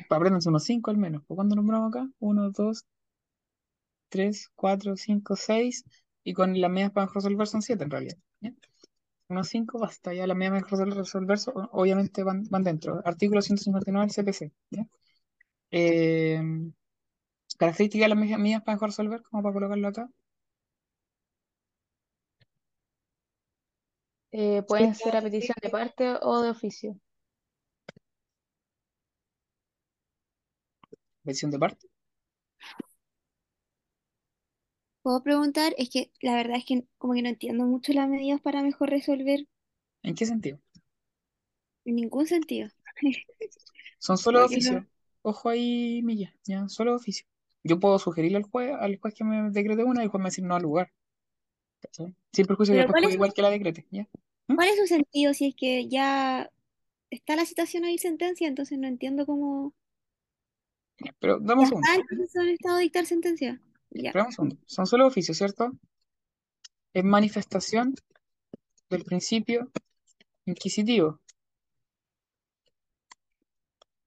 [0.09, 1.23] Apréndanse unos cinco al menos.
[1.25, 2.09] ¿Por cuándo nombramos acá?
[2.19, 2.85] Uno, dos,
[4.09, 5.83] tres, cuatro, cinco, seis.
[6.23, 8.17] Y con las medias para resolver son siete en realidad.
[9.29, 13.01] Unos cinco basta, ya las medias para resolver son- obviamente van, van dentro.
[13.03, 14.51] Artículo 159 del CPC.
[15.71, 16.41] Eh,
[17.57, 20.09] características de las medias para resolver, como para colocarlo acá.
[24.33, 26.97] Eh, pueden ser a petición de parte o de oficio.
[31.23, 31.87] Versión de parte.
[35.03, 35.75] ¿Puedo preguntar?
[35.77, 38.89] Es que la verdad es que como que no entiendo mucho las medidas para mejor
[38.89, 39.45] resolver
[40.03, 40.59] ¿En qué sentido?
[41.85, 42.69] en ningún sentido.
[43.99, 44.85] Son solo de no- oficio.
[45.21, 47.25] Ojo ahí, Milla, ya, solo de oficio.
[47.63, 50.27] Yo puedo sugerirle al juez, al juez que me decrete una y el juez me
[50.29, 50.91] decir no al lugar.
[52.33, 54.05] Sin perjuicio que el juez ¿cuál puede es, igual que la decrete, ¿ya?
[54.47, 54.55] ¿Mm?
[54.55, 56.49] cuál es su sentido si es que ya
[57.11, 58.47] está la citación ahí sentencia?
[58.47, 59.73] Entonces no entiendo cómo...
[61.19, 61.87] Pero dame un segundo,
[62.51, 63.61] estado de dictar sentencia.
[63.91, 64.09] Ya.
[64.09, 64.57] espera un segundo.
[64.65, 65.71] Son solo de oficio, ¿cierto?
[66.93, 67.95] Es manifestación
[68.89, 69.71] del principio
[70.45, 71.19] inquisitivo.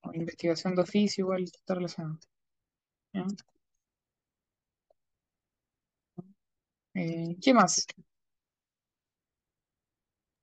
[0.05, 2.19] o investigación de oficio igual está relacionado.
[3.13, 3.27] ¿ya?
[6.95, 7.87] Eh, ¿qué más?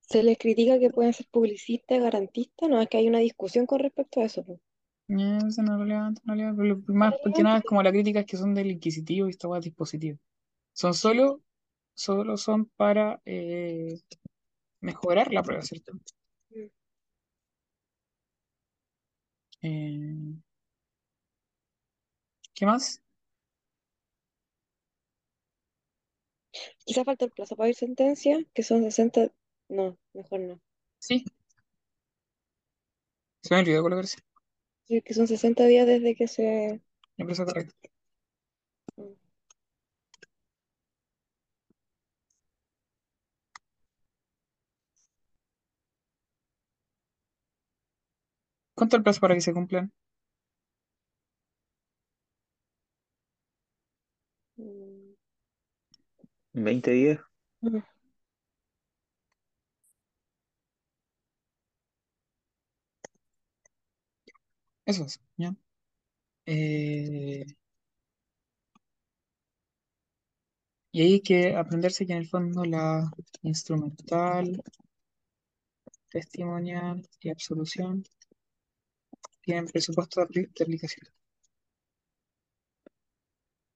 [0.02, 3.80] Se les critica que pueden ser publicistas, garantistas, no, es que hay una discusión con
[3.80, 4.44] respecto a eso.
[5.12, 8.22] Eso no es relevante, en realidad, pero lo más porque nada es como la crítica
[8.22, 10.18] es que son del inquisitivo y esta es dispositivo.
[10.72, 11.42] Son solo,
[11.94, 14.00] solo son para eh,
[14.80, 15.92] mejorar la prueba, ¿cierto?
[19.62, 20.34] Eh,
[22.54, 23.02] ¿qué más?
[26.86, 29.30] Quizá falta el plazo para ir sentencia, que son 60,
[29.68, 30.62] no, mejor no.
[31.00, 31.26] Sí.
[33.44, 34.20] Se me olvidó colocarse.
[34.92, 36.82] Sí, que son 60 días desde que se...
[37.18, 37.74] Empezó correcto.
[38.98, 39.16] Mm.
[48.76, 49.94] ¿Cuánto el plazo para que se cumplan?
[54.58, 55.16] Mm.
[56.54, 57.20] 20 días.
[57.62, 57.80] Mm.
[64.86, 65.56] Eso es, ¿ya?
[66.48, 67.46] Eh,
[70.94, 73.12] y hay que aprenderse que en el fondo la
[73.44, 74.62] instrumental,
[76.12, 78.04] testimonial y absolución
[79.44, 81.08] tienen presupuesto de apli- de aplicación.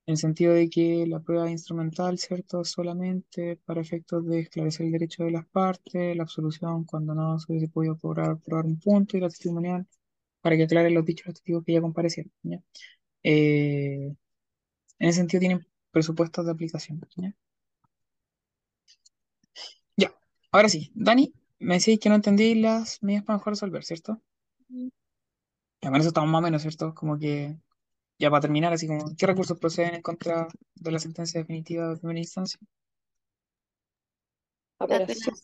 [0.08, 2.64] En el sentido de que la prueba instrumental, ¿cierto?
[2.64, 7.52] Solamente para efectos de esclarecer el derecho de las partes, la absolución cuando no se
[7.52, 9.86] hubiese podido probar, probar un punto y la testimonial
[10.46, 12.62] para que aclaren los dichos los testigos que ya comparecieron, ¿ya?
[13.24, 14.14] Eh,
[15.00, 17.34] en ese sentido tienen presupuestos de aplicación, ¿ya?
[19.98, 20.14] Ya,
[20.52, 24.22] ahora sí, Dani, me decís que no entendí las medidas para mejor resolver, ¿cierto?
[24.68, 24.90] Mm.
[25.82, 26.94] Ya, eso estamos más o menos, ¿cierto?
[26.94, 27.58] Como que
[28.20, 31.98] ya para terminar, así como, ¿qué recursos proceden en contra de la sentencia definitiva de
[31.98, 32.60] primera instancia?
[34.78, 35.36] La apelación,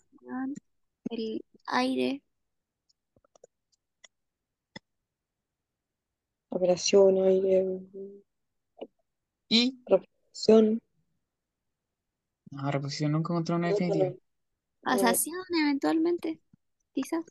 [1.10, 2.22] el aire,
[6.56, 7.58] Apelación, aire,
[9.50, 10.80] Y, reposición.
[12.52, 14.08] no, reposición nunca contra una definitiva.
[14.08, 14.16] no.
[14.84, 16.40] casación eventualmente,
[16.94, 17.26] quizás.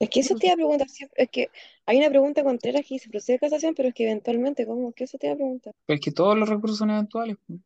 [0.00, 0.86] Es que eso te iba a preguntar
[1.16, 1.50] es que
[1.86, 4.92] hay una pregunta contraria que dice procede casación, pero es que eventualmente, ¿cómo?
[4.92, 5.74] ¿Qué eso te iba a preguntar?
[5.86, 7.60] Pero es que todos los recursos son eventuales, pues,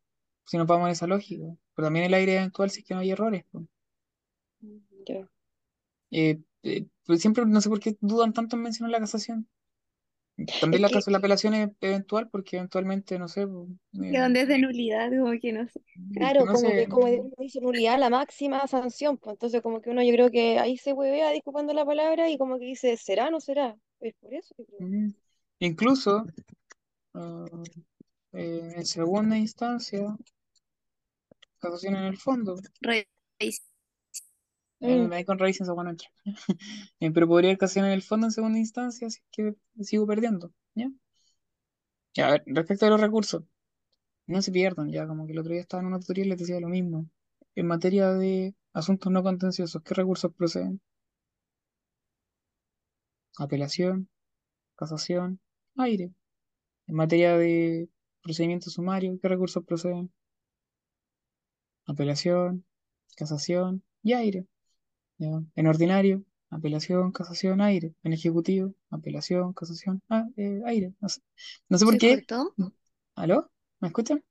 [0.45, 1.45] si nos vamos en esa lógica.
[1.75, 3.65] Pero también el aire es eventual si es que no hay errores, pues.
[5.07, 5.27] Ya.
[6.11, 9.47] Eh, eh, pues siempre, no sé por qué dudan tanto en mencionar la casación.
[10.59, 13.69] También Es la, que, cas- la apelación es eventual porque eventualmente, no sé, pues,
[14.09, 15.81] que eh, donde es de nulidad, como que no sé.
[16.11, 17.07] claro, no como que sé, es como
[17.37, 20.93] dice nulidad la máxima sanción, pues entonces como que uno yo creo que ahí se
[20.93, 23.77] huevea disculpando la palabra y como que dice, ¿será o no será?
[23.99, 24.89] Es por eso que creo.
[24.89, 25.09] mm,
[25.59, 26.25] incluso
[27.15, 27.45] ah,
[28.33, 30.17] eh, en segunda instancia,
[31.59, 33.07] casación en el fondo, Re-
[33.39, 33.51] eh,
[34.83, 36.09] Mm, ahí con raíces esa no entra.
[36.99, 40.51] Eh, pero podría haber casación en el fondo en segunda instancia, así que sigo perdiendo.
[42.15, 43.43] Ya, a ver, respecto a los recursos,
[44.27, 46.39] no se pierdan, ya como que el otro día estaba en una tutorial y les
[46.39, 47.07] decía lo mismo.
[47.55, 50.81] En materia de asuntos no contenciosos, ¿qué recursos proceden?
[53.37, 54.09] Apelación,
[54.75, 55.39] casación,
[55.77, 56.11] aire.
[56.87, 57.89] En materia de
[58.23, 60.11] procedimiento sumario, ¿qué recursos proceden?
[61.85, 62.65] Apelación,
[63.15, 64.45] casación y aire.
[65.17, 65.29] ¿Ya?
[65.55, 67.93] En ordinario, apelación, casación, aire.
[68.03, 70.93] En ejecutivo, apelación, casación, ah, eh, aire.
[71.01, 71.21] No sé,
[71.69, 72.25] no sé por ¿Se qué.
[72.25, 72.55] cortó?
[73.15, 73.51] ¿Aló?
[73.79, 74.23] ¿Me escuchan?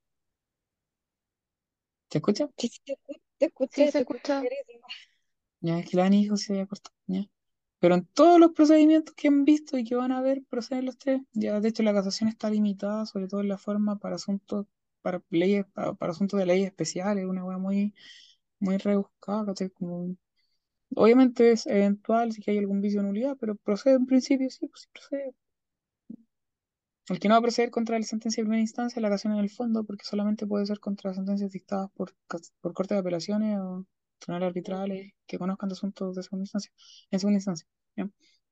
[2.09, 2.49] ¿Te escuchan?
[2.57, 4.39] Sí, sí, te escu- te escuché, Sí, se te escuché escucha.
[4.39, 4.87] clarísimo.
[5.61, 6.95] Ya es que la dijo se había cortado.
[7.07, 7.25] ¿ya?
[7.79, 10.97] Pero en todos los procedimientos que han visto y que van a ver, proceden los
[10.97, 11.21] tres.
[11.33, 14.67] Ya, de hecho, la casación está limitada, sobre todo en la forma para asuntos,
[15.01, 17.93] para leyes, para, para asuntos de leyes especiales, una wea muy,
[18.59, 19.69] muy rebuscada, ¿cachai?
[19.71, 20.15] Como,
[20.95, 24.81] obviamente es eventual si hay algún vicio de nulidad, pero procede en principio, sí, pues
[24.83, 25.35] sí procede.
[27.09, 29.39] El que no va a proceder contra la sentencia de primera instancia, la ocasión en
[29.39, 32.13] el fondo, porque solamente puede ser contra sentencias dictadas por,
[32.61, 33.85] por corte de apelaciones o
[34.19, 36.71] tribunales arbitrales que conozcan de asuntos de segunda instancia,
[37.11, 37.67] en segunda instancia.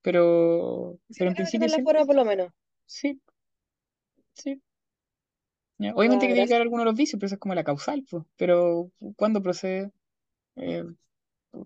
[0.02, 2.52] Pero, Sí, pero en principio la forma por lo menos.
[2.86, 3.22] sí,
[4.34, 4.62] sí.
[5.78, 5.94] ¿ya?
[5.96, 7.64] Obviamente Ya, que tiene que haber algunos de los vicios, pero esa es como la
[7.64, 8.24] causal, pues.
[8.38, 9.92] Pero, ¿cuándo procede?
[10.58, 10.86] Eh,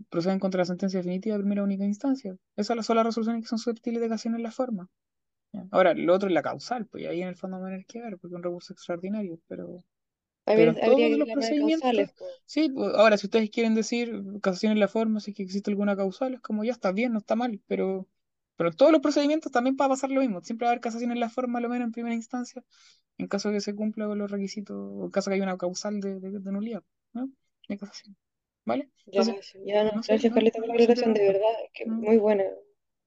[0.10, 2.36] proceden contra la sentencia definitiva de primera única instancia.
[2.56, 4.90] Esas son las resoluciones que son susceptibles de ocasión en la forma.
[5.54, 5.66] ¿ya?
[5.72, 8.02] Ahora, lo otro es la causal, pues ahí en el fondo van a tener que
[8.02, 9.84] ver, porque es un recurso extraordinario, pero,
[10.52, 11.32] pero Habría, en habría todos los causales.
[11.32, 12.26] procedimientos, po.
[12.46, 15.72] sí, pues, ahora si ustedes quieren decir casación en la forma, si es que existe
[15.72, 18.08] alguna causal, es como ya está bien, no está mal, pero,
[18.58, 20.42] Pero todos los procedimientos también va a pasar lo mismo.
[20.44, 22.64] Siempre va a haber casación en la forma, lo menos en primera instancia,
[23.18, 25.52] en caso de que se cumpla con los requisitos, o en caso de que haya
[25.52, 26.84] una causal de, de, de nulidad,
[27.14, 27.30] ¿no?
[27.70, 28.18] De casación.
[28.66, 28.92] ¿Vale?
[29.08, 31.86] Ya, Entonces, sí, ya no, no gracias Carlita por la aclaración, de verdad, es que
[31.86, 32.44] muy buena.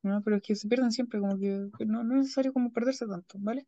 [0.02, 3.06] no, pero es que se pierden siempre, como que no, no es necesario como perderse
[3.06, 3.66] tanto, ¿vale?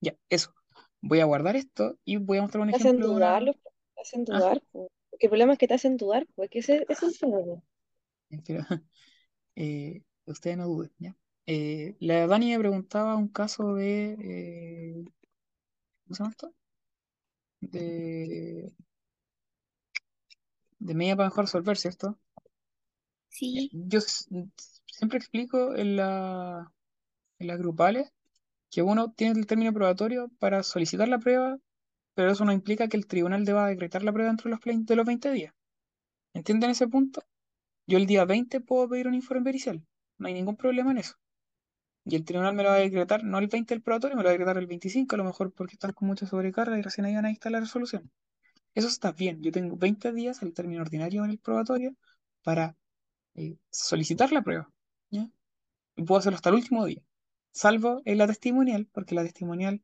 [0.00, 0.54] Ya, eso.
[1.02, 3.32] Voy a guardar esto y voy a mostrar un Te hacen ejemplo de una.
[3.32, 4.90] dudar, los- te hacen Ah, dudar, po.
[5.08, 7.62] Porque el problema es que te hacen dudar, pues que ese, ese es el problema.
[8.30, 8.66] mentira.
[9.56, 11.16] Eh, ustedes no duden, ¿ya?
[11.46, 14.16] Eh, la Dani me preguntaba un caso de.
[14.20, 15.04] eh,
[16.04, 16.54] ¿cómo se llama esto?
[17.60, 18.72] De,
[20.84, 22.18] de medida para mejor resolver, ¿cierto?
[23.28, 24.26] Sí, Yo s-
[24.86, 26.70] siempre explico en la,
[27.38, 28.12] en las grupales
[28.70, 31.58] que uno tiene el término probatorio para solicitar la prueba,
[32.14, 34.84] pero eso no implica que el tribunal deba decretar la prueba dentro de los, plein-
[34.86, 35.54] de los 20 días.
[36.34, 37.22] ¿Entienden ese punto?
[37.86, 39.82] Yo el día 20 puedo pedir un informe pericial.
[40.18, 41.16] No hay ningún problema en eso.
[42.06, 44.28] Y el tribunal me lo va a decretar, no el 20 del probatorio, me lo
[44.28, 47.06] va a decretar el 25, a lo mejor porque están con mucha sobrecarga y recién
[47.06, 48.10] ahí van a dictar la resolución.
[48.74, 49.42] Eso está bien.
[49.42, 51.94] Yo tengo 20 días al término ordinario en el probatorio
[52.42, 52.76] para
[53.34, 54.70] eh, solicitar la prueba.
[55.10, 55.30] ¿ya?
[55.96, 57.02] Puedo hacerlo hasta el último día.
[57.52, 59.82] Salvo en la testimonial, porque la testimonial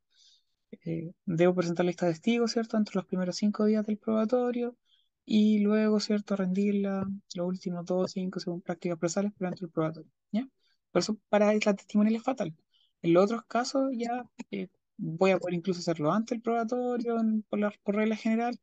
[0.84, 2.76] eh, debo presentar lista de testigos, ¿cierto?
[2.76, 4.76] Entre los primeros cinco días del probatorio
[5.24, 6.36] y luego, ¿cierto?
[6.36, 10.48] Rendirla los últimos dos, cinco, según prácticas procesales, pero antes del probatorio, ¿ya?
[10.90, 12.56] Por eso para la testimonial es fatal.
[13.02, 17.16] En los otros casos ya eh, voy a poder incluso hacerlo antes del probatorio
[17.48, 18.58] por, la, por regla general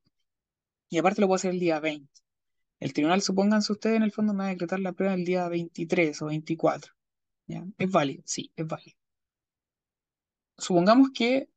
[0.90, 2.08] y aparte lo puedo hacer el día 20.
[2.80, 5.48] El tribunal, supónganse ustedes, en el fondo me va a decretar la prueba el día
[5.50, 6.94] 23 o 24.
[7.48, 7.66] ¿ya?
[7.78, 8.98] Es válido, sí, es válido.
[10.58, 11.50] Supongamos que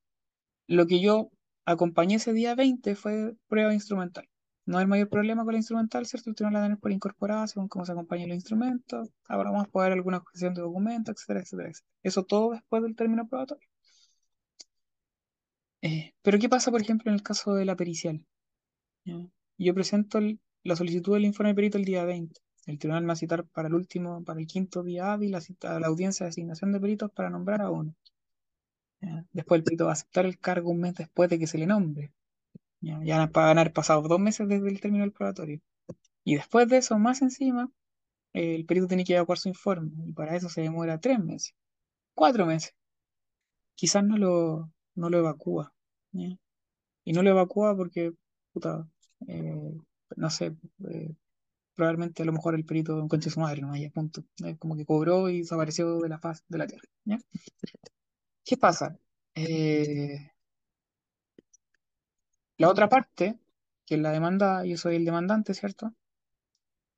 [0.67, 1.31] lo que yo
[1.65, 4.29] acompañé ese día 20 fue prueba instrumental.
[4.67, 6.31] No hay mayor problema con la instrumental, ¿cierto?
[6.31, 9.11] El tribunal la va tener por incorporada según cómo se acompañan los instrumentos.
[9.29, 11.93] Ahora vamos a poder alguna objeción de documentos, etcétera, etcétera, etcétera.
[12.03, 13.69] Eso todo después del término probatorio.
[15.83, 18.25] Eh, pero ¿qué pasa, por ejemplo, en el caso de la pericial?
[19.59, 20.19] Yo presento
[20.65, 22.41] la solicitud del informe perito el día 20.
[22.67, 25.41] El tribunal me va a citar para el último, para el quinto día hábil, la,
[25.41, 27.95] cita- la audiencia de asignación de peritos para nombrar a uno.
[29.33, 31.67] Después el perito va a aceptar el cargo un mes después de que se le
[31.67, 32.13] nombre.
[32.81, 35.61] Ya, ya van a haber pasado dos meses desde el término del probatorio.
[36.25, 37.71] Y después de eso, más encima,
[38.35, 39.93] el perito tiene que evacuar su informe.
[40.07, 41.55] Y para eso se demora tres meses,
[42.15, 42.75] cuatro meses.
[43.75, 45.75] Quizás no lo, no lo evacúa.
[47.05, 48.13] Y no lo evacúa porque,
[49.29, 49.75] eh,
[50.17, 50.55] no sé,
[50.91, 51.15] eh,
[51.75, 54.25] probablemente a lo mejor el perito encuentre su madre, no haya punto.
[54.45, 56.85] Eh, como que cobró y desapareció de la faz de la tierra.
[58.45, 58.99] ¿Qué pasa?
[59.35, 60.31] Eh,
[62.59, 63.41] la otra parte,
[63.85, 65.93] que es la demanda, yo soy el demandante, ¿cierto?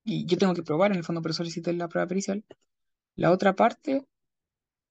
[0.04, 2.44] Y yo tengo que probar en el fondo, pero solicité la prueba pericial.
[3.16, 4.06] La otra parte,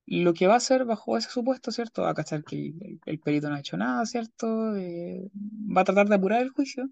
[0.05, 2.03] lo que va a hacer bajo ese supuesto, ¿cierto?
[2.03, 2.73] Va a cachar que
[3.05, 4.75] el, perito no ha hecho nada, ¿cierto?
[4.77, 5.29] Eh,
[5.75, 6.89] va a tratar de apurar el juicio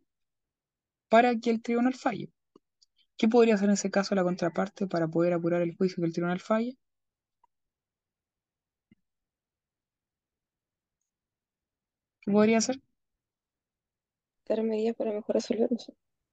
[1.10, 2.31] para que el tribunal falle.
[3.18, 6.14] ¿Qué podría hacer en ese caso la contraparte para poder apurar el juicio que el
[6.14, 6.77] tribunal falle?
[12.22, 12.80] ¿Qué podría hacer?
[14.48, 15.69] Dar medidas para mejor resolver,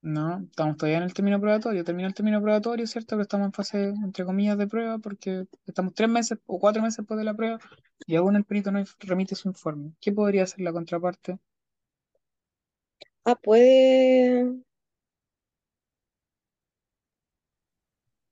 [0.03, 1.85] no estamos todavía en el término probatorio.
[1.85, 3.11] Termina el término probatorio, ¿cierto?
[3.11, 6.99] Pero estamos en fase, entre comillas, de prueba porque estamos tres meses o cuatro meses
[6.99, 7.59] después de la prueba
[8.07, 9.93] y aún el perito no remite su informe.
[10.01, 11.39] ¿Qué podría hacer la contraparte?
[13.25, 14.63] Ah, puede.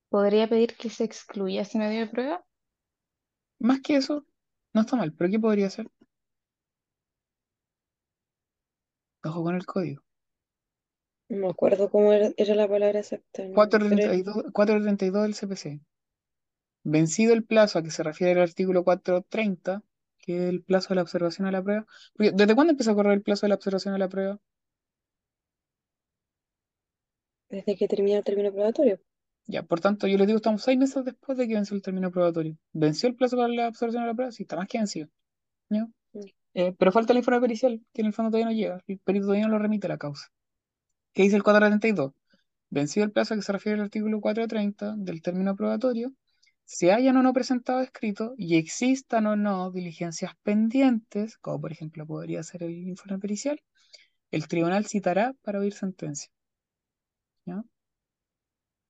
[0.08, 2.44] ¿Podría pedir que se excluya ese medio de prueba?
[3.58, 4.24] Más que eso,
[4.72, 5.88] no está mal, pero ¿qué podría hacer?
[9.24, 10.02] Ojo con el código.
[11.28, 15.80] No me acuerdo cómo era, era la palabra exacta, no, pero 432, 432 del CPC.
[16.82, 19.82] Vencido el plazo a que se refiere el artículo 430,
[20.18, 21.86] que es el plazo de la observación a la prueba.
[22.14, 24.38] Porque, ¿Desde cuándo empieza a correr el plazo de la observación a la prueba?
[27.54, 29.00] desde que termina el término probatorio.
[29.46, 32.10] Ya, por tanto, yo les digo, estamos seis meses después de que venció el término
[32.10, 32.56] probatorio.
[32.72, 34.32] ¿Venció el plazo para la observación a la prueba?
[34.32, 35.08] Sí, está más que vencido.
[35.68, 35.84] ¿ya?
[36.12, 36.20] Mm.
[36.54, 38.82] Eh, pero falta el informe pericial, que en el fondo todavía no llega.
[38.86, 40.28] El perito todavía no lo remite a la causa.
[41.14, 42.12] ¿Qué dice el 432?
[42.70, 46.12] Vencido el plazo a que se refiere el artículo 430 del término probatorio,
[46.64, 52.06] se hayan o no presentado escrito y existan o no diligencias pendientes, como por ejemplo
[52.06, 53.60] podría ser el informe pericial,
[54.32, 56.30] el tribunal citará para oír sentencia.
[57.46, 57.62] ¿ya?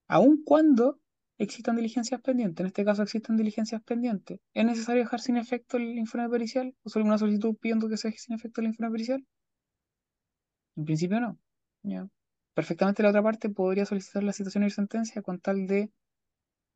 [0.08, 1.00] Aun cuando
[1.36, 5.98] existan diligencias pendientes, en este caso existen diligencias pendientes, ¿es necesario dejar sin efecto el
[5.98, 6.74] informe pericial?
[6.84, 9.26] ¿O solo una solicitud pidiendo que se deje sin efecto el informe pericial?
[10.76, 11.38] En principio no.
[11.82, 12.08] ¿ya?
[12.54, 15.90] Perfectamente la otra parte podría solicitar la citación y sentencia con tal de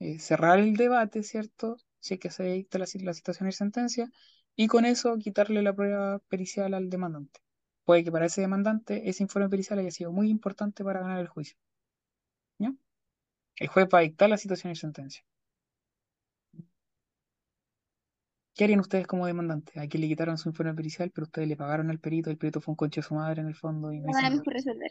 [0.01, 1.77] eh, cerrar el debate, ¿cierto?
[2.01, 4.11] Si es que se dicta la, la citación y sentencia,
[4.57, 7.41] y con eso quitarle la prueba pericial al demandante.
[7.85, 11.29] Puede que para ese demandante ese informe pericial haya sido muy importante para ganar el
[11.29, 11.57] juicio.
[12.59, 12.75] ¿ya?
[13.57, 15.25] El juez va a dictar la citación y sentencia.
[18.55, 19.77] ¿Qué harían ustedes como demandantes?
[19.77, 22.61] A quien le quitaron su informe pericial, pero ustedes le pagaron al perito, el perito
[22.61, 24.91] fue un conche de su madre en el fondo y no mejor resolver.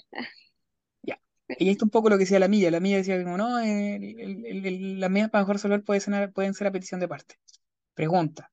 [1.49, 2.71] Y ahí está un poco lo que decía la milla.
[2.71, 6.33] La milla decía como, no, el- el- el- las medidas para mejor resolver pueden ser,
[6.33, 7.39] pueden ser a petición de parte.
[7.95, 8.51] Pregunta,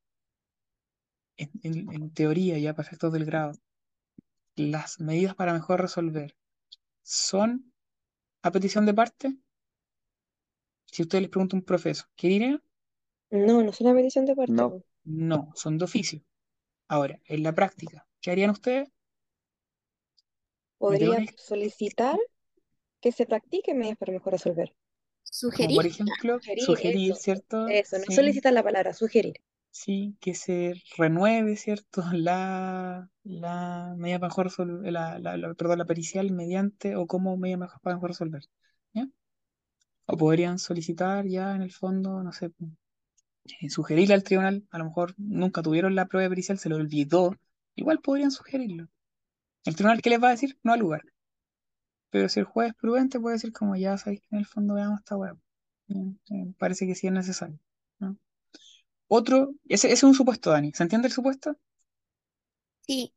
[1.37, 3.53] en, en- en teoría, ya para efectos del grado,
[4.57, 6.35] ¿las medidas para mejor resolver
[7.03, 7.73] son
[8.43, 9.37] a petición de parte?
[10.91, 12.63] Si usted les pregunta a un profesor, ¿qué diría?
[13.31, 14.83] No, no es una petición de parte, No.
[15.05, 16.21] No, son de oficio.
[16.89, 18.91] Ahora, en la práctica, ¿qué harían ustedes?
[20.79, 22.17] Podría solicitar
[23.05, 24.75] que se practiquen medidas para mejor resolver.
[25.57, 25.75] como Sugerir.
[25.75, 27.17] por ejemplo, Sugerir, sugerir, eso.
[27.17, 27.81] ¿cierto?
[27.81, 29.37] Eso, no Sí, solicitar la palabra, sugerir.
[29.71, 32.03] sí, que se renueve, ¿cierto?
[32.13, 37.37] La, la medida para mejor resolver, la, la, la- perdón, la pericial mediante o como
[37.37, 38.43] medida mejor para mejor resolver.
[38.93, 39.09] ¿ya?
[40.07, 42.53] O podrían solicitar ya en el fondo, no sé,
[43.61, 47.35] eh, sugerirle al tribunal, a lo mejor nunca tuvieron la prueba pericial, se lo olvidó,
[47.75, 48.89] igual podrían sugerirlo.
[49.67, 50.59] El tribunal, ¿qué les va a decir?
[50.65, 51.05] No al lugar.
[52.15, 54.75] Pero si el juez es prudente, puede decir como ya sabéis que en el fondo
[54.75, 55.37] veamos esta hueá.
[55.89, 57.59] Bien, eh, parece que sí es necesario.
[57.99, 58.17] ¿no?
[59.09, 60.71] Otro, ese, ese es un supuesto, Dani.
[60.73, 61.59] ¿Se entiende el supuesto?
[62.83, 63.13] Sí.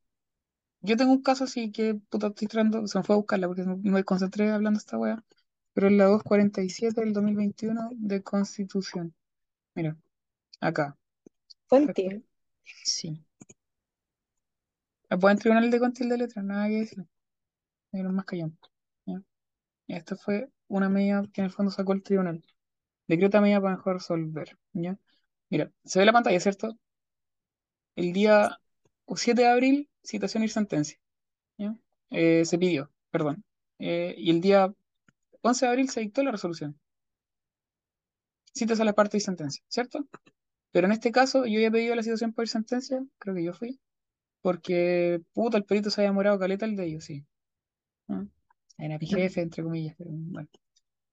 [0.81, 3.65] Yo tengo un caso así que, puta, estoy tratando, se me fue a buscarla porque
[3.65, 5.23] me concentré hablando de esta weá.
[5.73, 9.13] Pero es la 247 del 2021 de Constitución.
[9.75, 9.95] Mira,
[10.59, 10.97] acá.
[11.69, 12.25] ¿cachai?
[12.83, 13.23] Sí.
[15.19, 17.05] Buen tribunal de contil de letras, nada que decir.
[17.91, 18.57] Era más callante.
[19.87, 22.43] Esta fue una medida que en el fondo sacó el tribunal.
[23.07, 24.57] Decreta medida para mejor resolver.
[25.49, 26.77] Mira, se ve la pantalla, ¿cierto?
[27.95, 28.59] El día
[29.15, 30.97] 7 de abril, citación y sentencia.
[32.09, 33.43] Eh, se pidió, perdón.
[33.79, 34.73] Eh, y el día
[35.41, 36.79] 11 de abril se dictó la resolución.
[38.53, 40.07] Citas a la parte y sentencia, ¿cierto?
[40.71, 43.79] Pero en este caso yo había pedido la citación por sentencia, creo que yo fui,
[44.41, 47.25] porque puta, el perito se había demorado caleta el de ellos, sí.
[48.07, 48.29] ¿no?
[48.77, 50.49] Era mi jefe, entre comillas, pero bueno.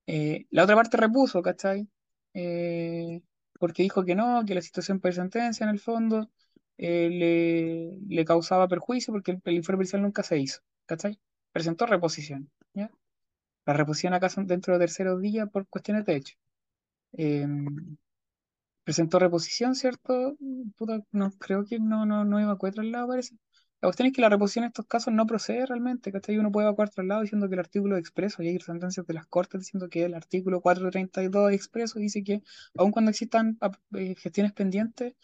[0.06, 1.88] Eh, la otra parte repuso, ¿cachai?
[2.34, 3.22] Eh,
[3.60, 6.30] porque dijo que no, que la situación por sentencia en el fondo
[6.78, 11.20] eh, le, le causaba perjuicio porque el, el informe pericial nunca se hizo, ¿cachai?
[11.52, 12.90] Presentó reposición, ¿ya?
[13.66, 16.36] La reposición acá son dentro de terceros días por cuestiones de hecho.
[17.14, 17.46] Eh,
[18.84, 20.36] presentó reposición, ¿cierto?
[20.76, 23.36] Puta, no, creo que no, no, no evacué traslado, parece.
[23.85, 26.39] La cuestión es que la reposición en estos casos no procede realmente, ¿cachai?
[26.39, 29.27] Uno puede evacuar traslado diciendo que el artículo es expreso, y hay sentencias de las
[29.27, 32.43] Cortes diciendo que el artículo 432 es expreso, dice que
[32.77, 35.15] aun cuando existan ap- eh, gestiones pendientes,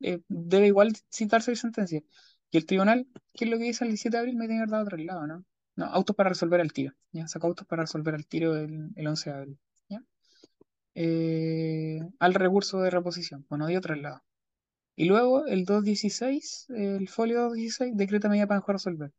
[0.00, 2.02] eh, debe igual citarse la sentencia.
[2.50, 4.36] Y el tribunal, ¿qué es lo que dice el 17 de abril?
[4.36, 5.44] Me tiene que haber dado traslado, ¿no?
[5.76, 7.28] No, autos para resolver al tiro, ¿ya?
[7.28, 9.58] Sacó autos para resolver al tiro el, el 11 de abril,
[9.88, 10.02] ¿ya?
[10.94, 13.46] eh, al recurso de reposición.
[13.48, 14.22] Bueno, dio traslado.
[15.00, 19.12] Y luego el 216, el folio 216, decreta medida para mejor resolver.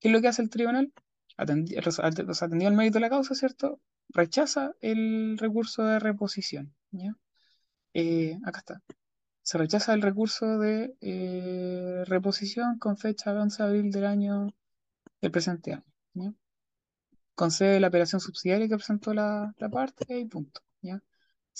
[0.00, 0.92] ¿Qué es lo que hace el tribunal?
[1.36, 3.80] Atendi- res- ate- o sea, atendió el mérito de la causa, ¿cierto?
[4.08, 6.74] Rechaza el recurso de reposición.
[6.92, 7.12] ¿ya?
[7.94, 8.82] Eh, acá está.
[9.42, 14.48] Se rechaza el recurso de eh, reposición con fecha 11 de abril del año
[15.20, 15.74] del presente
[16.14, 16.34] año.
[17.34, 20.60] Concede la apelación subsidiaria que presentó la, la parte y punto.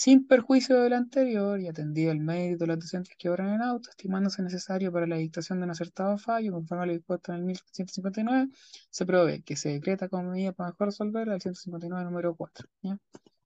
[0.00, 3.90] Sin perjuicio del anterior y atendido el mérito de los docentes que obran en auto,
[3.90, 7.44] estimándose necesario para la dictación de un acertado fallo, conforme a lo dispuesto en el
[7.44, 8.48] 1159,
[8.88, 12.66] se provee que se decreta como medida para mejor resolver el 159 número 4.
[12.80, 12.98] ¿ya?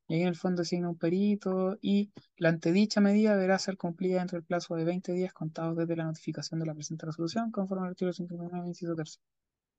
[0.07, 4.19] Y ahí en el fondo designa un perito y la antedicha medida deberá ser cumplida
[4.21, 7.83] dentro del plazo de 20 días contados desde la notificación de la presente resolución, conforme
[7.83, 9.25] al artículo 159, inciso tercero.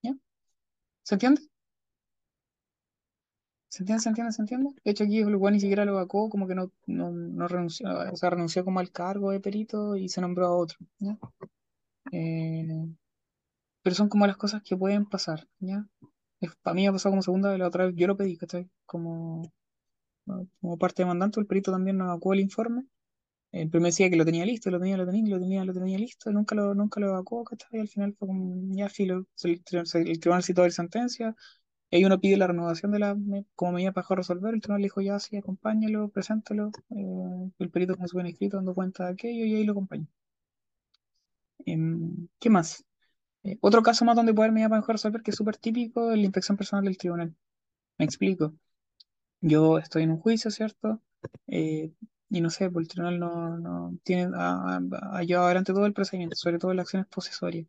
[0.03, 0.13] ¿Ya?
[1.03, 1.41] ¿Se entiende?
[3.75, 4.01] ¿Se entiende?
[4.03, 4.31] ¿Se entiende?
[4.31, 4.69] ¿Se entiende?
[4.85, 8.15] De hecho, aquí el ni siquiera lo vacó, como que no, no, no renunció, o
[8.15, 10.77] sea, renunció como al cargo de perito y se nombró a otro.
[12.13, 12.87] Eh,
[13.81, 15.85] pero son como las cosas que pueden pasar, ¿ya?
[16.61, 18.69] Para mí ha pasado como segunda vez, la otra vez yo lo pedí, ¿cachai?
[18.85, 19.51] Como,
[20.61, 22.85] como parte demandante, el perito también nos evacuó el informe.
[23.51, 25.99] El primero decía que lo tenía listo, lo tenía, lo tenía, lo tenía, lo tenía
[25.99, 27.71] listo, nunca lo, nunca lo evacuó, ¿cachai?
[27.73, 29.61] Y al final fue como, ya filo, el,
[30.07, 31.35] el tribunal citó la sentencia,
[31.95, 33.17] y ahí uno pide la renovación de la,
[33.55, 37.95] como medida para resolver, el tribunal le dijo, ya, sí, acompáñalo, preséntalo, eh, el perito
[37.95, 40.07] como se buen escrito dando cuenta de aquello, y ahí lo acompaña.
[41.65, 42.85] Em, ¿qué más?
[43.43, 46.17] Eh, otro caso más donde puede haber medida para resolver, que es súper típico, es
[46.19, 47.35] la inspección personal del tribunal.
[47.99, 48.55] Me explico.
[49.41, 51.01] Yo estoy en un juicio, ¿cierto?
[51.47, 51.93] eh,
[52.29, 54.77] y no sé, pues el tribunal no, no tiene, ha-
[55.13, 57.67] ha llevado adelante todo el procedimiento, sobre todo las acciones posesorias,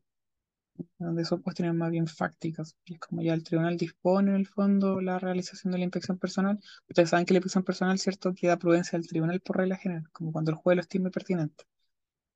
[0.99, 2.77] donde son cuestiones más bien fácticas.
[2.85, 6.19] Y es como ya el tribunal dispone en el fondo la realización de la inspección
[6.19, 6.59] personal.
[6.89, 10.33] Ustedes saben que la inspección personal, ¿cierto?, queda prudencia al tribunal por regla general, como
[10.33, 11.65] cuando el juez lo estime pertinente.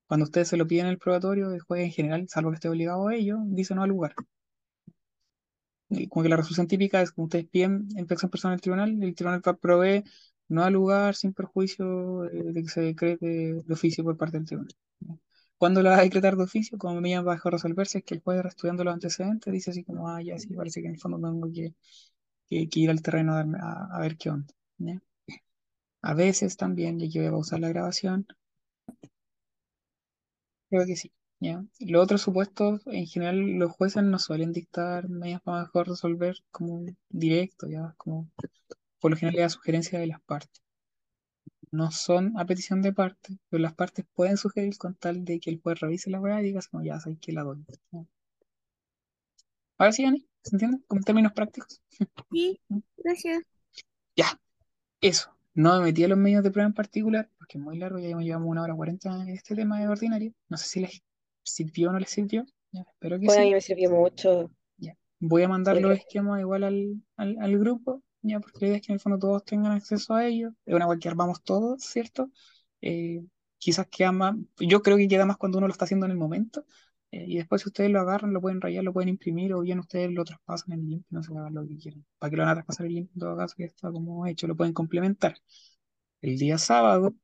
[0.07, 2.69] Cuando ustedes se lo piden en el probatorio, el juez en general, salvo que esté
[2.69, 4.13] obligado a ello, dice no al lugar.
[5.89, 9.15] Y como que la resolución típica es que ustedes piden inspección personal al tribunal, el
[9.15, 10.03] tribunal provee
[10.47, 13.25] no al lugar sin perjuicio eh, de que se decrete
[13.65, 14.75] de oficio por parte del tribunal.
[15.61, 16.77] ¿Cuándo la va a decretar de oficio?
[16.77, 20.21] Como medida bajo resolverse, es que el juez, estudiando los antecedentes, dice así como, ah,
[20.21, 21.73] ya sí, parece que en el fondo tengo que,
[22.49, 24.53] que- que ir al terreno a, darme- a- a ver qué onda.
[24.79, 25.01] ¿ya?
[26.03, 28.27] A veces también, y aquí voy a pausar la grabación,
[30.69, 31.11] creo que sí.
[31.39, 31.63] ¿ya?
[31.79, 36.83] Los otros supuestos, en general, los jueces no suelen dictar medidas para mejor resolver como
[37.09, 38.29] directo, ya, como
[39.01, 40.61] por lo general es a sugerencia de las partes.
[41.71, 45.49] No son a petición de parte, pero las partes pueden sugerir con tal de que
[45.49, 47.65] el juez revise la weá y diga, como ya sabes que la doy.
[49.77, 50.79] Ahora sí, Ani, ¿se entiende?
[50.87, 51.81] Como en términos prácticos.
[52.31, 52.59] Sí,
[52.97, 53.43] gracias.
[54.15, 54.39] Ya,
[55.01, 55.35] eso.
[55.53, 58.17] No me metí a los medios de prueba en particular, porque es muy largo, ya
[58.17, 60.33] llevamos una hora cuarenta en este tema de ordinario.
[60.49, 61.03] No sé si les
[61.43, 62.45] sirvió o no les sirvió.
[62.71, 63.39] Ya, espero que a sí.
[63.41, 64.51] mí me sirvió mucho.
[64.77, 64.95] Ya.
[65.19, 68.85] Voy a mandar los esquemas igual al, al, al grupo, ya, porque la idea es
[68.85, 70.53] que en el fondo todos tengan acceso a ellos.
[70.65, 72.29] Es una cual que armamos todos, ¿cierto?
[72.81, 73.23] Eh,
[73.57, 76.17] quizás queda más, yo creo que queda más cuando uno lo está haciendo en el
[76.17, 76.65] momento.
[77.11, 79.79] eh, y después si ustedes lo agarran, lo pueden rayar, lo pueden imprimir, o bien
[79.79, 82.05] ustedes lo traspasan en link, no sé, hagan lo que quieran.
[82.19, 83.09] ¿Para que lo van a traspasar el link?
[83.13, 85.35] En todo caso, ya está como hecho, lo pueden complementar.
[86.21, 87.15] El día sábado,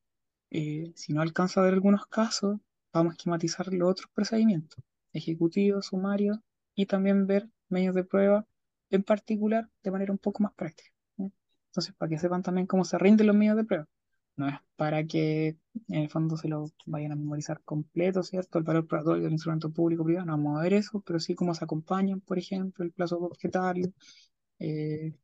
[0.51, 2.59] eh, si no alcanza a ver algunos casos,
[2.93, 4.79] vamos a esquematizar los otros procedimientos,
[5.13, 6.43] ejecutivo, sumario,
[6.75, 8.47] y también ver medios de prueba
[8.89, 10.91] en particular de manera un poco más práctica.
[11.17, 13.87] Entonces, para que sepan también cómo se rinden los medios de prueba.
[14.35, 15.57] No es para que
[15.89, 18.59] en el fondo se lo vayan a memorizar completo, ¿cierto?
[18.59, 21.53] El valor probatorio del instrumento público privado, no vamos a ver eso, pero sí cómo
[21.55, 23.91] se acompañan, por ejemplo, el plazo objetario,
[24.59, 25.15] eh,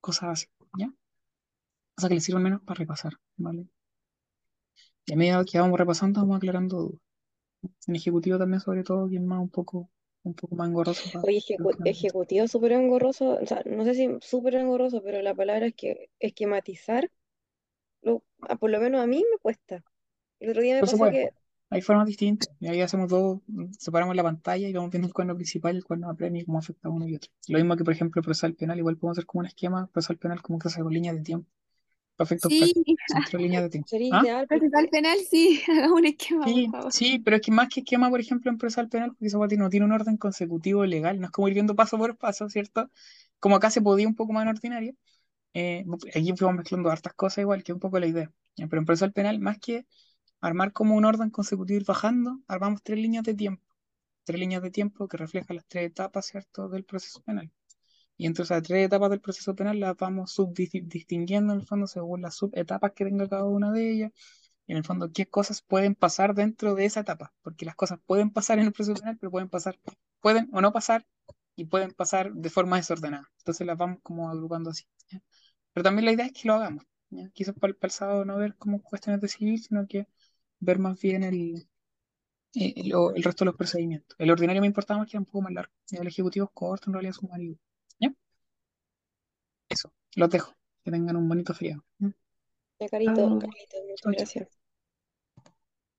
[0.00, 0.46] cosas así,
[0.78, 0.92] ¿ya?
[1.96, 3.66] O sea, que les sirvan menos para repasar, ¿vale?
[5.06, 7.00] Y a medida que vamos repasando, vamos aclarando dudas.
[7.86, 9.90] En ejecutivo también, sobre todo, que es más un poco,
[10.28, 13.94] un poco más engorroso para Oye, ejecu- no ejecutivo súper engorroso, o sea, no sé
[13.94, 17.10] si súper engorroso, pero la palabra es que esquematizar,
[18.02, 18.22] lo,
[18.60, 19.84] por lo menos a mí me cuesta.
[20.40, 21.30] El otro día me pasó que,
[21.70, 22.48] Hay formas distintas.
[22.60, 23.42] Y ahí hacemos todo,
[23.78, 26.88] separamos la pantalla y vamos viendo el cuadro principal el cuadro apremio y cómo afecta
[26.88, 27.30] a uno y otro.
[27.48, 30.16] Lo mismo que, por ejemplo, el procesal penal, igual podemos hacer como un esquema, procesal
[30.18, 31.50] penal como que se hace con líneas de tiempo.
[32.16, 32.72] Para efectos Sí,
[33.24, 33.90] tres líneas de tiempo.
[33.90, 34.26] sería ¿Ah?
[34.26, 36.92] ideal procesal penal, sí, hagamos un esquema, por Sí, favor.
[36.92, 39.70] sí, pero es que más que esquema, por ejemplo, en procesal penal, porque esa no
[39.70, 42.90] tiene un orden consecutivo legal, no es como ir viendo paso por paso, ¿cierto?
[43.40, 44.94] Como acá se podía un poco más en ordinario,
[45.54, 45.84] eh,
[46.14, 48.32] aquí fuimos mezclando hartas cosas igual, que un poco la idea.
[48.56, 49.86] Pero en procesal penal, más que
[50.40, 53.64] armar como un orden consecutivo ir bajando, armamos tres líneas de tiempo,
[54.24, 57.50] tres líneas de tiempo que reflejan las tres etapas, ¿cierto?, del proceso penal.
[58.16, 62.22] Y entre esas tres etapas del proceso penal las vamos subdistinguiendo en el fondo según
[62.22, 64.12] las subetapas que tenga cada una de ellas
[64.66, 68.00] y en el fondo qué cosas pueden pasar dentro de esa etapa, porque las cosas
[68.06, 69.78] pueden pasar en el proceso penal, pero pueden pasar,
[70.20, 71.06] pueden o no pasar,
[71.56, 73.30] y pueden pasar de forma desordenada.
[73.38, 74.84] Entonces las vamos como agrupando así.
[75.72, 76.84] Pero también la idea es que lo hagamos.
[77.32, 80.06] Quizás para el, sábado no ver como cuestiones de civil, sino que
[80.60, 81.68] ver más bien el,
[82.54, 84.16] eh, el resto de los procedimientos.
[84.18, 85.72] El ordinario me importaba más que era un poco más largo.
[85.90, 87.56] El ejecutivo es corto, en realidad es un marido.
[89.68, 90.54] Eso, los dejo.
[90.84, 91.84] Que tengan un bonito feriado.
[91.98, 92.88] ¿ya?
[92.88, 94.55] Carito, Chao, Carlitos, muchas gracias.